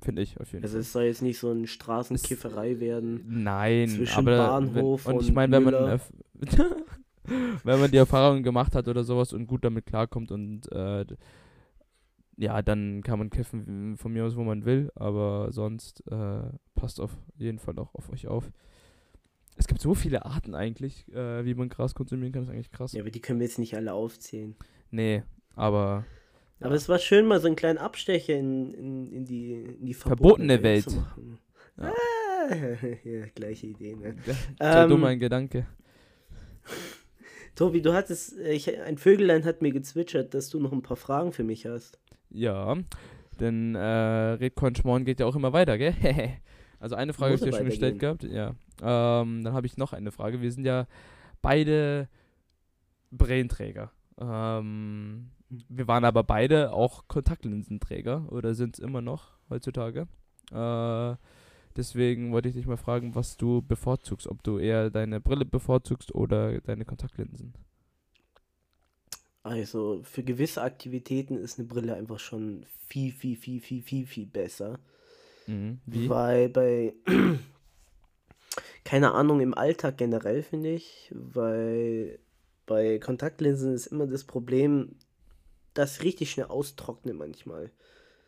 Finde 0.02 0.22
ich 0.22 0.40
auf 0.40 0.50
jeden 0.52 0.64
also 0.64 0.72
Fall. 0.72 0.78
Also 0.78 0.78
es 0.78 0.92
soll 0.92 1.02
jetzt 1.04 1.22
nicht 1.22 1.38
so 1.38 1.50
eine 1.50 1.66
Straßenkifferei 1.66 2.72
es, 2.72 2.80
werden. 2.80 3.22
Nein, 3.28 3.88
zwischen 3.88 4.16
aber 4.16 4.36
Bahnhof 4.36 5.04
wenn, 5.04 5.12
und, 5.12 5.18
und 5.20 5.26
ich 5.26 5.34
meine, 5.34 5.56
wenn 5.56 5.64
man 5.64 6.00
wenn 7.64 7.80
man 7.80 7.90
die 7.90 7.98
Erfahrung 7.98 8.42
gemacht 8.42 8.74
hat 8.74 8.88
oder 8.88 9.04
sowas 9.04 9.32
und 9.32 9.46
gut 9.46 9.64
damit 9.64 9.86
klarkommt 9.86 10.32
und 10.32 10.72
äh, 10.72 11.04
ja, 12.38 12.62
dann 12.62 13.02
kann 13.02 13.18
man 13.18 13.28
kiffen 13.28 13.98
von 13.98 14.12
mir 14.12 14.24
aus, 14.24 14.36
wo 14.36 14.42
man 14.42 14.64
will, 14.64 14.90
aber 14.94 15.52
sonst 15.52 16.02
äh, 16.10 16.42
passt 16.74 16.98
auf 16.98 17.14
jeden 17.36 17.58
Fall 17.58 17.78
auch 17.78 17.94
auf 17.94 18.10
euch 18.10 18.26
auf. 18.26 18.50
Es 19.56 19.66
gibt 19.66 19.82
so 19.82 19.94
viele 19.94 20.24
Arten 20.24 20.54
eigentlich, 20.54 21.06
äh, 21.12 21.44
wie 21.44 21.52
man 21.52 21.68
Gras 21.68 21.94
konsumieren 21.94 22.32
kann, 22.32 22.42
das 22.42 22.48
ist 22.48 22.54
eigentlich 22.54 22.72
krass. 22.72 22.92
Ja, 22.92 23.02
aber 23.02 23.10
die 23.10 23.20
können 23.20 23.40
wir 23.40 23.46
jetzt 23.46 23.58
nicht 23.58 23.76
alle 23.76 23.92
aufzählen. 23.92 24.56
Nee, 24.90 25.22
aber. 25.54 26.06
Ja. 26.60 26.66
Aber 26.66 26.74
es 26.74 26.88
war 26.88 26.98
schön, 26.98 27.26
mal 27.26 27.40
so 27.40 27.46
einen 27.46 27.56
kleinen 27.56 27.78
Abstecher 27.78 28.34
in, 28.34 28.72
in, 28.74 29.12
in 29.12 29.24
die, 29.24 29.52
in 29.52 29.86
die 29.86 29.94
verbotene, 29.94 30.58
verbotene 30.58 30.62
Welt, 30.62 30.84
zu 30.84 30.96
machen. 30.96 31.38
Ja. 31.78 31.84
Ah, 31.88 32.54
ja, 33.04 33.26
gleiche 33.34 33.66
Idee, 33.66 33.96
ne? 33.96 34.16
Ja, 34.60 34.82
ähm, 34.84 34.90
dumm 34.90 35.04
ein 35.04 35.18
Gedanke. 35.18 35.66
Tobi, 37.54 37.80
du 37.80 37.94
hattest, 37.94 38.38
ich, 38.38 38.78
ein 38.78 38.98
Vögelein 38.98 39.44
hat 39.44 39.62
mir 39.62 39.72
gezwitschert, 39.72 40.34
dass 40.34 40.50
du 40.50 40.60
noch 40.60 40.72
ein 40.72 40.82
paar 40.82 40.96
Fragen 40.96 41.32
für 41.32 41.44
mich 41.44 41.66
hast. 41.66 41.98
Ja, 42.30 42.76
denn 43.40 43.74
äh, 43.74 43.80
Redcoin 43.80 44.74
Schmorn 44.74 45.04
geht 45.04 45.20
ja 45.20 45.26
auch 45.26 45.36
immer 45.36 45.52
weiter, 45.52 45.78
gell? 45.78 45.94
also 46.78 46.94
eine 46.94 47.14
Frage 47.14 47.32
habe 47.32 47.44
ich 47.44 47.50
dir 47.50 47.56
schon 47.56 47.66
gestellt 47.66 47.98
gehabt. 47.98 48.22
Ja. 48.24 48.54
Ähm, 48.82 49.44
dann 49.44 49.52
habe 49.52 49.66
ich 49.66 49.78
noch 49.78 49.94
eine 49.94 50.10
Frage. 50.10 50.42
Wir 50.42 50.52
sind 50.52 50.64
ja 50.64 50.86
beide 51.42 52.08
Brainträger. 53.10 53.90
Ähm, 54.20 55.30
hm. 55.30 55.30
Wir 55.50 55.88
waren 55.88 56.04
aber 56.04 56.22
beide 56.22 56.72
auch 56.72 57.08
Kontaktlinsenträger 57.08 58.30
oder 58.30 58.54
sind 58.54 58.76
es 58.76 58.84
immer 58.84 59.02
noch 59.02 59.32
heutzutage. 59.48 60.06
Äh, 60.52 61.16
deswegen 61.76 62.32
wollte 62.32 62.48
ich 62.48 62.54
dich 62.54 62.66
mal 62.66 62.76
fragen, 62.76 63.14
was 63.14 63.36
du 63.36 63.60
bevorzugst. 63.62 64.28
Ob 64.28 64.42
du 64.42 64.58
eher 64.58 64.90
deine 64.90 65.20
Brille 65.20 65.44
bevorzugst 65.44 66.14
oder 66.14 66.60
deine 66.60 66.84
Kontaktlinsen. 66.84 67.54
Also 69.42 70.02
für 70.04 70.22
gewisse 70.22 70.62
Aktivitäten 70.62 71.36
ist 71.36 71.58
eine 71.58 71.66
Brille 71.66 71.94
einfach 71.94 72.18
schon 72.18 72.64
viel, 72.86 73.10
viel, 73.12 73.36
viel, 73.36 73.60
viel, 73.60 73.82
viel, 73.82 74.06
viel 74.06 74.26
besser. 74.26 74.78
Mhm. 75.46 75.80
Weil 75.86 76.48
bei, 76.48 76.94
keine 78.84 79.12
Ahnung, 79.12 79.40
im 79.40 79.54
Alltag 79.54 79.98
generell 79.98 80.42
finde 80.42 80.70
ich, 80.70 81.12
weil 81.14 82.20
bei 82.66 82.98
Kontaktlinsen 82.98 83.74
ist 83.74 83.86
immer 83.86 84.06
das 84.06 84.24
Problem, 84.24 84.94
dass 85.80 86.02
richtig 86.02 86.30
schnell 86.30 86.46
austrocknet 86.46 87.16
manchmal. 87.16 87.70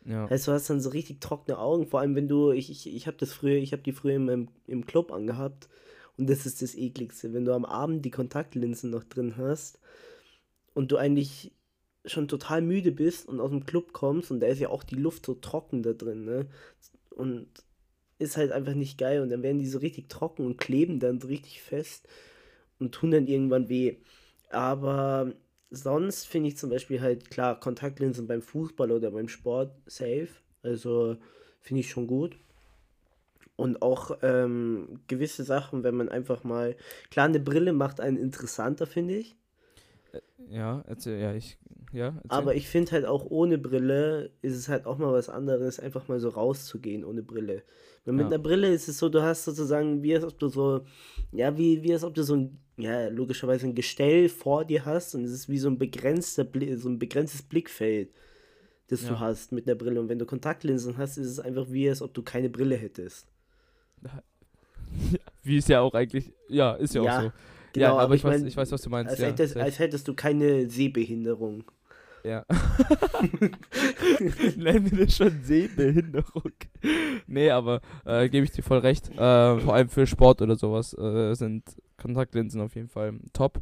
Ja. 0.05 0.29
Heißt, 0.29 0.47
du 0.47 0.51
hast 0.51 0.69
dann 0.69 0.81
so 0.81 0.89
richtig 0.89 1.21
trockene 1.21 1.57
Augen, 1.57 1.87
vor 1.87 2.01
allem 2.01 2.15
wenn 2.15 2.27
du, 2.27 2.51
ich, 2.51 2.69
ich, 2.69 2.93
ich 2.93 3.07
habe 3.07 3.17
das 3.17 3.31
früher, 3.31 3.55
ich 3.55 3.71
habe 3.71 3.83
die 3.83 3.93
früher 3.93 4.15
im, 4.15 4.49
im 4.67 4.85
Club 4.85 5.11
angehabt 5.11 5.69
und 6.17 6.29
das 6.29 6.45
ist 6.45 6.61
das 6.61 6.75
ekligste, 6.75 7.33
wenn 7.33 7.45
du 7.45 7.53
am 7.53 7.65
Abend 7.65 8.03
die 8.03 8.11
Kontaktlinsen 8.11 8.89
noch 8.89 9.03
drin 9.03 9.37
hast 9.37 9.79
und 10.73 10.91
du 10.91 10.97
eigentlich 10.97 11.53
schon 12.05 12.27
total 12.27 12.61
müde 12.61 12.91
bist 12.91 13.29
und 13.29 13.39
aus 13.39 13.51
dem 13.51 13.65
Club 13.65 13.93
kommst 13.93 14.29
und 14.29 14.41
da 14.41 14.47
ist 14.47 14.59
ja 14.59 14.69
auch 14.69 14.83
die 14.83 14.95
Luft 14.95 15.25
so 15.25 15.35
trocken 15.35 15.83
da 15.83 15.93
drin, 15.93 16.25
ne? 16.25 16.47
Und 17.11 17.47
ist 18.19 18.37
halt 18.37 18.51
einfach 18.51 18.73
nicht 18.73 18.97
geil 18.97 19.21
und 19.21 19.29
dann 19.29 19.43
werden 19.43 19.59
die 19.59 19.67
so 19.67 19.79
richtig 19.79 20.09
trocken 20.09 20.45
und 20.45 20.57
kleben 20.57 20.99
dann 20.99 21.21
so 21.21 21.27
richtig 21.27 21.61
fest 21.61 22.07
und 22.79 22.93
tun 22.93 23.11
dann 23.11 23.27
irgendwann 23.27 23.69
weh. 23.69 23.97
Aber 24.49 25.33
sonst 25.73 26.27
finde 26.27 26.49
ich 26.49 26.57
zum 26.57 26.69
Beispiel 26.69 27.01
halt, 27.01 27.31
klar, 27.31 27.59
Kontaktlinsen 27.59 28.27
beim 28.27 28.41
Fußball 28.41 28.91
oder 28.91 29.11
beim 29.11 29.27
Sport 29.27 29.75
safe. 29.87 30.29
Also 30.61 31.17
finde 31.59 31.81
ich 31.81 31.89
schon 31.89 32.07
gut. 32.07 32.37
Und 33.55 33.81
auch 33.81 34.17
ähm, 34.21 34.99
gewisse 35.07 35.43
Sachen, 35.43 35.83
wenn 35.83 35.95
man 35.95 36.09
einfach 36.09 36.43
mal. 36.43 36.75
Klar, 37.11 37.25
eine 37.25 37.39
Brille 37.39 37.73
macht 37.73 37.99
einen 37.99 38.17
interessanter, 38.17 38.87
finde 38.87 39.15
ich. 39.15 39.35
Ja, 40.49 40.83
erzähl, 40.87 41.19
ja, 41.19 41.33
ich, 41.33 41.57
ja. 41.91 42.07
Erzähl. 42.07 42.21
Aber 42.29 42.55
ich 42.55 42.67
finde 42.67 42.91
halt 42.91 43.05
auch 43.05 43.25
ohne 43.25 43.57
Brille 43.57 44.31
ist 44.41 44.55
es 44.55 44.69
halt 44.69 44.85
auch 44.85 44.97
mal 44.97 45.13
was 45.13 45.29
anderes, 45.29 45.79
einfach 45.79 46.07
mal 46.07 46.19
so 46.19 46.29
rauszugehen 46.29 47.03
ohne 47.03 47.23
Brille. 47.23 47.63
Weil 48.05 48.15
mit 48.15 48.23
ja. 48.23 48.27
einer 48.27 48.39
Brille 48.39 48.73
ist 48.73 48.87
es 48.89 48.97
so, 48.97 49.09
du 49.09 49.21
hast 49.21 49.45
sozusagen, 49.45 50.03
wie 50.03 50.15
als 50.15 50.25
ob 50.25 50.37
du 50.37 50.49
so, 50.49 50.85
ja, 51.31 51.57
wie, 51.57 51.81
wie 51.83 51.93
als 51.93 52.03
ob 52.03 52.13
du 52.13 52.23
so 52.23 52.35
ein, 52.35 52.59
ja, 52.77 53.07
logischerweise 53.07 53.65
ein 53.65 53.75
Gestell 53.75 54.27
vor 54.29 54.65
dir 54.65 54.83
hast 54.85 55.15
und 55.15 55.23
es 55.23 55.31
ist 55.31 55.49
wie 55.49 55.57
so 55.57 55.69
ein 55.69 55.77
begrenzter, 55.77 56.43
Blick, 56.43 56.77
so 56.77 56.89
ein 56.89 56.99
begrenztes 56.99 57.43
Blickfeld, 57.43 58.09
das 58.87 59.03
ja. 59.03 59.09
du 59.09 59.19
hast 59.19 59.51
mit 59.51 59.67
einer 59.67 59.75
Brille. 59.75 60.01
Und 60.01 60.09
wenn 60.09 60.19
du 60.19 60.25
Kontaktlinsen 60.25 60.97
hast, 60.97 61.17
ist 61.17 61.27
es 61.27 61.39
einfach 61.39 61.67
wie 61.69 61.87
als 61.87 62.01
ob 62.01 62.13
du 62.13 62.23
keine 62.23 62.49
Brille 62.49 62.75
hättest. 62.75 63.27
Wie 65.41 65.57
es 65.57 65.67
ja 65.67 65.81
auch 65.81 65.93
eigentlich, 65.93 66.31
ja, 66.49 66.73
ist 66.73 66.93
ja, 66.93 67.03
ja. 67.03 67.17
auch 67.17 67.23
so. 67.23 67.31
Genau, 67.73 67.85
ja, 67.85 67.91
aber, 67.93 68.01
aber 68.01 68.15
ich, 68.15 68.23
weiß, 68.23 68.39
mein, 68.39 68.47
ich 68.47 68.55
weiß, 68.55 68.71
was 68.71 68.81
du 68.83 68.89
meinst. 68.89 69.09
Als, 69.09 69.19
ja, 69.19 69.27
hättest, 69.27 69.57
als 69.57 69.79
hättest 69.79 70.07
du 70.07 70.13
keine 70.13 70.69
Sehbehinderung. 70.69 71.63
Ja. 72.23 72.45
Nennen 74.55 74.91
wir 74.91 75.05
das 75.05 75.17
schon 75.17 75.43
Sehbehinderung. 75.43 76.53
nee, 77.27 77.49
aber 77.49 77.81
äh, 78.05 78.29
gebe 78.29 78.45
ich 78.45 78.51
dir 78.51 78.63
voll 78.63 78.79
recht. 78.79 79.09
Äh, 79.09 79.59
vor 79.59 79.73
allem 79.73 79.89
für 79.89 80.07
Sport 80.07 80.41
oder 80.41 80.55
sowas 80.55 80.97
äh, 80.97 81.33
sind 81.33 81.63
Kontaktlinsen 81.97 82.61
auf 82.61 82.75
jeden 82.75 82.87
Fall 82.87 83.19
top. 83.33 83.61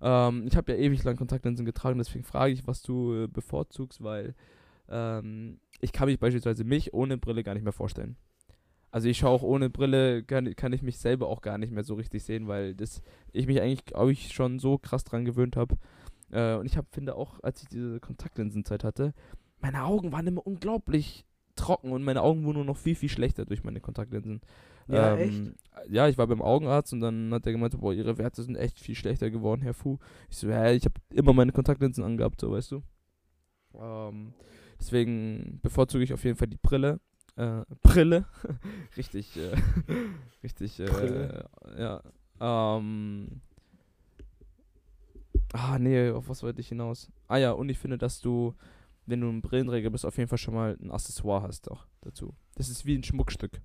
Ähm, 0.00 0.46
ich 0.46 0.56
habe 0.56 0.72
ja 0.72 0.78
ewig 0.78 1.02
lang 1.04 1.16
Kontaktlinsen 1.16 1.66
getragen, 1.66 1.98
deswegen 1.98 2.24
frage 2.24 2.52
ich, 2.52 2.66
was 2.66 2.82
du 2.82 3.24
äh, 3.24 3.26
bevorzugst, 3.26 4.02
weil 4.02 4.34
ähm, 4.88 5.58
ich 5.80 5.92
kann 5.92 6.06
mich 6.06 6.20
beispielsweise 6.20 6.64
mich 6.64 6.94
ohne 6.94 7.18
Brille 7.18 7.42
gar 7.42 7.54
nicht 7.54 7.64
mehr 7.64 7.72
vorstellen. 7.72 8.16
Also 8.90 9.08
ich 9.08 9.18
schaue 9.18 9.30
auch 9.30 9.42
ohne 9.42 9.68
Brille, 9.68 10.22
kann, 10.22 10.54
kann 10.54 10.72
ich 10.72 10.82
mich 10.82 10.98
selber 10.98 11.28
auch 11.28 11.42
gar 11.42 11.58
nicht 11.58 11.72
mehr 11.72 11.84
so 11.84 11.94
richtig 11.94 12.24
sehen, 12.24 12.46
weil 12.46 12.74
das, 12.74 13.02
ich 13.32 13.46
mich 13.46 13.60
eigentlich, 13.60 13.84
glaube 13.84 14.12
ich, 14.12 14.32
schon 14.32 14.58
so 14.58 14.78
krass 14.78 15.04
dran 15.04 15.24
gewöhnt 15.24 15.56
habe. 15.56 15.76
Äh, 16.30 16.54
und 16.56 16.66
ich 16.66 16.76
hab, 16.76 16.92
finde 16.92 17.14
auch, 17.14 17.40
als 17.42 17.62
ich 17.62 17.68
diese 17.68 18.00
Kontaktlinsenzeit 18.00 18.84
hatte, 18.84 19.14
meine 19.60 19.84
Augen 19.84 20.12
waren 20.12 20.26
immer 20.26 20.46
unglaublich 20.46 21.24
trocken 21.54 21.92
und 21.92 22.04
meine 22.04 22.22
Augen 22.22 22.44
wurden 22.44 22.56
nur 22.56 22.64
noch 22.64 22.76
viel, 22.76 22.94
viel 22.94 23.08
schlechter 23.08 23.46
durch 23.46 23.64
meine 23.64 23.80
Kontaktlinsen. 23.80 24.40
Ja, 24.88 25.16
ähm, 25.16 25.54
Ja, 25.88 26.08
ich 26.08 26.18
war 26.18 26.26
beim 26.26 26.42
Augenarzt 26.42 26.92
und 26.92 27.00
dann 27.00 27.32
hat 27.32 27.46
er 27.46 27.52
gemeint, 27.52 27.78
boah, 27.80 27.92
ihre 27.92 28.18
Werte 28.18 28.42
sind 28.42 28.56
echt 28.56 28.78
viel 28.78 28.94
schlechter 28.94 29.30
geworden, 29.30 29.62
Herr 29.62 29.74
Fu. 29.74 29.98
Ich 30.30 30.36
so, 30.36 30.48
ja, 30.48 30.70
ich 30.70 30.84
habe 30.84 30.94
immer 31.14 31.32
meine 31.32 31.52
Kontaktlinsen 31.52 32.04
angehabt, 32.04 32.40
so, 32.40 32.52
weißt 32.52 32.72
du. 32.72 32.82
Ähm, 33.74 34.32
deswegen 34.78 35.58
bevorzuge 35.62 36.04
ich 36.04 36.12
auf 36.12 36.24
jeden 36.24 36.36
Fall 36.36 36.48
die 36.48 36.58
Brille. 36.58 37.00
Äh, 37.36 37.62
Brille. 37.82 38.26
richtig, 38.96 39.36
äh, 39.36 39.56
richtig, 40.42 40.78
äh, 40.78 40.86
Brille. 40.86 41.48
ja. 41.78 42.02
Ähm, 42.40 43.40
ah, 45.52 45.78
nee, 45.78 46.10
auf 46.10 46.28
was 46.28 46.42
wollte 46.42 46.60
ich 46.60 46.68
hinaus? 46.68 47.10
Ah 47.28 47.36
ja, 47.36 47.52
und 47.52 47.68
ich 47.68 47.78
finde, 47.78 47.98
dass 47.98 48.20
du, 48.20 48.54
wenn 49.06 49.20
du 49.20 49.28
ein 49.28 49.42
Brillenträger 49.42 49.90
bist, 49.90 50.04
auf 50.04 50.16
jeden 50.18 50.28
Fall 50.28 50.38
schon 50.38 50.54
mal 50.54 50.76
ein 50.80 50.90
Accessoire 50.90 51.42
hast 51.42 51.70
auch 51.70 51.86
dazu. 52.00 52.34
Das 52.54 52.68
ist 52.68 52.84
wie 52.86 52.96
ein 52.96 53.02
Schmuckstück. 53.04 53.60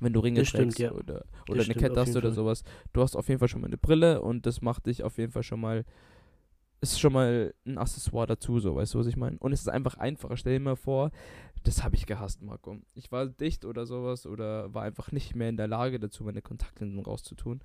Wenn 0.00 0.12
du 0.12 0.20
Ringe 0.20 0.40
Das 0.40 0.48
stimmt, 0.48 0.76
trägst 0.76 0.78
ja. 0.80 0.92
oder, 0.92 1.20
Das 1.24 1.24
oder 1.48 1.54
eine 1.54 1.62
stimmt 1.64 1.78
Kette 1.78 2.00
hast 2.00 2.10
oder 2.16 2.28
Fall. 2.28 2.32
sowas, 2.34 2.64
du 2.92 3.00
hast 3.00 3.16
auf 3.16 3.28
jeden 3.28 3.38
Fall 3.38 3.48
schon 3.48 3.60
mal 3.60 3.68
eine 3.68 3.78
Brille 3.78 4.20
und 4.22 4.44
das 4.46 4.60
macht 4.60 4.86
dich 4.86 5.02
auf 5.02 5.18
jeden 5.18 5.32
Fall 5.32 5.44
schon 5.44 5.60
mal, 5.60 5.84
ist 6.80 6.98
schon 6.98 7.12
mal 7.12 7.54
ein 7.64 7.78
Accessoire 7.78 8.26
dazu, 8.26 8.58
so, 8.58 8.74
weißt 8.74 8.94
du, 8.94 8.98
was 8.98 9.06
ich 9.06 9.16
meine? 9.16 9.38
Und 9.38 9.52
es 9.52 9.60
ist 9.60 9.68
einfach 9.68 9.96
einfacher. 9.96 10.36
Stell 10.36 10.54
dir 10.54 10.60
mal 10.64 10.76
vor, 10.76 11.10
das 11.62 11.82
habe 11.84 11.94
ich 11.94 12.06
gehasst, 12.06 12.42
Marco. 12.42 12.76
Ich 12.94 13.10
war 13.12 13.26
dicht 13.26 13.64
oder 13.64 13.86
sowas 13.86 14.26
oder 14.26 14.74
war 14.74 14.82
einfach 14.82 15.12
nicht 15.12 15.34
mehr 15.34 15.48
in 15.48 15.56
der 15.56 15.68
Lage 15.68 15.98
dazu, 16.00 16.24
meine 16.24 16.42
Kontaktlinsen 16.42 17.00
rauszutun. 17.00 17.62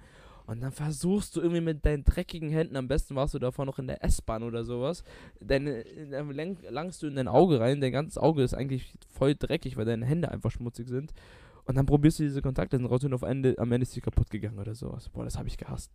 Und 0.50 0.62
dann 0.62 0.72
versuchst 0.72 1.36
du 1.36 1.42
irgendwie 1.42 1.62
mit 1.62 1.86
deinen 1.86 2.04
dreckigen 2.04 2.50
Händen, 2.50 2.76
am 2.76 2.88
besten 2.88 3.16
warst 3.16 3.36
du 3.36 3.40
davor 3.40 3.66
noch 3.66 3.78
in 3.78 3.86
der 3.86 4.04
S-Bahn 4.04 4.42
oder 4.42 4.64
sowas, 4.64 5.04
deine, 5.40 5.84
dann 6.10 6.58
langst 6.72 7.04
du 7.04 7.08
in 7.08 7.16
dein 7.16 7.28
Auge 7.28 7.60
rein, 7.60 7.82
dein 7.82 7.92
ganzes 7.92 8.18
Auge 8.18 8.42
ist 8.42 8.56
eigentlich 8.56 8.92
voll 9.12 9.36
dreckig, 9.36 9.78
weil 9.78 9.86
deine 9.86 10.08
Hände 10.08 10.32
einfach 10.32 10.50
schmutzig 10.50 10.88
sind. 10.88 11.14
Und 11.66 11.76
dann 11.76 11.86
probierst 11.86 12.18
du 12.18 12.24
diese 12.24 12.42
Kontaktlinsen 12.42 12.90
raus 12.90 13.04
und 13.04 13.14
auf 13.14 13.22
Ende, 13.22 13.60
am 13.60 13.72
Ende 13.72 13.84
ist 13.84 13.96
die 13.96 14.02
kaputt 14.02 14.32
gegangen 14.32 14.58
oder 14.58 14.74
sowas. 14.74 15.08
Boah, 15.10 15.24
das 15.24 15.38
habe 15.38 15.48
ich 15.48 15.56
gehasst. 15.56 15.92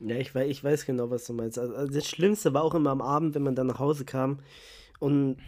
Ja, 0.00 0.16
ich 0.16 0.34
weiß, 0.34 0.50
ich 0.50 0.62
weiß 0.62 0.84
genau, 0.84 1.08
was 1.08 1.24
du 1.24 1.32
meinst. 1.32 1.58
Also, 1.58 1.74
also 1.74 1.90
das 1.90 2.06
Schlimmste 2.06 2.52
war 2.52 2.64
auch 2.64 2.74
immer 2.74 2.90
am 2.90 3.00
Abend, 3.00 3.34
wenn 3.34 3.44
man 3.44 3.54
dann 3.54 3.66
nach 3.66 3.78
Hause 3.78 4.04
kam 4.04 4.40
und 5.00 5.38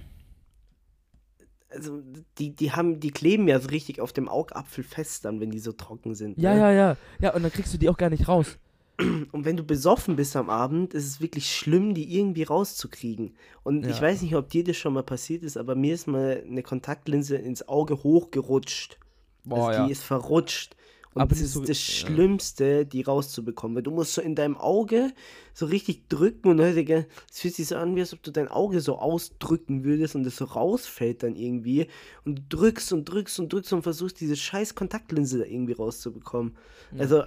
also 1.71 2.03
die, 2.39 2.55
die 2.55 2.73
haben, 2.73 3.01
die 3.01 3.11
kleben 3.11 3.49
ja 3.49 3.61
so 3.61 3.69
richtig 3.69 4.01
auf 4.01 4.13
dem 4.13 4.29
Augapfel 4.29 4.85
fest 4.85 5.25
dann, 5.25 5.41
wenn 5.41 5.51
die 5.51 5.59
so 5.59 5.73
trocken 5.73 6.15
sind. 6.15 6.39
Ja, 6.39 6.55
ne? 6.55 6.61
ja, 6.61 6.73
ja. 6.73 6.97
Ja, 7.21 7.35
und 7.35 7.43
dann 7.43 7.53
kriegst 7.53 7.73
du 7.75 7.79
die 7.79 7.89
auch 7.89 7.97
gar 7.99 8.11
nicht 8.11 8.29
raus. 8.29 8.59
Und 9.31 9.45
wenn 9.45 9.57
du 9.57 9.63
besoffen 9.63 10.17
bist 10.17 10.35
am 10.35 10.51
Abend, 10.51 10.93
ist 10.93 11.07
es 11.07 11.21
wirklich 11.21 11.55
schlimm, 11.55 11.95
die 11.95 12.17
irgendwie 12.19 12.43
rauszukriegen. 12.43 13.37
Und 13.63 13.87
ich 13.87 13.97
Ja. 13.97 14.03
weiß 14.03 14.23
nicht, 14.23 14.35
ob 14.35 14.51
dir 14.51 14.65
das 14.65 14.77
schon 14.77 14.93
mal 14.93 15.05
passiert 15.05 15.45
ist, 15.45 15.57
aber 15.57 15.77
mir 15.77 15.95
ist 15.95 16.09
mal 16.09 16.43
eine 16.45 16.65
Kontaktlinse 16.65 17.37
ins 17.37 17.69
Auge 17.69 18.03
hochgerutscht. 18.03 18.99
Boah, 19.45 19.69
also 19.69 19.79
ja. 19.79 19.87
die 19.87 19.93
ist 19.93 20.03
verrutscht. 20.03 20.75
Und 21.19 21.23
Aber 21.23 21.31
das 21.31 21.41
ist 21.41 21.53
so- 21.55 21.61
das 21.61 21.69
ja. 21.69 22.07
Schlimmste, 22.07 22.87
die 22.87 23.03
rauszubekommen. 23.03 23.75
Weil 23.77 23.83
du 23.83 23.91
musst 23.91 24.15
so 24.15 24.21
in 24.23 24.35
deinem 24.37 24.57
Auge 24.57 25.13
so 25.53 25.67
richtig 25.67 26.09
drücken 26.09 26.49
und 26.51 26.61
es 26.61 27.07
fühlt 27.33 27.55
sich 27.55 27.67
so 27.67 27.75
an, 27.77 27.97
wie 27.97 28.01
als 28.01 28.13
ob 28.13 28.23
du 28.23 28.31
dein 28.31 28.47
Auge 28.49 28.81
so 28.81 28.99
ausdrücken 28.99 29.83
würdest 29.85 30.15
und 30.15 30.25
es 30.27 30.37
so 30.37 30.45
rausfällt 30.45 31.23
dann 31.25 31.35
irgendwie. 31.35 31.89
Und 32.25 32.39
du 32.39 32.57
drückst 32.57 32.93
und 32.93 33.05
drückst 33.07 33.41
und 33.41 33.53
drückst 33.53 33.73
und 33.73 33.83
versuchst, 33.83 34.21
diese 34.21 34.37
scheiß 34.37 34.75
Kontaktlinse 34.77 35.39
da 35.39 35.45
irgendwie 35.45 35.73
rauszubekommen. 35.73 36.57
Ja. 36.93 37.01
Also, 37.01 37.25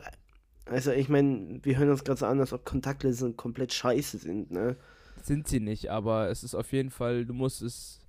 also 0.65 0.91
ich 0.91 1.09
meine, 1.09 1.59
wir 1.63 1.77
hören 1.77 1.89
uns 1.89 2.03
gerade 2.05 2.19
so 2.19 2.25
an, 2.25 2.39
als 2.39 2.53
ob 2.53 2.63
Kontaktlinsen 2.65 3.35
komplett 3.35 3.73
scheiße 3.73 4.17
sind, 4.19 4.51
ne? 4.51 4.77
Sind 5.23 5.47
sie 5.47 5.59
nicht, 5.59 5.91
aber 5.91 6.29
es 6.29 6.43
ist 6.43 6.55
auf 6.55 6.71
jeden 6.71 6.89
Fall, 6.89 7.25
du 7.25 7.33
musst 7.33 7.61
es. 7.61 7.99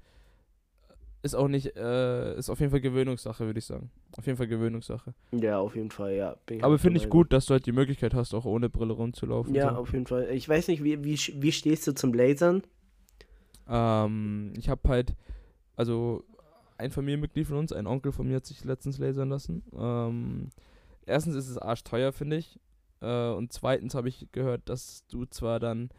Ist 1.24 1.34
auch 1.36 1.46
nicht, 1.46 1.76
äh, 1.76 2.36
ist 2.36 2.50
auf 2.50 2.58
jeden 2.58 2.72
Fall 2.72 2.80
Gewöhnungssache, 2.80 3.46
würde 3.46 3.60
ich 3.60 3.64
sagen. 3.64 3.90
Auf 4.16 4.26
jeden 4.26 4.36
Fall 4.36 4.48
Gewöhnungssache. 4.48 5.14
Ja, 5.30 5.60
auf 5.60 5.76
jeden 5.76 5.92
Fall, 5.92 6.14
ja. 6.14 6.36
Aber 6.62 6.78
finde 6.80 6.98
ich 6.98 7.08
gut, 7.08 7.32
dass 7.32 7.46
du 7.46 7.52
halt 7.52 7.64
die 7.64 7.72
Möglichkeit 7.72 8.12
hast, 8.12 8.34
auch 8.34 8.44
ohne 8.44 8.68
Brille 8.68 8.92
rumzulaufen. 8.92 9.54
Ja, 9.54 9.70
so. 9.70 9.80
auf 9.80 9.92
jeden 9.92 10.06
Fall. 10.06 10.28
Ich 10.32 10.48
weiß 10.48 10.66
nicht, 10.66 10.82
wie, 10.82 11.04
wie, 11.04 11.16
wie 11.16 11.52
stehst 11.52 11.86
du 11.86 11.94
zum 11.94 12.12
Lasern? 12.12 12.62
Ähm, 13.68 14.52
ich 14.56 14.68
habe 14.68 14.88
halt, 14.88 15.14
also 15.76 16.24
ein 16.76 16.90
Familienmitglied 16.90 17.46
von 17.46 17.58
uns, 17.58 17.72
ein 17.72 17.86
Onkel 17.86 18.10
von 18.10 18.26
mir 18.26 18.36
hat 18.36 18.46
sich 18.46 18.64
letztens 18.64 18.98
lasern 18.98 19.30
lassen. 19.30 19.62
Ähm, 19.78 20.50
erstens 21.06 21.36
ist 21.36 21.48
es 21.48 21.58
arschteuer, 21.58 22.12
finde 22.12 22.36
ich. 22.36 22.58
Äh, 23.00 23.30
und 23.30 23.52
zweitens 23.52 23.94
habe 23.94 24.08
ich 24.08 24.26
gehört, 24.32 24.68
dass 24.68 25.06
du 25.06 25.24
zwar 25.26 25.60
dann 25.60 25.90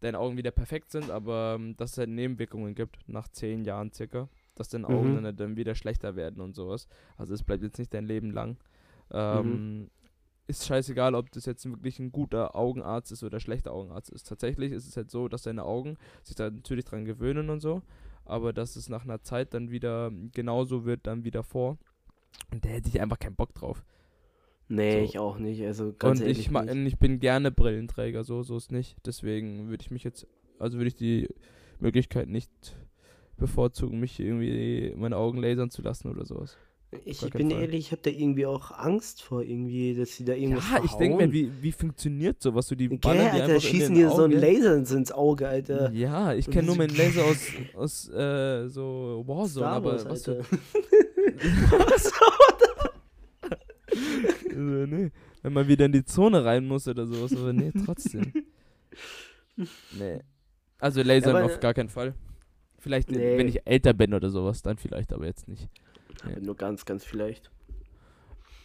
deine 0.00 0.18
Augen 0.18 0.36
wieder 0.36 0.50
perfekt 0.50 0.90
sind, 0.90 1.10
aber 1.10 1.56
ähm, 1.58 1.76
dass 1.76 1.92
es 1.92 1.98
halt 1.98 2.10
Nebenwirkungen 2.10 2.74
gibt, 2.74 2.98
nach 3.06 3.28
zehn 3.28 3.64
Jahren 3.64 3.92
circa. 3.92 4.28
Dass 4.58 4.68
deine 4.68 4.88
Augen 4.88 5.14
Mhm. 5.22 5.36
dann, 5.36 5.56
wieder 5.56 5.74
schlechter 5.74 6.16
werden 6.16 6.40
und 6.42 6.54
sowas. 6.54 6.88
Also 7.16 7.32
es 7.32 7.42
bleibt 7.42 7.62
jetzt 7.62 7.78
nicht 7.78 7.94
dein 7.94 8.06
Leben 8.06 8.30
lang. 8.32 8.56
Ähm, 9.10 9.88
Ist 10.46 10.66
scheißegal, 10.66 11.14
ob 11.14 11.30
das 11.32 11.44
jetzt 11.44 11.64
wirklich 11.68 11.98
ein 11.98 12.10
guter 12.10 12.56
Augenarzt 12.56 13.12
ist 13.12 13.22
oder 13.22 13.36
ein 13.36 13.40
schlechter 13.40 13.70
Augenarzt 13.72 14.08
ist. 14.10 14.26
Tatsächlich 14.28 14.72
ist 14.72 14.88
es 14.88 14.96
halt 14.96 15.10
so, 15.10 15.28
dass 15.28 15.42
deine 15.42 15.62
Augen 15.64 15.96
sich 16.22 16.36
da 16.36 16.50
natürlich 16.50 16.86
dran 16.86 17.04
gewöhnen 17.04 17.50
und 17.50 17.60
so, 17.60 17.82
aber 18.24 18.54
dass 18.54 18.74
es 18.76 18.88
nach 18.88 19.04
einer 19.04 19.22
Zeit 19.22 19.52
dann 19.52 19.70
wieder 19.70 20.10
genauso 20.32 20.86
wird, 20.86 21.06
dann 21.06 21.22
wieder 21.24 21.42
vor. 21.42 21.76
Und 22.50 22.64
da 22.64 22.70
hätte 22.70 22.88
ich 22.88 23.00
einfach 23.00 23.18
keinen 23.18 23.36
Bock 23.36 23.52
drauf. 23.54 23.84
Nee, 24.68 24.92
So. 24.92 25.04
ich 25.04 25.18
auch 25.18 25.38
nicht. 25.38 25.62
Also 25.64 25.92
ganz 25.98 26.20
und 26.20 26.26
ehrlich 26.26 26.38
ich, 26.46 26.50
nicht. 26.50 26.70
und 26.70 26.86
ich 26.86 26.98
bin 26.98 27.20
gerne 27.20 27.50
Brillenträger, 27.50 28.24
so, 28.24 28.42
so 28.42 28.56
ist 28.56 28.72
nicht. 28.72 28.96
Deswegen 29.06 29.68
würde 29.68 29.82
ich 29.82 29.90
mich 29.90 30.02
jetzt, 30.04 30.26
also 30.58 30.78
würde 30.78 30.88
ich 30.88 30.96
die 30.96 31.28
Möglichkeit 31.78 32.28
nicht 32.28 32.50
bevorzugen, 33.38 33.98
mich 34.00 34.18
irgendwie 34.20 34.92
meine 34.96 35.16
Augen 35.16 35.38
lasern 35.38 35.70
zu 35.70 35.80
lassen 35.82 36.10
oder 36.10 36.24
sowas. 36.26 36.56
Ich, 37.04 37.22
ich 37.22 37.30
bin 37.32 37.50
Fall. 37.50 37.60
ehrlich, 37.60 37.78
ich 37.86 37.92
habe 37.92 38.00
da 38.02 38.08
irgendwie 38.10 38.46
auch 38.46 38.70
Angst 38.70 39.22
vor, 39.22 39.42
irgendwie, 39.42 39.94
dass 39.94 40.16
sie 40.16 40.24
da 40.24 40.32
irgendwas 40.32 40.64
Ja, 40.70 40.82
ich 40.82 40.92
denke 40.92 41.16
mir, 41.18 41.28
verhauen. 41.28 41.32
wie, 41.34 41.50
wie 41.62 41.72
funktioniert 41.72 42.42
sowas? 42.42 42.66
So 42.66 42.74
die 42.74 42.88
Gell, 42.88 42.96
ballern 42.98 43.28
die 43.36 43.42
Alter, 43.42 43.60
schießen 43.60 43.94
dir 43.94 44.08
so 44.10 44.24
ein. 44.24 44.30
Laser 44.30 44.74
ins- 44.76 45.12
Auge, 45.12 45.46
Alter. 45.48 45.92
Ja, 45.92 46.32
ich 46.32 46.48
kenne 46.50 46.66
nur 46.68 46.76
meinen 46.76 46.96
Laser 46.96 47.24
aus, 47.26 47.38
aus 47.74 48.08
äh, 48.08 48.68
so 48.68 49.22
Warzone, 49.26 49.48
Star 49.50 49.72
aber 49.72 49.92
Wars, 49.92 50.06
was 50.08 50.28
Alter. 50.28 50.44
für, 50.44 50.58
äh, 54.50 54.86
nee, 54.86 55.10
wenn 55.42 55.52
man 55.52 55.68
wieder 55.68 55.86
in 55.86 55.92
die 55.92 56.04
Zone 56.04 56.44
rein 56.44 56.66
muss 56.66 56.88
oder 56.88 57.06
sowas, 57.06 57.32
aber 57.36 57.52
nee, 57.52 57.72
trotzdem. 57.84 58.32
Nee. 59.98 60.20
Also 60.78 61.02
Lasern 61.02 61.34
aber- 61.36 61.46
auf 61.46 61.58
gar 61.58 61.74
keinen 61.74 61.88
Fall. 61.88 62.14
Vielleicht, 62.88 63.10
äh, 63.12 63.16
Nee. 63.18 63.36
wenn 63.38 63.48
ich 63.48 63.66
älter 63.66 63.92
bin 63.92 64.14
oder 64.14 64.30
sowas, 64.30 64.62
dann 64.62 64.78
vielleicht, 64.78 65.12
aber 65.12 65.26
jetzt 65.26 65.46
nicht. 65.46 65.68
Aber 66.24 66.40
Nur 66.40 66.56
ganz, 66.56 66.86
ganz 66.86 67.04
vielleicht. 67.04 67.50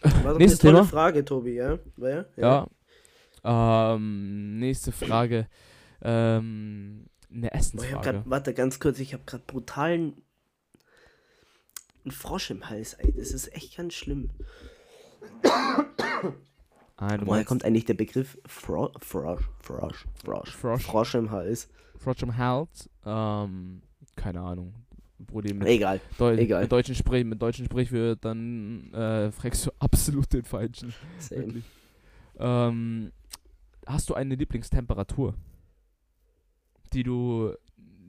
War 0.00 0.34
eine 0.36 0.46
tolle 0.46 0.56
Thema. 0.56 0.84
Frage, 0.84 1.26
Tobi, 1.26 1.56
ja? 1.56 1.78
Ja? 1.98 2.24
Ja. 3.44 3.94
Ähm, 3.94 4.58
nächste 4.58 4.92
Frage. 4.92 5.46
Ähm, 6.00 7.04
eine 7.30 7.48
Boah, 7.48 7.54
Essensfrage. 7.54 8.12
grad, 8.12 8.22
warte, 8.30 8.54
ganz 8.54 8.80
kurz, 8.80 8.98
ich 8.98 9.12
habe 9.12 9.24
gerade 9.26 9.44
brutalen 9.46 10.14
einen 12.06 12.12
Frosch 12.12 12.50
im 12.50 12.70
Hals, 12.70 12.94
ey. 12.94 13.12
Das 13.12 13.30
ist 13.30 13.54
echt 13.54 13.76
ganz 13.76 13.92
schlimm. 13.92 14.30
Ah, 16.96 17.18
Woher 17.22 17.44
kommt 17.44 17.64
eigentlich 17.64 17.86
der 17.86 17.94
Begriff 17.94 18.38
Fro 18.46 18.92
Frosch? 19.00 19.42
Frosch? 19.60 20.06
Frosch? 20.24 20.50
Frosch. 20.54 20.82
Frosch 20.84 21.14
im 21.16 21.30
Hals. 21.32 21.68
Frosch 21.98 22.22
im 22.22 22.36
Hals? 22.36 22.88
Ähm, 23.04 23.82
keine 24.16 24.40
Ahnung. 24.40 24.74
Brudi, 25.18 25.54
mit, 25.54 25.68
Egal. 25.68 26.00
Deu 26.18 26.34
egal. 26.34 26.62
mit 26.62 26.72
deutschen 26.72 26.94
Sprich, 26.94 27.24
mit 27.24 27.40
deutschen 27.40 27.64
Sprichwörtern 27.64 28.90
dann 28.92 29.00
äh, 29.00 29.32
fragst 29.32 29.66
du 29.66 29.70
absolut 29.78 30.32
den 30.32 30.44
Falschen. 30.44 30.92
Ähm, 32.38 33.12
hast 33.86 34.10
du 34.10 34.14
eine 34.14 34.34
Lieblingstemperatur, 34.34 35.34
die 36.92 37.04
du 37.04 37.52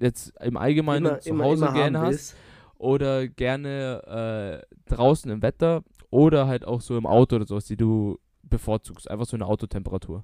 jetzt 0.02 0.34
im 0.42 0.58
Allgemeinen 0.58 1.06
Immer, 1.06 1.20
zu 1.20 1.30
immer, 1.30 1.44
Hause 1.46 1.66
immer 1.66 1.74
gerne 1.74 2.00
hast 2.00 2.10
willst. 2.10 2.36
oder 2.78 3.28
gerne 3.28 4.64
äh, 4.90 4.94
draußen 4.94 5.32
im 5.32 5.42
Wetter 5.42 5.84
oder 6.10 6.48
halt 6.48 6.66
auch 6.66 6.82
so 6.82 6.98
im 6.98 7.06
Auto 7.06 7.36
oder 7.36 7.46
sowas, 7.46 7.66
die 7.66 7.78
du 7.78 8.20
bevorzugst? 8.44 9.10
Einfach 9.10 9.26
so 9.26 9.38
eine 9.38 9.46
Autotemperatur. 9.46 10.24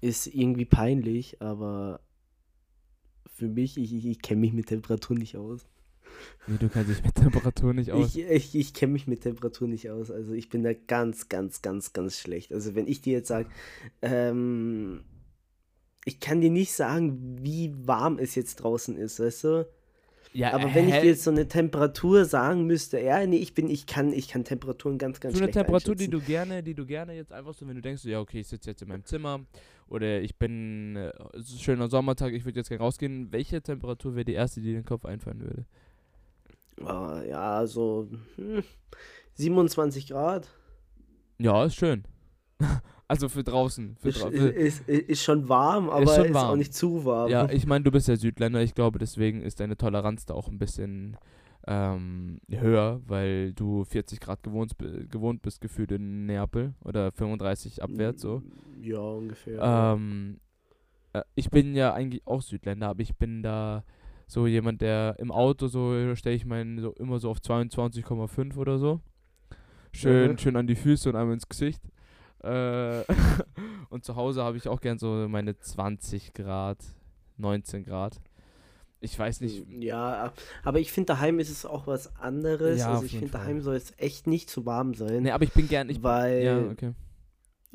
Ist 0.00 0.26
irgendwie 0.26 0.66
peinlich, 0.66 1.40
aber 1.40 2.00
für 3.36 3.48
mich, 3.48 3.76
ich, 3.76 3.92
ich, 3.92 4.06
ich 4.06 4.22
kenne 4.22 4.40
mich 4.40 4.54
mit 4.54 4.66
Temperatur 4.66 5.16
nicht 5.16 5.36
aus. 5.36 5.66
Nee, 6.46 6.56
du 6.58 6.70
kannst 6.70 6.90
dich 6.90 7.04
mit 7.04 7.14
Temperatur 7.14 7.74
nicht 7.74 7.92
aus. 7.92 8.16
Ich, 8.16 8.24
ich, 8.24 8.54
ich 8.54 8.72
kenne 8.72 8.94
mich 8.94 9.06
mit 9.06 9.22
Temperatur 9.22 9.68
nicht 9.68 9.90
aus. 9.90 10.10
Also 10.10 10.32
ich 10.32 10.48
bin 10.48 10.62
da 10.62 10.72
ganz, 10.72 11.28
ganz, 11.28 11.60
ganz, 11.60 11.92
ganz 11.92 12.18
schlecht. 12.18 12.52
Also 12.52 12.74
wenn 12.74 12.86
ich 12.86 13.02
dir 13.02 13.12
jetzt 13.12 13.28
sage, 13.28 13.50
ähm, 14.00 15.02
ich 16.06 16.18
kann 16.18 16.40
dir 16.40 16.50
nicht 16.50 16.72
sagen, 16.72 17.36
wie 17.42 17.74
warm 17.86 18.18
es 18.18 18.34
jetzt 18.34 18.56
draußen 18.56 18.96
ist, 18.96 19.20
weißt 19.20 19.44
du? 19.44 19.68
Ja, 20.36 20.52
Aber 20.52 20.74
wenn 20.74 20.86
ich 20.86 20.94
dir 20.96 21.06
jetzt 21.06 21.24
so 21.24 21.30
eine 21.30 21.48
Temperatur 21.48 22.26
sagen 22.26 22.66
müsste, 22.66 23.00
ja, 23.00 23.24
nee, 23.26 23.38
ich 23.38 23.54
bin, 23.54 23.70
ich 23.70 23.86
kann, 23.86 24.12
ich 24.12 24.28
kann 24.28 24.44
Temperaturen 24.44 24.98
ganz, 24.98 25.18
ganz 25.18 25.32
so 25.34 25.42
eine 25.42 25.50
schlecht 25.50 25.66
Temperatur, 25.66 25.94
die 25.94 26.08
du 26.08 26.20
gerne, 26.20 26.62
die 26.62 26.74
du 26.74 26.84
gerne 26.84 27.14
jetzt 27.14 27.32
einfach 27.32 27.54
so, 27.54 27.66
wenn 27.66 27.76
du 27.76 27.80
denkst, 27.80 28.02
so, 28.02 28.10
ja, 28.10 28.20
okay, 28.20 28.40
ich 28.40 28.48
sitze 28.48 28.68
jetzt 28.68 28.82
in 28.82 28.88
meinem 28.88 29.06
Zimmer 29.06 29.40
oder 29.88 30.20
ich 30.20 30.36
bin, 30.36 30.96
äh, 30.96 31.10
es 31.32 31.48
ist 31.48 31.54
ein 31.54 31.58
schöner 31.60 31.88
Sommertag, 31.88 32.34
ich 32.34 32.44
würde 32.44 32.58
jetzt 32.58 32.68
gerne 32.68 32.82
rausgehen. 32.82 33.32
Welche 33.32 33.62
Temperatur 33.62 34.14
wäre 34.14 34.26
die 34.26 34.34
erste, 34.34 34.60
die 34.60 34.66
dir 34.66 34.72
in 34.72 34.82
den 34.82 34.84
Kopf 34.84 35.06
einfallen 35.06 35.40
würde? 35.40 35.64
Ah, 36.84 37.22
ja, 37.26 37.66
so 37.66 38.06
hm, 38.36 38.62
27 39.36 40.08
Grad. 40.08 40.50
Ja, 41.38 41.64
ist 41.64 41.76
schön. 41.76 42.04
also 43.08 43.28
für 43.28 43.44
draußen. 43.44 43.96
Für 44.00 44.08
Ist, 44.08 44.16
ist, 44.24 44.38
für, 44.38 44.48
ist, 44.48 44.88
ist 44.88 45.22
schon 45.22 45.48
warm, 45.48 45.88
aber 45.90 46.02
ist, 46.04 46.16
schon 46.16 46.30
auch 46.30 46.34
warm. 46.34 46.58
nicht 46.58 46.74
zu 46.74 47.04
warm. 47.04 47.30
ja, 47.30 47.48
ich 47.50 47.66
meine, 47.66 47.84
du 47.84 47.90
bist 47.90 48.08
ja 48.08 48.16
Südländer, 48.16 48.62
ich 48.62 48.74
glaube, 48.74 48.98
deswegen 48.98 49.42
ist 49.42 49.60
deine 49.60 49.76
Toleranz 49.76 50.26
da 50.26 50.34
auch 50.34 50.48
ein 50.48 50.58
bisschen 50.58 51.16
ähm, 51.66 52.40
höher, 52.48 53.00
weil 53.06 53.52
du 53.52 53.84
40 53.84 54.20
Grad 54.20 54.42
gewohnt, 54.42 54.76
gewohnt 55.10 55.42
bist, 55.42 55.60
gefühlt 55.60 55.90
in 55.92 56.26
Neapel 56.26 56.74
oder 56.84 57.10
35 57.12 57.82
abwärts 57.82 58.22
so. 58.22 58.42
Ja, 58.82 58.98
ungefähr. 59.00 59.60
Ähm, 59.62 60.38
äh, 61.12 61.22
ich 61.34 61.50
bin 61.50 61.74
ja 61.74 61.92
eigentlich 61.92 62.26
auch 62.26 62.42
Südländer, 62.42 62.88
aber 62.88 63.00
ich 63.00 63.16
bin 63.16 63.42
da 63.42 63.84
so 64.28 64.46
jemand, 64.46 64.80
der 64.80 65.16
im 65.18 65.30
Auto 65.30 65.66
so 65.68 66.14
stelle 66.16 66.36
ich 66.36 66.44
meinen 66.46 66.80
so 66.80 66.92
immer 66.94 67.18
so 67.18 67.30
auf 67.30 67.38
22,5 67.38 68.56
oder 68.56 68.78
so. 68.78 69.00
Schön, 69.92 70.32
Mhm. 70.32 70.38
schön 70.38 70.56
an 70.56 70.66
die 70.66 70.74
Füße 70.74 71.08
und 71.08 71.16
einmal 71.16 71.34
ins 71.34 71.48
Gesicht. 71.48 71.80
Äh, 72.46 73.04
und 73.90 74.04
zu 74.04 74.16
Hause 74.16 74.42
habe 74.42 74.56
ich 74.56 74.68
auch 74.68 74.80
gern 74.80 74.98
so 74.98 75.26
meine 75.28 75.58
20 75.58 76.32
Grad, 76.32 76.78
19 77.38 77.84
Grad. 77.84 78.20
Ich 79.00 79.18
weiß 79.18 79.42
nicht. 79.42 79.66
Ja, 79.80 80.32
aber 80.64 80.80
ich 80.80 80.90
finde, 80.90 81.08
daheim 81.08 81.38
ist 81.38 81.50
es 81.50 81.66
auch 81.66 81.86
was 81.86 82.16
anderes. 82.16 82.80
Ja, 82.80 82.92
also 82.92 83.04
ich 83.04 83.12
finde, 83.12 83.30
daheim 83.30 83.60
soll 83.60 83.76
es 83.76 83.92
echt 83.98 84.26
nicht 84.26 84.48
zu 84.48 84.64
warm 84.64 84.94
sein. 84.94 85.22
Nee, 85.22 85.32
aber 85.32 85.44
ich 85.44 85.52
bin 85.52 85.68
gern. 85.68 85.90
Ich, 85.90 86.02
weil, 86.02 86.42
ja, 86.42 86.58
ja, 86.58 86.70
okay. 86.70 86.92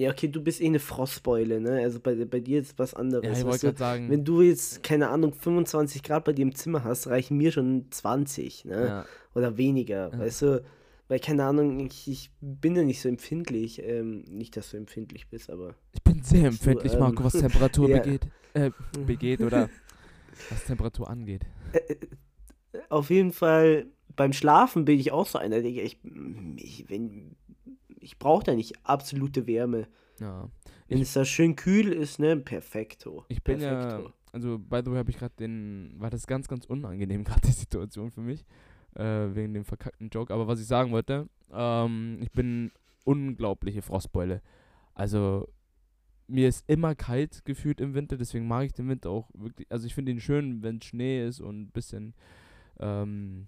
okay, 0.10 0.28
du 0.28 0.42
bist 0.42 0.62
eh 0.62 0.66
eine 0.66 0.80
Frostbeule, 0.80 1.62
ne? 1.62 1.82
Also 1.84 2.00
bei, 2.00 2.16
bei 2.26 2.40
dir 2.40 2.60
ist 2.60 2.80
was 2.80 2.96
anderes. 2.96 3.24
Ja, 3.24 3.32
ich 3.34 3.46
wollte 3.46 3.68
gerade 3.68 3.78
sagen. 3.78 4.10
Wenn 4.10 4.26
du 4.26 4.42
jetzt, 4.42 4.82
keine 4.82 5.10
Ahnung, 5.10 5.34
25 5.34 6.02
Grad 6.02 6.26
bei 6.26 6.34
dir 6.34 6.42
im 6.42 6.56
Zimmer 6.56 6.84
hast, 6.84 7.08
reichen 7.08 7.38
mir 7.38 7.52
schon 7.52 7.86
20, 7.92 8.66
ne? 8.66 8.86
ja, 8.88 9.06
Oder 9.36 9.58
weniger, 9.58 10.12
Ja. 10.12 10.20
weißt 10.20 10.42
du? 10.42 10.64
Weil, 11.12 11.20
keine 11.20 11.44
Ahnung, 11.44 11.82
ich, 11.88 12.08
ich 12.08 12.32
bin 12.40 12.74
ja 12.74 12.84
nicht 12.84 13.02
so 13.02 13.10
empfindlich. 13.10 13.84
Ähm, 13.84 14.24
nicht, 14.30 14.56
dass 14.56 14.70
du 14.72 14.78
empfindlich 14.78 15.28
bist, 15.28 15.50
aber. 15.50 15.76
ich 15.92 16.02
bin 16.04 16.24
sehr 16.24 16.48
empfindlich, 16.48 16.94
ähm, 16.94 17.00
Marco, 17.00 17.26
was 17.26 17.34
Temperatur 17.34 17.90
ja. 17.90 17.98
begeht. 18.00 18.28
Äh, 18.54 18.72
begeht 19.06 19.42
oder 19.42 19.70
was 20.50 20.64
Temperatur 20.64 21.10
angeht. 21.10 21.46
Auf 22.88 23.10
jeden 23.10 23.34
Fall, 23.34 23.88
beim 24.16 24.32
Schlafen 24.32 24.86
bin 24.86 24.98
ich 25.02 25.12
auch 25.12 25.28
so 25.28 25.38
einer, 25.38 25.62
Digga. 25.62 25.82
Ich, 25.82 25.98
ich, 26.56 26.90
wenn, 26.90 27.36
ich 28.00 28.18
brauche 28.18 28.46
da 28.46 28.56
nicht 28.56 28.86
absolute 28.86 29.48
Wärme. 29.48 29.90
Ja. 30.22 30.50
Wenn 30.88 31.00
Ich- 31.00 31.04
es 31.10 31.14
da 31.14 31.26
schön 31.26 31.58
kühl 31.58 31.92
ist, 31.92 32.20
ne? 32.20 32.38
Perfekto. 32.38 33.26
Ich 33.28 33.44
bin 33.44 33.60
ja, 33.60 33.86
Perfekto. 33.86 34.14
also 34.32 34.60
by 34.60 34.80
the 34.86 34.92
way 34.92 35.00
habe 35.00 35.10
ich 35.10 35.18
gerade 35.18 35.36
den, 35.38 35.94
war 35.98 36.10
das 36.10 36.26
ganz, 36.26 36.48
ganz 36.48 36.66
unangenehm 36.66 37.24
gerade 37.26 37.42
die 37.42 37.52
Situation 37.52 38.12
für 38.12 38.22
mich, 38.22 38.46
äh, 38.96 39.36
wegen 39.36 39.54
dem 39.54 39.66
verkackten 39.66 40.10
Joke. 40.10 40.34
Aber 40.34 40.48
was 40.48 40.60
ich 40.60 40.68
sagen 40.68 40.92
wollte, 40.92 41.28
ähm, 41.54 42.20
ich 42.22 42.32
bin 42.32 42.72
unglaubliche 43.04 43.82
Frostbeule. 43.82 44.42
Also 44.94 45.48
mir 46.28 46.48
ist 46.48 46.64
immer 46.68 46.96
kalt 46.96 47.44
gefühlt 47.46 47.82
im 47.82 47.94
Winter, 47.94 48.18
deswegen 48.18 48.48
mag 48.48 48.66
ich 48.66 48.74
den 48.74 48.88
Winter 48.88 49.10
auch 49.10 49.30
wirklich, 49.34 49.70
also 49.70 49.86
ich 49.86 49.94
finde 49.94 50.12
ihn 50.12 50.22
schön, 50.22 50.64
wenn 50.64 50.82
Schnee 50.82 51.26
ist 51.26 51.42
und 51.42 51.62
ein 51.62 51.72
bisschen 51.72 52.14
ähm, 52.80 53.48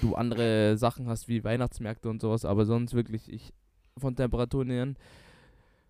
du 0.00 0.14
andere 0.14 0.76
Sachen 0.76 1.08
hast 1.08 1.28
wie 1.28 1.44
Weihnachtsmärkte 1.44 2.08
und 2.08 2.20
sowas, 2.20 2.44
aber 2.44 2.66
sonst 2.66 2.94
wirklich 2.94 3.32
ich 3.32 3.52
von 3.96 4.16
Temperaturen 4.16 4.70
her, 4.70 4.94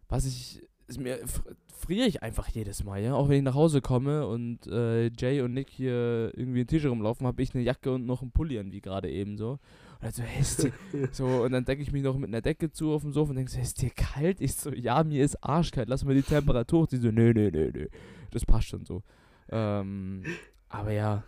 was 0.09 0.27
ich 0.27 0.63
ist 0.91 1.01
mir 1.01 1.17
fr- 1.25 1.55
friere 1.79 2.07
ich 2.07 2.23
einfach 2.23 2.49
jedes 2.49 2.85
Mal, 2.85 3.01
ja. 3.03 3.15
Auch 3.15 3.29
wenn 3.29 3.39
ich 3.39 3.43
nach 3.43 3.55
Hause 3.55 3.81
komme 3.81 4.27
und 4.27 4.67
äh, 4.67 5.07
Jay 5.19 5.41
und 5.41 5.55
Nick 5.55 5.71
hier 5.71 6.33
irgendwie 6.37 6.61
ein 6.61 6.67
T-Shirt 6.67 6.91
rumlaufen, 6.91 7.27
habe 7.27 7.43
ich 7.43 7.55
eine 7.55 7.65
Jacke 7.65 7.93
und 7.93 8.07
noch 8.07 8.23
einen 8.23 8.33
Pulli 8.33 8.59
an, 8.59 8.73
wie 8.73 8.81
gerade 8.81 9.11
eben 9.11 9.39
so. 9.39 9.53
Und 9.53 9.59
dann 10.03 10.13
so, 10.13 10.23
hey, 10.23 10.41
ist 10.41 10.63
dir, 10.63 10.73
so, 11.13 11.27
und 11.27 11.53
dann 11.53 11.65
decke 11.65 11.83
ich 11.83 11.93
mich 11.93 12.03
noch 12.03 12.17
mit 12.19 12.29
einer 12.29 12.41
Decke 12.43 12.71
zu 12.71 12.93
auf 12.93 13.03
dem 13.03 13.13
Sofa 13.13 13.31
und 13.31 13.37
denke 13.37 13.51
so, 13.51 13.61
ist 13.61 13.81
dir 13.83 13.91
kalt? 13.91 14.41
Ich 14.41 14.55
so, 14.55 14.71
ja, 14.73 15.03
mir 15.05 15.25
ist 15.25 15.43
arschkalt, 15.45 15.89
lass 15.89 16.05
mal 16.05 16.15
die 16.15 16.23
Temperatur. 16.23 16.83
hoch. 16.83 16.87
Die 16.87 16.97
so, 16.97 17.11
nö, 17.11 17.33
nö, 17.35 17.51
nö, 17.51 17.71
nö. 17.73 17.87
Das 18.31 18.45
passt 18.45 18.69
schon 18.69 18.85
so. 18.85 19.03
Ähm, 19.51 20.23
aber 20.69 20.93
ja, 20.93 21.23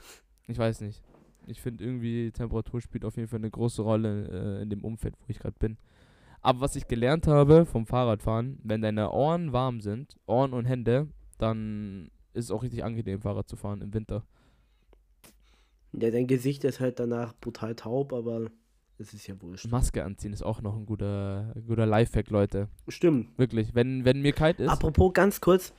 ich 0.48 0.58
weiß 0.58 0.80
nicht. 0.82 1.02
Ich 1.46 1.60
finde 1.60 1.84
irgendwie, 1.84 2.30
Temperatur 2.30 2.80
spielt 2.80 3.04
auf 3.04 3.16
jeden 3.16 3.28
Fall 3.28 3.40
eine 3.40 3.50
große 3.50 3.82
Rolle 3.82 4.58
äh, 4.58 4.62
in 4.62 4.70
dem 4.70 4.84
Umfeld, 4.84 5.14
wo 5.18 5.24
ich 5.28 5.38
gerade 5.40 5.56
bin. 5.58 5.76
Aber 6.42 6.60
was 6.60 6.76
ich 6.76 6.88
gelernt 6.88 7.26
habe 7.26 7.64
vom 7.66 7.86
Fahrradfahren, 7.86 8.58
wenn 8.64 8.82
deine 8.82 9.10
Ohren 9.12 9.52
warm 9.52 9.80
sind, 9.80 10.16
Ohren 10.26 10.52
und 10.52 10.64
Hände, 10.64 11.08
dann 11.38 12.10
ist 12.34 12.46
es 12.46 12.50
auch 12.50 12.62
richtig 12.62 12.82
angenehm, 12.84 13.20
Fahrrad 13.20 13.48
zu 13.48 13.56
fahren 13.56 13.80
im 13.80 13.94
Winter. 13.94 14.24
Ja, 15.92 16.10
dein 16.10 16.26
Gesicht 16.26 16.64
ist 16.64 16.80
halt 16.80 16.98
danach 16.98 17.34
brutal 17.34 17.74
taub, 17.74 18.12
aber 18.12 18.50
es 18.98 19.12
ist 19.14 19.26
ja 19.26 19.40
wurscht. 19.40 19.70
Maske 19.70 20.04
anziehen 20.04 20.32
ist 20.32 20.42
auch 20.42 20.62
noch 20.62 20.76
ein 20.76 20.86
guter, 20.86 21.54
guter 21.66 21.86
Lifehack, 21.86 22.30
Leute. 22.30 22.68
Stimmt. 22.88 23.36
Wirklich. 23.38 23.74
Wenn, 23.74 24.04
wenn 24.04 24.22
mir 24.22 24.32
kalt 24.32 24.58
ist, 24.60 24.70
Apropos 24.70 25.12
ganz 25.12 25.40
kurz. 25.40 25.72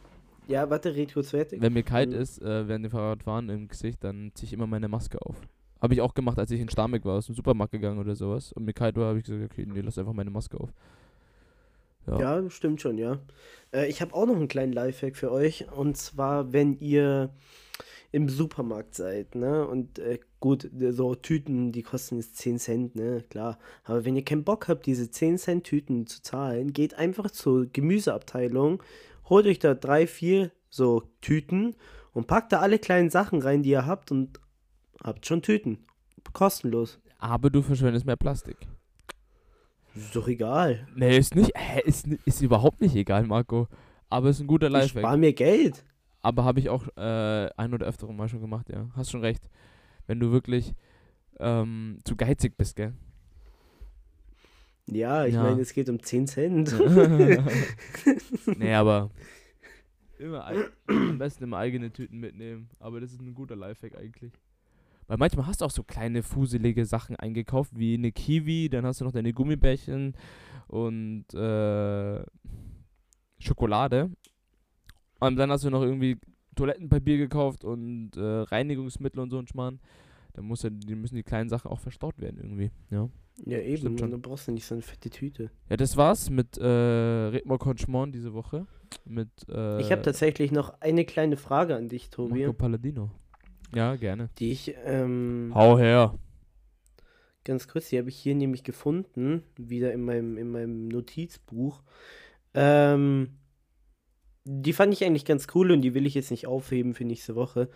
Ja, 0.48 0.70
warte, 0.70 0.94
red 0.96 1.14
kurz 1.14 1.30
fertig. 1.32 1.62
wenn 1.62 1.74
mir 1.74 1.84
kalt 1.84 2.10
Mhm. 2.12 2.16
ist, 2.18 2.42
äh, 2.42 2.68
während 2.68 2.86
dem 2.86 2.92
Fahrradfahren 2.92 3.50
im 3.50 3.68
Gesicht, 3.70 4.04
dann 4.04 4.32
ziehe 4.36 4.48
ich 4.48 4.54
immer 4.54 4.68
meine 4.68 4.88
Maske 4.90 5.22
auf. 5.22 5.42
Habe 5.84 5.96
ich 5.96 6.02
auch 6.02 6.14
gemacht, 6.14 6.40
als 6.40 6.50
ich 6.50 6.62
in 6.62 6.70
Starmig 6.70 7.04
war, 7.04 7.18
aus 7.18 7.26
dem 7.26 7.36
Supermarkt 7.36 7.74
gegangen 7.74 8.00
oder 8.00 8.16
sowas. 8.16 8.54
Und 8.54 8.74
kalt 8.74 8.96
war, 8.96 9.10
habe 9.10 9.20
ich 9.20 9.26
gesagt, 9.26 9.52
okay, 9.52 9.66
nee, 9.68 9.82
lass 9.82 9.98
einfach 9.98 10.14
meine 10.14 10.30
Maske 10.30 10.58
auf. 10.58 10.70
Ja. 12.08 12.20
Ja, 12.20 12.50
stimmt 12.50 12.80
schon, 12.80 12.98
ja. 12.98 13.20
Äh, 13.74 13.90
ich 13.90 14.02
habe 14.02 14.14
auch 14.14 14.26
noch 14.26 14.38
einen 14.38 14.48
kleinen 14.48 14.72
Lifehack 14.72 15.18
für 15.18 15.30
euch. 15.30 15.70
Und 15.74 15.98
zwar, 15.98 16.54
wenn 16.54 16.80
ihr 16.80 17.32
im 18.14 18.30
Supermarkt 18.30 18.96
seid, 18.96 19.36
ne? 19.36 19.68
Und 19.68 20.00
äh, 20.00 20.20
gut, 20.40 20.70
so 20.92 21.16
Tüten, 21.16 21.74
die 21.74 21.84
kosten 21.84 22.16
jetzt 22.16 22.38
10 22.38 22.60
Cent, 22.60 22.96
ne? 22.96 23.26
Klar. 23.30 23.60
Aber 23.84 24.06
wenn 24.06 24.16
ihr 24.16 24.24
keinen 24.24 24.46
Bock 24.46 24.70
habt, 24.70 24.86
diese 24.86 25.12
10 25.12 25.38
Cent 25.38 25.64
Tüten 25.66 26.08
zu 26.08 26.22
zahlen, 26.22 26.72
geht 26.72 26.94
einfach 26.94 27.30
zur 27.30 27.66
Gemüseabteilung, 27.66 28.82
holt 29.28 29.48
euch 29.48 29.60
da 29.60 29.74
drei, 29.74 30.08
vier 30.08 30.52
so 30.70 31.04
Tüten 31.20 31.76
und 32.14 32.28
packt 32.28 32.54
da 32.54 32.60
alle 32.60 32.80
kleinen 32.80 33.10
Sachen 33.10 33.42
rein, 33.42 33.64
die 33.64 33.72
ihr 33.72 33.86
habt 33.86 34.12
und 34.12 34.40
habt 35.04 35.26
schon 35.26 35.42
Tüten. 35.42 35.80
Kostenlos. 36.34 37.00
Aber 37.20 37.50
du 37.50 37.62
verschwendest 37.62 38.06
mehr 38.06 38.16
Plastik. 38.16 38.58
Ist 39.96 40.16
doch 40.16 40.28
egal. 40.28 40.88
Nee, 40.96 41.18
ist 41.18 41.36
nicht, 41.36 41.52
hä, 41.56 41.82
ist, 41.86 42.08
ist 42.08 42.42
überhaupt 42.42 42.82
nicht 42.82 42.96
egal, 42.96 43.24
Marco. 43.28 43.68
Aber 44.10 44.30
ist 44.30 44.40
ein 44.40 44.48
guter 44.48 44.68
Ich 44.68 44.74
Lifehack. 44.74 45.04
spare 45.04 45.18
mir 45.18 45.34
Geld. 45.34 45.84
Aber 46.22 46.46
habe 46.46 46.60
ich 46.60 46.70
auch 46.70 46.88
äh, 46.98 47.50
ein 47.58 47.74
oder 47.74 47.86
öfter 47.86 48.12
mal 48.12 48.30
schon 48.30 48.42
gemacht, 48.42 48.70
ja. 48.70 48.90
Hast 48.96 49.12
schon 49.12 49.22
recht. 49.22 49.48
Wenn 50.08 50.20
du 50.20 50.32
wirklich 50.32 50.74
ähm, 51.40 52.00
zu 52.06 52.16
geizig 52.16 52.58
bist, 52.58 52.76
gell? 52.76 52.94
Ja, 54.88 55.26
ich 55.26 55.34
Ja. 55.36 55.44
meine, 55.44 55.62
es 55.62 55.74
geht 55.74 55.90
um 55.90 56.02
10 56.02 56.28
Cent. 56.28 56.74
nee, 58.58 58.74
aber 58.74 59.10
immer 60.20 60.46
am 60.88 61.18
besten 61.18 61.46
immer 61.46 61.58
eigene 61.58 61.92
Tüten 61.92 62.20
mitnehmen. 62.20 62.70
Aber 62.80 63.00
das 63.00 63.12
ist 63.12 63.22
ein 63.22 63.34
guter 63.34 63.56
Lifehack 63.56 63.96
eigentlich. 63.98 64.34
Weil 65.08 65.18
manchmal 65.18 65.48
hast 65.48 65.62
du 65.62 65.66
auch 65.66 65.72
so 65.72 65.84
kleine 65.84 66.24
fuselige 66.24 66.86
Sachen 66.86 67.16
eingekauft, 67.16 67.72
wie 67.76 67.96
eine 67.96 68.12
Kiwi, 68.12 68.70
dann 68.70 68.86
hast 68.86 69.02
du 69.02 69.06
noch 69.06 69.12
deine 69.12 69.34
Gummibärchen 69.34 70.16
und 70.68 71.34
äh, 71.34 72.24
Schokolade. 73.40 74.12
Und 75.20 75.36
dann 75.36 75.52
hast 75.52 75.64
du 75.64 75.70
noch 75.70 75.82
irgendwie 75.82 76.18
Toilettenpapier 76.56 77.18
gekauft 77.18 77.64
und 77.64 78.16
äh, 78.16 78.22
Reinigungsmittel 78.22 79.20
und 79.20 79.30
so 79.30 79.40
ein 79.40 79.48
Schmarrn. 79.48 79.80
Dann 80.34 80.46
muss 80.46 80.64
ja, 80.64 80.70
die 80.70 80.96
müssen 80.96 81.16
die 81.16 81.24
kleinen 81.24 81.50
Sachen 81.50 81.70
auch 81.70 81.80
verstaut 81.80 82.20
werden 82.20 82.40
irgendwie. 82.42 82.72
Ja. 82.90 83.10
Ja, 83.46 83.60
eben. 83.60 83.98
Dann 83.98 84.22
brauchst 84.22 84.48
du 84.48 84.52
nicht 84.52 84.66
so 84.66 84.76
eine 84.76 84.82
fette 84.82 85.10
Tüte. 85.10 85.50
Ja, 85.70 85.78
das 85.78 85.98
war's 85.98 86.30
mit 86.30 86.58
äh, 86.58 86.66
Redmar 86.66 87.58
Conchmont 87.58 88.14
diese 88.14 88.34
Woche. 88.34 88.68
Mit 89.06 89.30
äh, 89.50 89.82
ich 89.82 89.92
habe 89.92 90.02
tatsächlich 90.02 90.52
noch 90.52 90.80
eine 90.82 91.04
kleine 91.04 91.36
Frage 91.36 91.76
an 91.76 91.90
dich, 91.90 92.10
Tobi, 92.10 92.40
Marco 92.40 92.54
Palladino. 92.54 93.10
Ja, 93.74 93.96
gerne. 93.96 94.30
die 94.40 94.52
ich 94.52 94.76
ähm, 94.86 95.52
Hau 95.54 95.78
her. 95.78 96.18
ganz 97.44 97.68
kurz, 97.68 97.90
die 97.90 97.98
habe 97.98 98.10
ich 98.10 98.18
hier 98.18 98.36
nämlich 98.36 98.64
gefunden, 98.64 99.44
wieder 99.58 99.92
in 99.94 100.04
meinem, 100.04 100.38
in 100.38 100.52
meinem 100.52 100.88
Notizbuch. 100.88 101.82
Ähm, 102.54 103.38
die 104.46 104.74
fand 104.74 104.94
ich 104.94 105.04
eigentlich 105.04 105.26
ganz 105.26 105.48
cool 105.56 105.72
und 105.72 105.82
die 105.82 105.94
will 105.94 106.06
ich 106.06 106.14
jetzt 106.14 106.32
nicht 106.32 106.48
aufheben 106.48 106.94
für 106.94 107.06
nächste 107.06 107.36
Woche. 107.36 107.70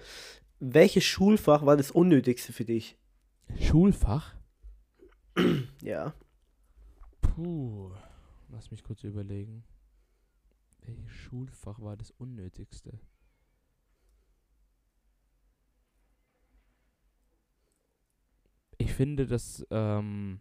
Welches 0.59 1.03
Schulfach 1.03 1.65
war 1.65 1.77
das 1.77 1.91
unnötigste 1.91 2.51
für 2.53 2.65
dich? 2.65 2.97
Schulfach? 3.59 4.35
Ja. 5.83 6.13
Puh. 7.21 7.91
Lass 8.49 8.71
mich 8.71 8.83
kurz 8.83 9.03
überlegen. 9.03 9.63
Welches 10.81 11.11
Schulfach 11.11 11.79
war 11.79 11.95
das 11.95 12.11
unnötigste? 12.11 12.99
Finde, 18.93 19.25
dass 19.25 19.65
ähm, 19.71 20.39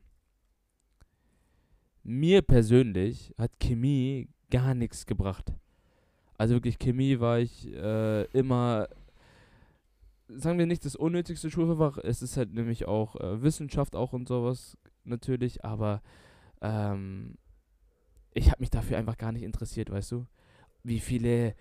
mir 2.03 2.43
persönlich 2.43 3.35
hat 3.39 3.59
Chemie 3.61 4.29
gar 4.51 4.75
nichts 4.75 5.07
gebracht. 5.07 5.53
Also 6.39 6.55
wirklich 6.55 6.79
Chemie 6.79 7.19
war 7.19 7.39
ich 7.41 7.67
äh, 7.73 8.25
immer, 8.27 8.89
sagen 10.29 10.59
wir 10.59 10.67
nicht 10.67 10.85
das 10.85 10.97
unnötigste 10.97 11.51
Schulfach. 11.51 11.99
Es 11.99 12.23
ist 12.23 12.37
halt 12.37 12.53
nämlich 12.53 12.87
auch 12.87 13.17
äh, 13.17 13.43
Wissenschaft 13.43 13.97
auch 13.97 14.13
und 14.13 14.29
sowas 14.29 14.77
natürlich, 15.05 15.65
aber 15.65 16.03
ähm, 16.61 17.37
ich 18.35 18.51
habe 18.51 18.61
mich 18.61 18.71
dafür 18.71 18.99
einfach 18.99 19.17
gar 19.17 19.33
nicht 19.33 19.43
interessiert, 19.43 19.91
weißt 19.91 20.13
du? 20.13 20.27
Wie 20.83 21.01
viele 21.01 21.55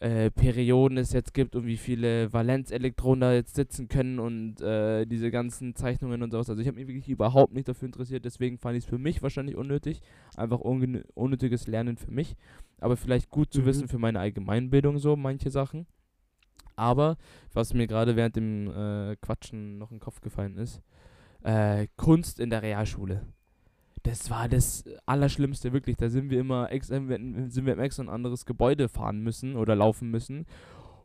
äh, 0.00 0.30
Perioden 0.30 0.96
es 0.96 1.12
jetzt 1.12 1.34
gibt 1.34 1.56
und 1.56 1.66
wie 1.66 1.76
viele 1.76 2.32
Valenzelektronen 2.32 3.20
da 3.20 3.32
jetzt 3.32 3.56
sitzen 3.56 3.88
können 3.88 4.20
und 4.20 4.60
äh, 4.60 5.06
diese 5.06 5.30
ganzen 5.30 5.74
Zeichnungen 5.74 6.22
und 6.22 6.30
sowas. 6.30 6.48
Also 6.48 6.62
ich 6.62 6.68
habe 6.68 6.78
mich 6.78 6.86
wirklich 6.86 7.08
überhaupt 7.08 7.52
nicht 7.52 7.68
dafür 7.68 7.86
interessiert, 7.86 8.24
deswegen 8.24 8.58
fand 8.58 8.76
ich 8.76 8.84
es 8.84 8.90
für 8.90 8.98
mich 8.98 9.22
wahrscheinlich 9.22 9.56
unnötig. 9.56 10.00
Einfach 10.36 10.60
unnötiges 10.60 11.66
Lernen 11.66 11.96
für 11.96 12.12
mich. 12.12 12.36
Aber 12.80 12.96
vielleicht 12.96 13.30
gut 13.30 13.52
zu 13.52 13.62
mhm. 13.62 13.66
wissen 13.66 13.88
für 13.88 13.98
meine 13.98 14.20
Allgemeinbildung 14.20 14.98
so, 14.98 15.16
manche 15.16 15.50
Sachen. 15.50 15.86
Aber, 16.76 17.16
was 17.52 17.74
mir 17.74 17.88
gerade 17.88 18.14
während 18.14 18.36
dem 18.36 18.70
äh, 18.70 19.16
Quatschen 19.16 19.78
noch 19.78 19.90
in 19.90 19.96
den 19.96 20.02
Kopf 20.02 20.20
gefallen 20.20 20.56
ist, 20.58 20.80
äh, 21.42 21.88
Kunst 21.96 22.38
in 22.38 22.50
der 22.50 22.62
Realschule 22.62 23.26
das 24.08 24.30
war 24.30 24.48
das 24.48 24.84
Allerschlimmste, 25.04 25.72
wirklich. 25.72 25.96
Da 25.96 26.08
sind 26.08 26.30
wir 26.30 26.40
immer 26.40 26.70
ex 26.72 26.86
sind 26.86 27.08
wir 27.08 27.72
im 27.72 27.80
extra 27.80 28.02
ein 28.02 28.08
anderes 28.08 28.46
Gebäude 28.46 28.88
fahren 28.88 29.20
müssen 29.20 29.56
oder 29.56 29.76
laufen 29.76 30.10
müssen, 30.10 30.46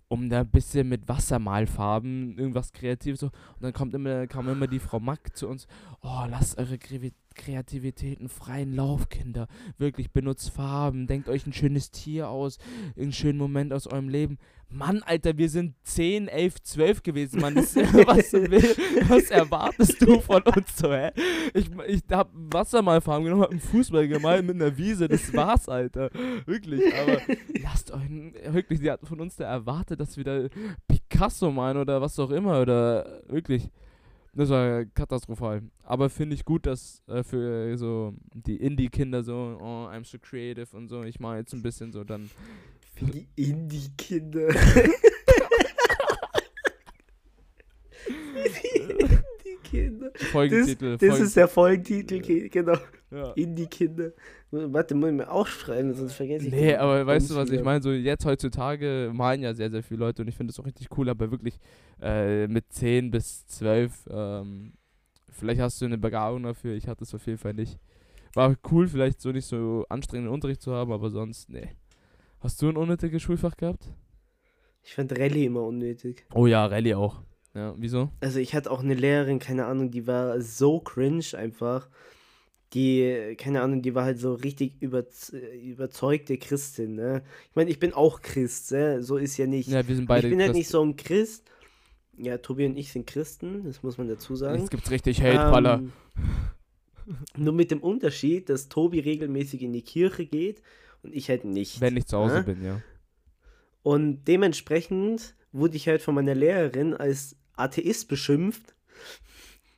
um 0.07 0.29
da 0.29 0.41
ein 0.41 0.49
bisschen 0.49 0.87
mit 0.87 1.07
Wassermalfarben 1.09 2.37
irgendwas 2.37 2.71
Kreatives 2.71 3.19
so. 3.19 3.27
Und 3.27 3.61
dann 3.61 3.73
kommt 3.73 3.93
immer, 3.93 4.27
kam 4.27 4.47
immer 4.47 4.67
die 4.67 4.79
Frau 4.79 4.99
Mack 4.99 5.35
zu 5.35 5.49
uns, 5.49 5.67
oh, 6.01 6.23
lasst 6.29 6.57
eure 6.57 6.77
Kreativität 6.77 7.22
einen 7.47 8.29
freien 8.29 8.73
Lauf, 8.73 9.09
Kinder. 9.09 9.47
Wirklich, 9.77 10.11
benutzt 10.11 10.51
Farben, 10.51 11.07
denkt 11.07 11.29
euch 11.29 11.45
ein 11.45 11.53
schönes 11.53 11.91
Tier 11.91 12.29
aus, 12.29 12.57
einen 12.97 13.13
schönen 13.13 13.37
Moment 13.37 13.73
aus 13.73 13.87
eurem 13.87 14.09
Leben. 14.09 14.37
Mann, 14.73 15.03
Alter, 15.03 15.37
wir 15.37 15.49
sind 15.49 15.75
10, 15.83 16.27
11, 16.27 16.61
12 16.63 17.03
gewesen, 17.03 17.41
Mann. 17.41 17.55
Das, 17.55 17.75
was, 17.75 18.33
was, 18.33 19.29
erwartest 19.29 20.01
du 20.01 20.19
von 20.19 20.41
uns 20.43 20.75
so, 20.75 20.91
hä? 20.91 21.11
Ich, 21.53 21.69
ich 21.87 22.01
hab 22.11 22.31
Wassermalfarben 22.33 23.25
genommen, 23.25 23.43
hab 23.43 23.51
einen 23.51 23.59
Fußball 23.59 24.07
gemalt 24.07 24.45
mit 24.45 24.55
einer 24.55 24.75
Wiese, 24.75 25.07
das 25.07 25.31
war's, 25.33 25.69
Alter. 25.69 26.09
Wirklich, 26.45 26.81
aber 26.95 27.21
lasst 27.61 27.91
euch, 27.91 28.09
wirklich, 28.47 28.79
die 28.79 28.89
hatten 28.89 29.05
von 29.05 29.21
uns 29.21 29.35
da 29.35 29.45
erwartet, 29.45 29.99
dass 29.99 30.17
wir 30.17 30.23
da 30.23 30.47
Picasso 30.87 31.51
malen 31.51 31.77
oder 31.77 32.01
was 32.01 32.17
auch 32.17 32.31
immer, 32.31 32.59
oder 32.59 33.21
wirklich. 33.27 33.69
Das 34.35 34.49
war 34.49 34.85
katastrophal. 34.85 35.61
Aber 35.83 36.09
finde 36.09 36.35
ich 36.35 36.43
gut, 36.43 36.65
dass 36.65 37.03
äh, 37.07 37.23
für 37.23 37.77
so 37.77 38.15
die 38.33 38.57
Indie-Kinder 38.57 39.23
so, 39.23 39.57
oh, 39.61 39.87
I'm 39.87 40.05
so 40.05 40.17
creative 40.17 40.75
und 40.75 40.87
so, 40.87 41.03
ich 41.03 41.19
mache 41.19 41.37
jetzt 41.37 41.53
ein 41.53 41.61
bisschen 41.61 41.91
so 41.91 42.03
dann 42.03 42.31
für 42.95 43.05
die 43.05 43.27
Indie-Kinder. 43.35 44.49
Indie-Kinder. 49.73 50.11
Folgentitel. 50.15 50.97
Das, 50.97 51.09
das 51.09 51.19
ist 51.19 51.35
der 51.35 51.47
Folgentitel, 51.47 52.49
genau. 52.49 52.77
Ja. 53.11 53.31
Indie-Kinder. 53.33 54.11
Warte, 54.51 54.95
muss 54.95 55.09
ich 55.09 55.15
mir 55.15 55.31
auch 55.31 55.47
schreiben, 55.47 55.93
sonst 55.93 56.13
vergesse 56.13 56.47
ich 56.47 56.53
Nee, 56.53 56.75
aber 56.75 57.05
weißt 57.05 57.31
du, 57.31 57.35
was 57.35 57.49
ich 57.49 57.63
meine? 57.63 57.81
So 57.81 57.91
jetzt 57.91 58.25
heutzutage 58.25 59.11
malen 59.13 59.41
ja 59.41 59.53
sehr, 59.53 59.71
sehr 59.71 59.83
viele 59.83 60.01
Leute 60.01 60.21
und 60.21 60.27
ich 60.27 60.35
finde 60.35 60.51
das 60.51 60.59
auch 60.59 60.65
richtig 60.65 60.87
cool, 60.97 61.09
aber 61.09 61.31
wirklich 61.31 61.59
äh, 62.01 62.47
mit 62.47 62.71
10 62.71 63.09
bis 63.11 63.47
12, 63.47 64.09
ähm, 64.11 64.73
vielleicht 65.31 65.59
hast 65.59 65.81
du 65.81 65.85
eine 65.85 65.97
Begabung 65.97 66.43
dafür, 66.43 66.75
ich 66.75 66.87
hatte 66.87 67.03
es 67.03 67.13
auf 67.15 67.25
jeden 67.25 67.39
Fall 67.39 67.53
nicht. 67.53 67.79
War 68.35 68.55
cool, 68.71 68.87
vielleicht 68.87 69.21
so 69.21 69.31
nicht 69.31 69.45
so 69.45 69.85
anstrengenden 69.89 70.33
Unterricht 70.33 70.61
zu 70.61 70.73
haben, 70.73 70.91
aber 70.91 71.09
sonst, 71.09 71.49
nee. 71.49 71.69
Hast 72.39 72.61
du 72.61 72.69
ein 72.69 72.77
unnötiges 72.77 73.21
Schulfach 73.21 73.55
gehabt? 73.55 73.89
Ich 74.83 74.93
fand 74.93 75.17
Rallye 75.17 75.45
immer 75.45 75.63
unnötig. 75.63 76.25
Oh 76.33 76.45
ja, 76.45 76.65
Rallye 76.65 76.95
auch. 76.95 77.21
Ja, 77.53 77.75
wieso? 77.77 78.09
Also 78.19 78.39
ich 78.39 78.55
hatte 78.55 78.71
auch 78.71 78.81
eine 78.81 78.95
Lehrerin, 78.95 79.39
keine 79.39 79.65
Ahnung, 79.65 79.91
die 79.91 80.07
war 80.07 80.41
so 80.41 80.79
cringe 80.79 81.25
einfach. 81.33 81.87
Die, 82.73 83.35
keine 83.37 83.61
Ahnung, 83.61 83.83
die 83.83 83.93
war 83.93 84.03
halt 84.03 84.19
so 84.19 84.33
richtig 84.33 84.81
über, 84.81 85.05
überzeugte 85.63 86.39
Christin, 86.39 86.95
ne? 86.95 87.21
Ich 87.51 87.55
meine, 87.55 87.69
ich 87.69 87.77
bin 87.77 87.93
auch 87.93 88.23
Christ, 88.23 88.71
ne? 88.71 89.03
So 89.03 89.17
ist 89.17 89.37
ja 89.37 89.45
nicht. 89.45 89.69
Ja, 89.69 89.87
wir 89.87 89.95
sind 89.95 90.07
beide 90.07 90.27
Ich 90.27 90.31
bin 90.33 90.41
halt 90.41 90.55
nicht 90.55 90.69
so 90.69 90.83
ein 90.83 90.95
Christ. 90.95 91.43
Ja, 92.17 92.39
Tobi 92.39 92.65
und 92.65 92.77
ich 92.77 92.91
sind 92.91 93.05
Christen, 93.05 93.63
das 93.65 93.83
muss 93.83 93.99
man 93.99 94.07
dazu 94.07 94.35
sagen. 94.35 94.59
Jetzt 94.59 94.71
gibt's 94.71 94.89
richtig 94.89 95.21
Hate, 95.21 95.37
Paller. 95.37 95.79
Ähm, 95.79 95.91
nur 97.37 97.53
mit 97.53 97.69
dem 97.69 97.81
Unterschied, 97.81 98.49
dass 98.49 98.69
Tobi 98.69 98.99
regelmäßig 98.99 99.61
in 99.61 99.73
die 99.73 99.81
Kirche 99.83 100.25
geht 100.25 100.63
und 101.03 101.13
ich 101.13 101.29
halt 101.29 101.45
nicht. 101.45 101.79
Wenn 101.81 101.97
ich 101.97 102.07
zu 102.07 102.17
Hause 102.17 102.35
ja? 102.35 102.39
Ne? 102.39 102.45
bin, 102.45 102.63
ja. 102.63 102.81
Und 103.83 104.23
dementsprechend 104.27 105.35
wurde 105.51 105.75
ich 105.75 105.87
halt 105.87 106.01
von 106.01 106.15
meiner 106.15 106.35
Lehrerin 106.35 106.93
als 106.93 107.35
Atheist 107.55 108.07
beschimpft. 108.07 108.73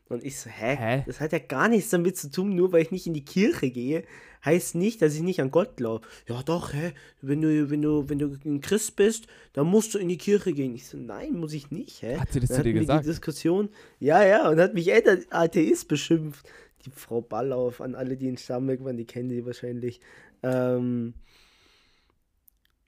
Und 0.08 0.24
ich 0.24 0.40
so, 0.40 0.50
hä? 0.50 0.76
hä? 0.76 1.04
Das 1.08 1.20
hat 1.20 1.32
ja 1.32 1.40
gar 1.40 1.68
nichts 1.68 1.90
damit 1.90 2.16
zu 2.16 2.30
tun, 2.30 2.56
nur 2.56 2.72
weil 2.72 2.84
ich 2.84 2.92
nicht 2.92 3.08
in 3.08 3.14
die 3.16 3.26
Kirche 3.26 3.72
gehe, 3.72 4.04
heißt 4.44 4.76
nicht, 4.76 5.02
dass 5.02 5.16
ich 5.16 5.22
nicht 5.22 5.42
an 5.42 5.50
Gott 5.50 5.78
glaube. 5.78 6.08
Ja 6.28 6.44
doch, 6.44 6.74
hä? 6.74 6.94
Wenn 7.22 7.42
du, 7.42 7.72
wenn 7.72 7.82
du, 7.82 8.08
wenn 8.08 8.20
du 8.20 8.38
ein 8.46 8.62
Christ 8.62 8.96
bist, 8.96 9.26
dann 9.54 9.66
musst 9.66 9.96
du 9.96 9.98
in 9.98 10.08
die 10.08 10.20
Kirche 10.20 10.54
gehen. 10.54 10.76
Ich 10.76 10.88
so, 10.88 10.98
nein, 10.98 11.34
muss 11.34 11.54
ich 11.54 11.72
nicht, 11.72 12.04
hä? 12.04 12.18
Hat 12.18 12.32
sie 12.32 12.40
das 12.40 12.50
dann 12.50 12.58
zu 12.58 12.64
dir 12.64 12.74
gesagt? 12.74 13.04
Die 13.04 13.10
Diskussion, 13.10 13.70
ja, 14.00 14.24
ja, 14.24 14.48
und 14.48 14.60
hat 14.60 14.76
mich 14.76 14.92
älter 14.92 15.18
Atheist 15.32 15.88
beschimpft. 15.88 16.48
Die 16.86 16.92
Frau 16.92 17.22
Ballauf, 17.22 17.82
an 17.82 17.96
alle, 17.96 18.16
die 18.16 18.28
in 18.28 18.38
Starnberg 18.38 18.84
waren, 18.84 18.98
die 18.98 19.06
kennen 19.06 19.30
die 19.30 19.44
wahrscheinlich. 19.44 20.02
Ähm, 20.44 21.16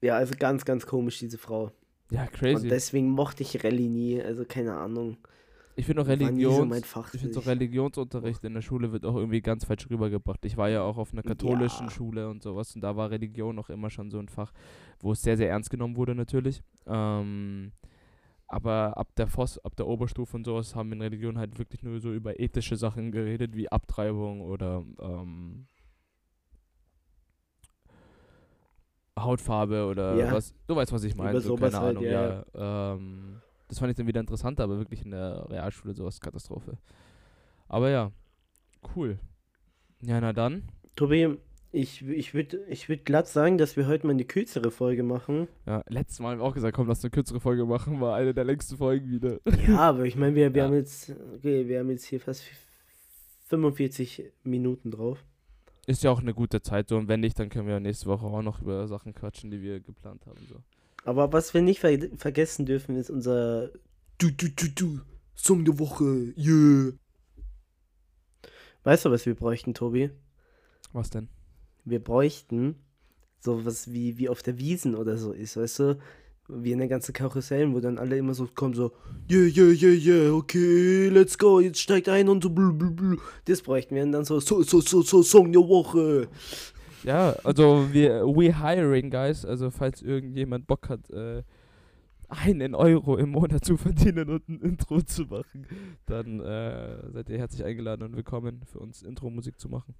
ja, 0.01 0.17
also 0.17 0.35
ganz, 0.37 0.65
ganz 0.65 0.85
komisch, 0.85 1.17
diese 1.17 1.39
Frau. 1.39 1.71
Ja, 2.11 2.25
crazy. 2.27 2.63
Und 2.63 2.69
deswegen 2.69 3.09
mochte 3.09 3.43
ich 3.43 3.63
Rallye 3.63 3.89
nie, 3.89 4.21
also 4.21 4.45
keine 4.45 4.75
Ahnung. 4.75 5.17
Ich 5.75 5.85
finde 5.85 6.01
auch 6.01 6.07
Religions, 6.07 6.89
so 6.91 7.03
ich 7.13 7.21
finde 7.21 7.39
auch 7.39 7.45
Religionsunterricht 7.45 8.43
in 8.43 8.55
der 8.55 8.63
Schule 8.63 8.91
wird 8.91 9.05
auch 9.05 9.15
irgendwie 9.15 9.41
ganz 9.41 9.63
falsch 9.63 9.87
rübergebracht. 9.91 10.43
Ich 10.45 10.57
war 10.57 10.69
ja 10.69 10.81
auch 10.81 10.97
auf 10.97 11.13
einer 11.13 11.21
katholischen 11.21 11.85
ja. 11.85 11.91
Schule 11.91 12.29
und 12.29 12.41
sowas 12.41 12.73
und 12.73 12.81
da 12.81 12.95
war 12.95 13.11
Religion 13.11 13.59
auch 13.59 13.69
immer 13.69 13.91
schon 13.91 14.09
so 14.09 14.17
ein 14.17 14.27
Fach, 14.27 14.51
wo 14.99 15.11
es 15.11 15.21
sehr, 15.21 15.37
sehr 15.37 15.49
ernst 15.49 15.69
genommen 15.69 15.95
wurde 15.95 16.15
natürlich. 16.15 16.63
Ähm, 16.87 17.73
aber 18.47 18.97
ab 18.97 19.09
der 19.17 19.27
Voss, 19.27 19.59
ab 19.59 19.75
der 19.75 19.85
Oberstufe 19.85 20.35
und 20.35 20.45
sowas 20.45 20.73
haben 20.73 20.89
wir 20.89 20.95
in 20.95 21.01
Religion 21.03 21.37
halt 21.37 21.59
wirklich 21.59 21.83
nur 21.83 21.99
so 21.99 22.11
über 22.11 22.39
ethische 22.39 22.75
Sachen 22.75 23.11
geredet, 23.11 23.55
wie 23.55 23.71
Abtreibung 23.71 24.41
oder 24.41 24.83
ähm, 24.99 25.67
Hautfarbe 29.17 29.85
oder 29.85 30.15
ja. 30.15 30.31
was. 30.31 30.53
Du 30.67 30.75
weißt, 30.75 30.91
was 30.91 31.03
ich 31.03 31.15
meine. 31.15 31.39
So, 31.41 31.55
keine 31.55 31.79
halt, 31.79 31.97
Ahnung, 31.97 32.03
ja. 32.03 32.45
ja. 32.53 32.93
Ähm, 32.93 33.41
das 33.67 33.79
fand 33.79 33.91
ich 33.91 33.97
dann 33.97 34.07
wieder 34.07 34.19
interessanter, 34.19 34.63
aber 34.63 34.77
wirklich 34.77 35.03
in 35.03 35.11
der 35.11 35.49
Realschule 35.49 35.93
sowas 35.93 36.19
Katastrophe. 36.19 36.77
Aber 37.67 37.89
ja, 37.89 38.11
cool. 38.95 39.19
Ja, 40.01 40.21
na 40.21 40.31
dann. 40.31 40.63
Tobi, 40.95 41.37
ich, 41.71 42.07
ich 42.07 42.33
würde 42.33 42.63
ich 42.69 42.87
würd 42.87 43.05
glatt 43.05 43.27
sagen, 43.27 43.57
dass 43.57 43.75
wir 43.75 43.87
heute 43.87 44.07
mal 44.07 44.13
eine 44.13 44.25
kürzere 44.25 44.71
Folge 44.71 45.03
machen. 45.03 45.47
Ja, 45.65 45.83
letztes 45.87 46.19
Mal 46.19 46.31
haben 46.31 46.39
wir 46.39 46.45
auch 46.45 46.53
gesagt, 46.53 46.75
komm, 46.75 46.87
lass 46.87 47.03
eine 47.03 47.11
kürzere 47.11 47.39
Folge 47.39 47.65
machen, 47.65 47.99
war 47.99 48.15
eine 48.15 48.33
der 48.33 48.45
längsten 48.45 48.77
Folgen 48.77 49.11
wieder. 49.11 49.39
Ja, 49.67 49.79
aber 49.79 50.05
ich 50.05 50.15
meine, 50.15 50.35
wir, 50.35 50.53
wir 50.53 50.61
ja. 50.61 50.67
haben 50.67 50.75
jetzt, 50.75 51.13
okay, 51.35 51.67
wir 51.67 51.79
haben 51.79 51.89
jetzt 51.89 52.05
hier 52.05 52.21
fast 52.21 52.45
45 53.47 54.31
Minuten 54.43 54.91
drauf. 54.91 55.23
Ist 55.87 56.03
ja 56.03 56.11
auch 56.11 56.19
eine 56.19 56.33
gute 56.33 56.61
Zeit 56.61 56.89
so 56.89 56.97
und 56.97 57.07
wenn 57.07 57.21
nicht, 57.21 57.39
dann 57.39 57.49
können 57.49 57.67
wir 57.67 57.79
nächste 57.79 58.05
Woche 58.05 58.25
auch 58.25 58.41
noch 58.41 58.61
über 58.61 58.87
Sachen 58.87 59.15
quatschen, 59.15 59.49
die 59.49 59.61
wir 59.61 59.79
geplant 59.79 60.25
haben. 60.27 60.39
So. 60.47 60.55
Aber 61.05 61.31
was 61.31 61.53
wir 61.53 61.61
nicht 61.61 61.79
ver 61.79 61.97
vergessen 62.17 62.65
dürfen, 62.65 62.97
ist 62.97 63.09
unser 63.09 63.69
du, 64.17 64.29
du, 64.29 64.49
du, 64.49 64.67
du, 64.75 64.99
Song 65.33 65.63
der 65.63 65.79
Woche. 65.79 66.33
Yeah. 66.37 66.93
Weißt 68.83 69.05
du, 69.05 69.11
was 69.11 69.25
wir 69.25 69.35
bräuchten, 69.35 69.73
Tobi? 69.73 70.09
Was 70.91 71.09
denn? 71.09 71.29
Wir 71.85 72.03
bräuchten 72.03 72.75
sowas 73.39 73.91
wie, 73.93 74.17
wie 74.17 74.29
auf 74.29 74.43
der 74.43 74.57
Wiesen 74.57 74.95
oder 74.95 75.17
so 75.17 75.31
ist, 75.31 75.55
weißt 75.55 75.79
du? 75.79 75.99
Wie 76.47 76.71
in 76.71 76.79
der 76.79 76.87
ganzen 76.87 77.13
Karussellen, 77.13 77.73
wo 77.73 77.79
dann 77.79 77.97
alle 77.97 78.17
immer 78.17 78.33
so 78.33 78.47
kommen, 78.53 78.73
so, 78.73 78.91
yeah, 79.29 79.47
yeah, 79.47 79.73
yeah, 79.73 79.93
yeah, 79.93 80.33
okay, 80.33 81.09
let's 81.09 81.37
go, 81.37 81.59
jetzt 81.59 81.79
steigt 81.79 82.07
ein 82.07 82.29
und 82.29 82.43
so, 82.43 82.49
blablabla. 82.49 83.17
Das 83.45 83.61
bräuchten 83.61 83.95
wir 83.95 84.03
und 84.03 84.13
dann 84.13 84.25
so, 84.25 84.39
so, 84.39 84.61
so, 84.63 84.79
so, 84.81 85.01
so, 85.01 85.23
Song 85.23 85.51
der 85.51 85.67
Woche. 85.67 86.27
Ja, 87.03 87.35
also 87.43 87.87
wir, 87.91 88.25
we 88.25 88.53
hiring, 88.53 89.09
guys, 89.09 89.45
also 89.45 89.69
falls 89.69 90.01
irgendjemand 90.01 90.67
Bock 90.67 90.89
hat, 90.89 91.09
äh, 91.09 91.43
einen 92.29 92.75
Euro 92.75 93.17
im 93.17 93.29
Monat 93.31 93.63
zu 93.63 93.77
verdienen 93.77 94.29
und 94.29 94.47
ein 94.49 94.59
Intro 94.59 95.01
zu 95.01 95.23
machen, 95.23 95.65
dann 96.05 96.39
äh, 96.39 97.11
seid 97.11 97.29
ihr 97.29 97.37
herzlich 97.37 97.63
eingeladen 97.63 98.03
und 98.03 98.15
willkommen 98.15 98.61
für 98.65 98.79
uns 98.79 99.03
Intro-Musik 99.03 99.59
zu 99.59 99.69
machen. 99.69 99.95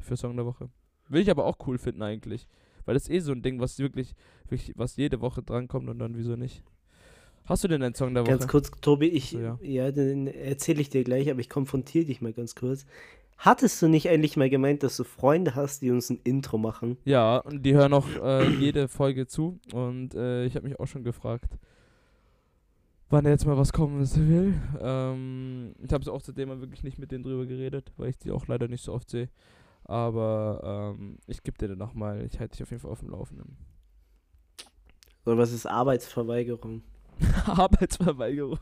Für 0.00 0.16
Song 0.16 0.36
der 0.36 0.46
Woche. 0.46 0.68
Will 1.08 1.22
ich 1.22 1.30
aber 1.30 1.44
auch 1.44 1.56
cool 1.66 1.78
finden 1.78 2.02
eigentlich. 2.02 2.46
Weil 2.84 2.94
das 2.94 3.04
ist 3.04 3.10
eh 3.10 3.20
so 3.20 3.32
ein 3.32 3.42
Ding, 3.42 3.60
was 3.60 3.78
wirklich, 3.78 4.14
wirklich 4.48 4.72
was 4.76 4.96
jede 4.96 5.20
Woche 5.20 5.42
drankommt 5.42 5.88
und 5.88 5.98
dann 5.98 6.16
wieso 6.16 6.36
nicht. 6.36 6.62
Hast 7.44 7.64
du 7.64 7.68
denn 7.68 7.82
einen 7.82 7.94
Song 7.94 8.14
der 8.14 8.22
Woche? 8.22 8.32
Ganz 8.32 8.48
kurz, 8.48 8.70
Tobi, 8.80 9.06
ich, 9.06 9.30
So, 9.30 9.38
ja. 9.38 9.58
ja. 9.62 9.90
den 9.90 10.26
erzähle 10.28 10.80
ich 10.80 10.90
dir 10.90 11.02
gleich, 11.02 11.30
aber 11.30 11.40
ich 11.40 11.48
konfrontiere 11.48 12.04
dich 12.04 12.20
mal 12.20 12.32
ganz 12.32 12.54
kurz. 12.54 12.86
Hattest 13.36 13.82
du 13.82 13.88
nicht 13.88 14.08
eigentlich 14.08 14.36
mal 14.36 14.48
gemeint, 14.48 14.84
dass 14.84 14.96
du 14.96 15.02
Freunde 15.02 15.56
hast, 15.56 15.82
die 15.82 15.90
uns 15.90 16.10
ein 16.10 16.20
Intro 16.22 16.58
machen? 16.58 16.96
Ja, 17.04 17.38
und 17.38 17.64
die 17.64 17.74
hören 17.74 17.92
auch 17.92 18.06
äh, 18.22 18.48
jede 18.60 18.86
Folge 18.86 19.26
zu. 19.26 19.58
Und 19.72 20.14
äh, 20.14 20.44
ich 20.44 20.54
habe 20.54 20.68
mich 20.68 20.78
auch 20.78 20.86
schon 20.86 21.02
gefragt, 21.02 21.58
wann 23.10 23.26
jetzt 23.26 23.44
mal 23.44 23.56
was 23.56 23.72
kommen 23.72 24.00
will. 24.00 24.54
Ähm, 24.80 25.74
ich 25.82 25.92
habe 25.92 26.02
es 26.02 26.08
auch 26.08 26.22
zudem 26.22 26.50
mal 26.50 26.60
wirklich 26.60 26.84
nicht 26.84 26.98
mit 26.98 27.10
denen 27.10 27.24
drüber 27.24 27.46
geredet, 27.46 27.92
weil 27.96 28.10
ich 28.10 28.18
die 28.18 28.30
auch 28.30 28.46
leider 28.46 28.68
nicht 28.68 28.84
so 28.84 28.92
oft 28.92 29.10
sehe. 29.10 29.28
Aber 29.84 30.94
ähm, 30.98 31.18
ich 31.26 31.42
gebe 31.42 31.58
dir 31.58 31.68
dann 31.68 31.78
nochmal, 31.78 32.24
ich 32.24 32.38
halte 32.38 32.52
dich 32.52 32.62
auf 32.62 32.70
jeden 32.70 32.80
Fall 32.82 32.90
auf 32.90 33.00
dem 33.00 33.10
Laufenden. 33.10 33.56
Oder 35.24 35.38
was 35.38 35.52
ist 35.52 35.66
Arbeitsverweigerung? 35.66 36.82
Arbeitsverweigerung. 37.46 38.58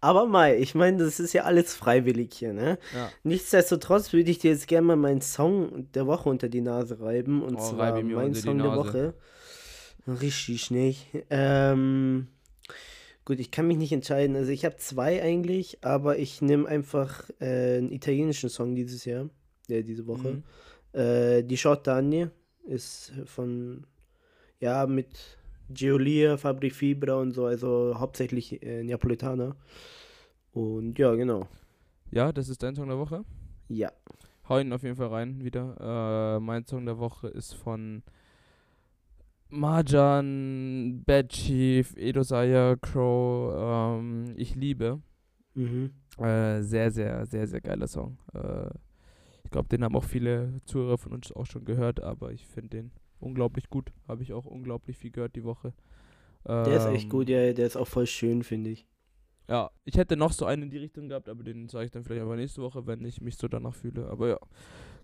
Aber 0.00 0.26
Mai, 0.26 0.58
ich 0.58 0.74
meine, 0.74 0.98
das 0.98 1.18
ist 1.18 1.32
ja 1.32 1.44
alles 1.44 1.74
freiwillig 1.74 2.34
hier, 2.34 2.52
ne? 2.52 2.78
Ja. 2.94 3.10
Nichtsdestotrotz 3.22 4.12
würde 4.12 4.30
ich 4.30 4.38
dir 4.38 4.50
jetzt 4.50 4.68
gerne 4.68 4.86
mal 4.88 4.96
meinen 4.96 5.22
Song 5.22 5.90
der 5.92 6.06
Woche 6.06 6.28
unter 6.28 6.50
die 6.50 6.60
Nase 6.60 7.00
reiben. 7.00 7.42
Und 7.42 7.56
Oh, 7.56 7.70
zwar 7.70 8.02
mein 8.02 8.34
Song 8.34 8.58
der. 8.58 8.76
Woche. 8.76 9.14
Richtig 10.06 10.70
nicht. 10.70 11.08
Ähm, 11.30 12.28
gut, 13.24 13.40
ich 13.40 13.50
kann 13.50 13.66
mich 13.66 13.78
nicht 13.78 13.92
entscheiden. 13.92 14.36
Also 14.36 14.50
ich 14.50 14.64
habe 14.64 14.76
zwei 14.76 15.22
eigentlich, 15.22 15.78
aber 15.84 16.18
ich 16.18 16.42
nehme 16.42 16.68
einfach 16.68 17.28
äh, 17.40 17.78
einen 17.78 17.92
italienischen 17.92 18.50
Song 18.50 18.74
dieses 18.74 19.04
Jahr, 19.04 19.28
der 19.68 19.82
diese 19.82 20.06
Woche. 20.06 20.42
Mhm. 20.92 20.98
Äh, 20.98 21.42
die 21.42 21.56
Short 21.56 21.88
Anni 21.88 22.28
ist 22.66 23.12
von, 23.26 23.86
ja, 24.60 24.86
mit 24.86 25.38
Geolia, 25.70 26.36
Fabri 26.36 26.70
Fibra 26.70 27.14
und 27.14 27.32
so, 27.32 27.46
also 27.46 27.94
hauptsächlich 27.98 28.62
äh, 28.62 28.82
Neapolitaner. 28.82 29.56
Und 30.52 30.98
ja, 30.98 31.14
genau. 31.14 31.48
Ja, 32.10 32.32
das 32.32 32.48
ist 32.48 32.62
dein 32.62 32.76
Song 32.76 32.88
der 32.88 32.98
Woche. 32.98 33.24
Ja. 33.68 33.90
Hau 34.48 34.58
ihn 34.58 34.72
auf 34.72 34.82
jeden 34.82 34.96
Fall 34.96 35.08
rein 35.08 35.42
wieder. 35.42 36.36
Äh, 36.36 36.40
mein 36.40 36.66
Song 36.66 36.84
der 36.84 36.98
Woche 36.98 37.28
ist 37.28 37.54
von 37.54 38.02
Marjan, 39.54 41.02
Bad 41.06 41.28
Chief, 41.30 41.94
Edo 41.96 42.22
Saya, 42.22 42.76
Crow. 42.76 43.54
Ähm, 44.00 44.34
ich 44.36 44.54
liebe. 44.54 45.00
Mhm. 45.54 45.90
Äh, 46.18 46.62
sehr, 46.62 46.90
sehr, 46.90 47.26
sehr, 47.26 47.46
sehr 47.46 47.60
geiler 47.60 47.88
Song. 47.88 48.18
Äh, 48.34 48.68
ich 49.44 49.50
glaube, 49.50 49.68
den 49.68 49.84
haben 49.84 49.96
auch 49.96 50.04
viele 50.04 50.60
Zuhörer 50.66 50.98
von 50.98 51.12
uns 51.12 51.32
auch 51.32 51.46
schon 51.46 51.64
gehört, 51.64 52.02
aber 52.02 52.32
ich 52.32 52.46
finde 52.46 52.70
den 52.70 52.92
unglaublich 53.20 53.70
gut. 53.70 53.92
Habe 54.08 54.22
ich 54.22 54.32
auch 54.32 54.46
unglaublich 54.46 54.98
viel 54.98 55.10
gehört 55.10 55.36
die 55.36 55.44
Woche. 55.44 55.74
Der 56.64 56.76
ist 56.76 56.86
echt 56.86 57.08
Ähm, 57.08 57.10
gut, 57.10 57.28
ja, 57.28 57.52
der 57.52 57.66
ist 57.66 57.76
auch 57.76 57.86
voll 57.86 58.06
schön, 58.08 58.42
finde 58.42 58.70
ich. 58.70 58.86
Ja, 59.48 59.70
ich 59.84 59.96
hätte 59.96 60.16
noch 60.16 60.32
so 60.32 60.46
einen 60.46 60.64
in 60.64 60.70
die 60.70 60.78
Richtung 60.78 61.08
gehabt, 61.08 61.28
aber 61.28 61.42
den 61.42 61.68
sage 61.68 61.84
ich 61.86 61.90
dann 61.90 62.02
vielleicht 62.02 62.22
aber 62.22 62.36
nächste 62.36 62.62
Woche, 62.62 62.86
wenn 62.86 63.04
ich 63.04 63.20
mich 63.20 63.36
so 63.36 63.46
danach 63.46 63.74
fühle. 63.74 64.08
Aber 64.08 64.28
ja, 64.28 64.38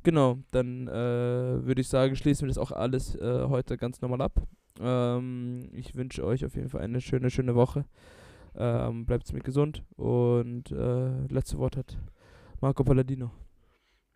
genau, 0.03 0.39
dann 0.51 0.89
äh, 0.89 1.65
würde 1.65 1.81
ich 1.81 1.89
sagen, 1.89 2.17
schließen 2.17 2.47
wir 2.47 2.49
das 2.49 2.59
auch 2.59 2.73
alles 2.73 3.15
äh, 3.17 3.47
heute 3.49 3.77
ganz 3.77 4.01
normal 4.01 4.23
ab. 4.23 4.33
Ähm, 4.81 5.69
ich 5.73 5.95
wünsche 5.95 6.25
euch 6.25 6.45
auf 6.45 6.55
jeden 6.55 6.69
Fall 6.69 6.81
eine 6.81 7.01
schöne, 7.01 7.31
schöne 7.31 7.55
Woche. 7.55 7.85
Ähm, 8.57 9.07
bleibt 9.07 9.33
mir 9.33 9.41
gesund 9.41 9.85
und 9.97 10.73
äh, 10.73 11.27
letzte 11.29 11.59
Wort 11.59 11.77
hat 11.77 11.97
Marco 12.61 12.83
Palladino. 12.83 13.31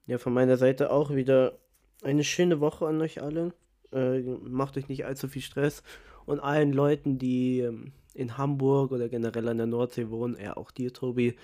Ja, 0.06 0.18
von 0.18 0.34
meiner 0.34 0.56
Seite 0.56 0.90
auch 0.90 1.14
wieder 1.14 1.58
eine 2.02 2.24
schöne 2.24 2.60
Woche 2.60 2.86
an 2.86 3.00
euch 3.00 3.22
alle. 3.22 3.54
Äh, 3.92 4.20
macht 4.20 4.76
euch 4.76 4.88
nicht 4.88 5.06
allzu 5.06 5.28
viel 5.28 5.42
Stress. 5.42 5.82
Und 6.26 6.40
allen 6.40 6.72
Leuten, 6.72 7.18
die 7.18 7.60
ähm, 7.60 7.92
in 8.14 8.36
Hamburg 8.36 8.92
oder 8.92 9.08
generell 9.08 9.48
an 9.48 9.58
der 9.58 9.66
Nordsee 9.66 10.10
wohnen, 10.10 10.36
ja 10.42 10.56
auch 10.56 10.70
dir, 10.70 10.92
Tobi, 10.92 11.36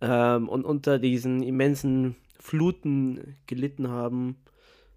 ähm, 0.00 0.48
und 0.48 0.64
unter 0.64 0.98
diesen 0.98 1.42
immensen 1.42 2.16
Fluten 2.38 3.36
gelitten 3.46 3.88
haben, 3.88 4.36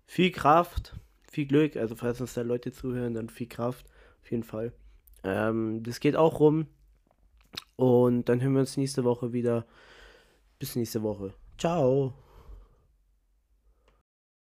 viel 0.06 0.32
Kraft, 0.32 0.96
viel 1.30 1.46
Glück. 1.46 1.76
Also, 1.76 1.96
falls 1.96 2.22
uns 2.22 2.34
da 2.34 2.42
Leute 2.42 2.72
zuhören, 2.72 3.14
dann 3.14 3.30
viel 3.30 3.48
Kraft, 3.48 3.86
auf 4.22 4.32
jeden 4.32 4.44
Fall. 4.44 4.74
Ähm, 5.24 5.84
das 5.84 6.00
geht 6.00 6.16
auch 6.16 6.40
rum. 6.40 6.68
Und 7.76 8.28
dann 8.30 8.42
hören 8.42 8.54
wir 8.54 8.62
uns 8.62 8.78
nächste 8.78 9.04
Woche 9.04 9.34
wieder. 9.34 9.66
Bis 10.60 10.76
nächste 10.76 11.04
Woche. 11.04 11.34
Ciao. 11.58 12.14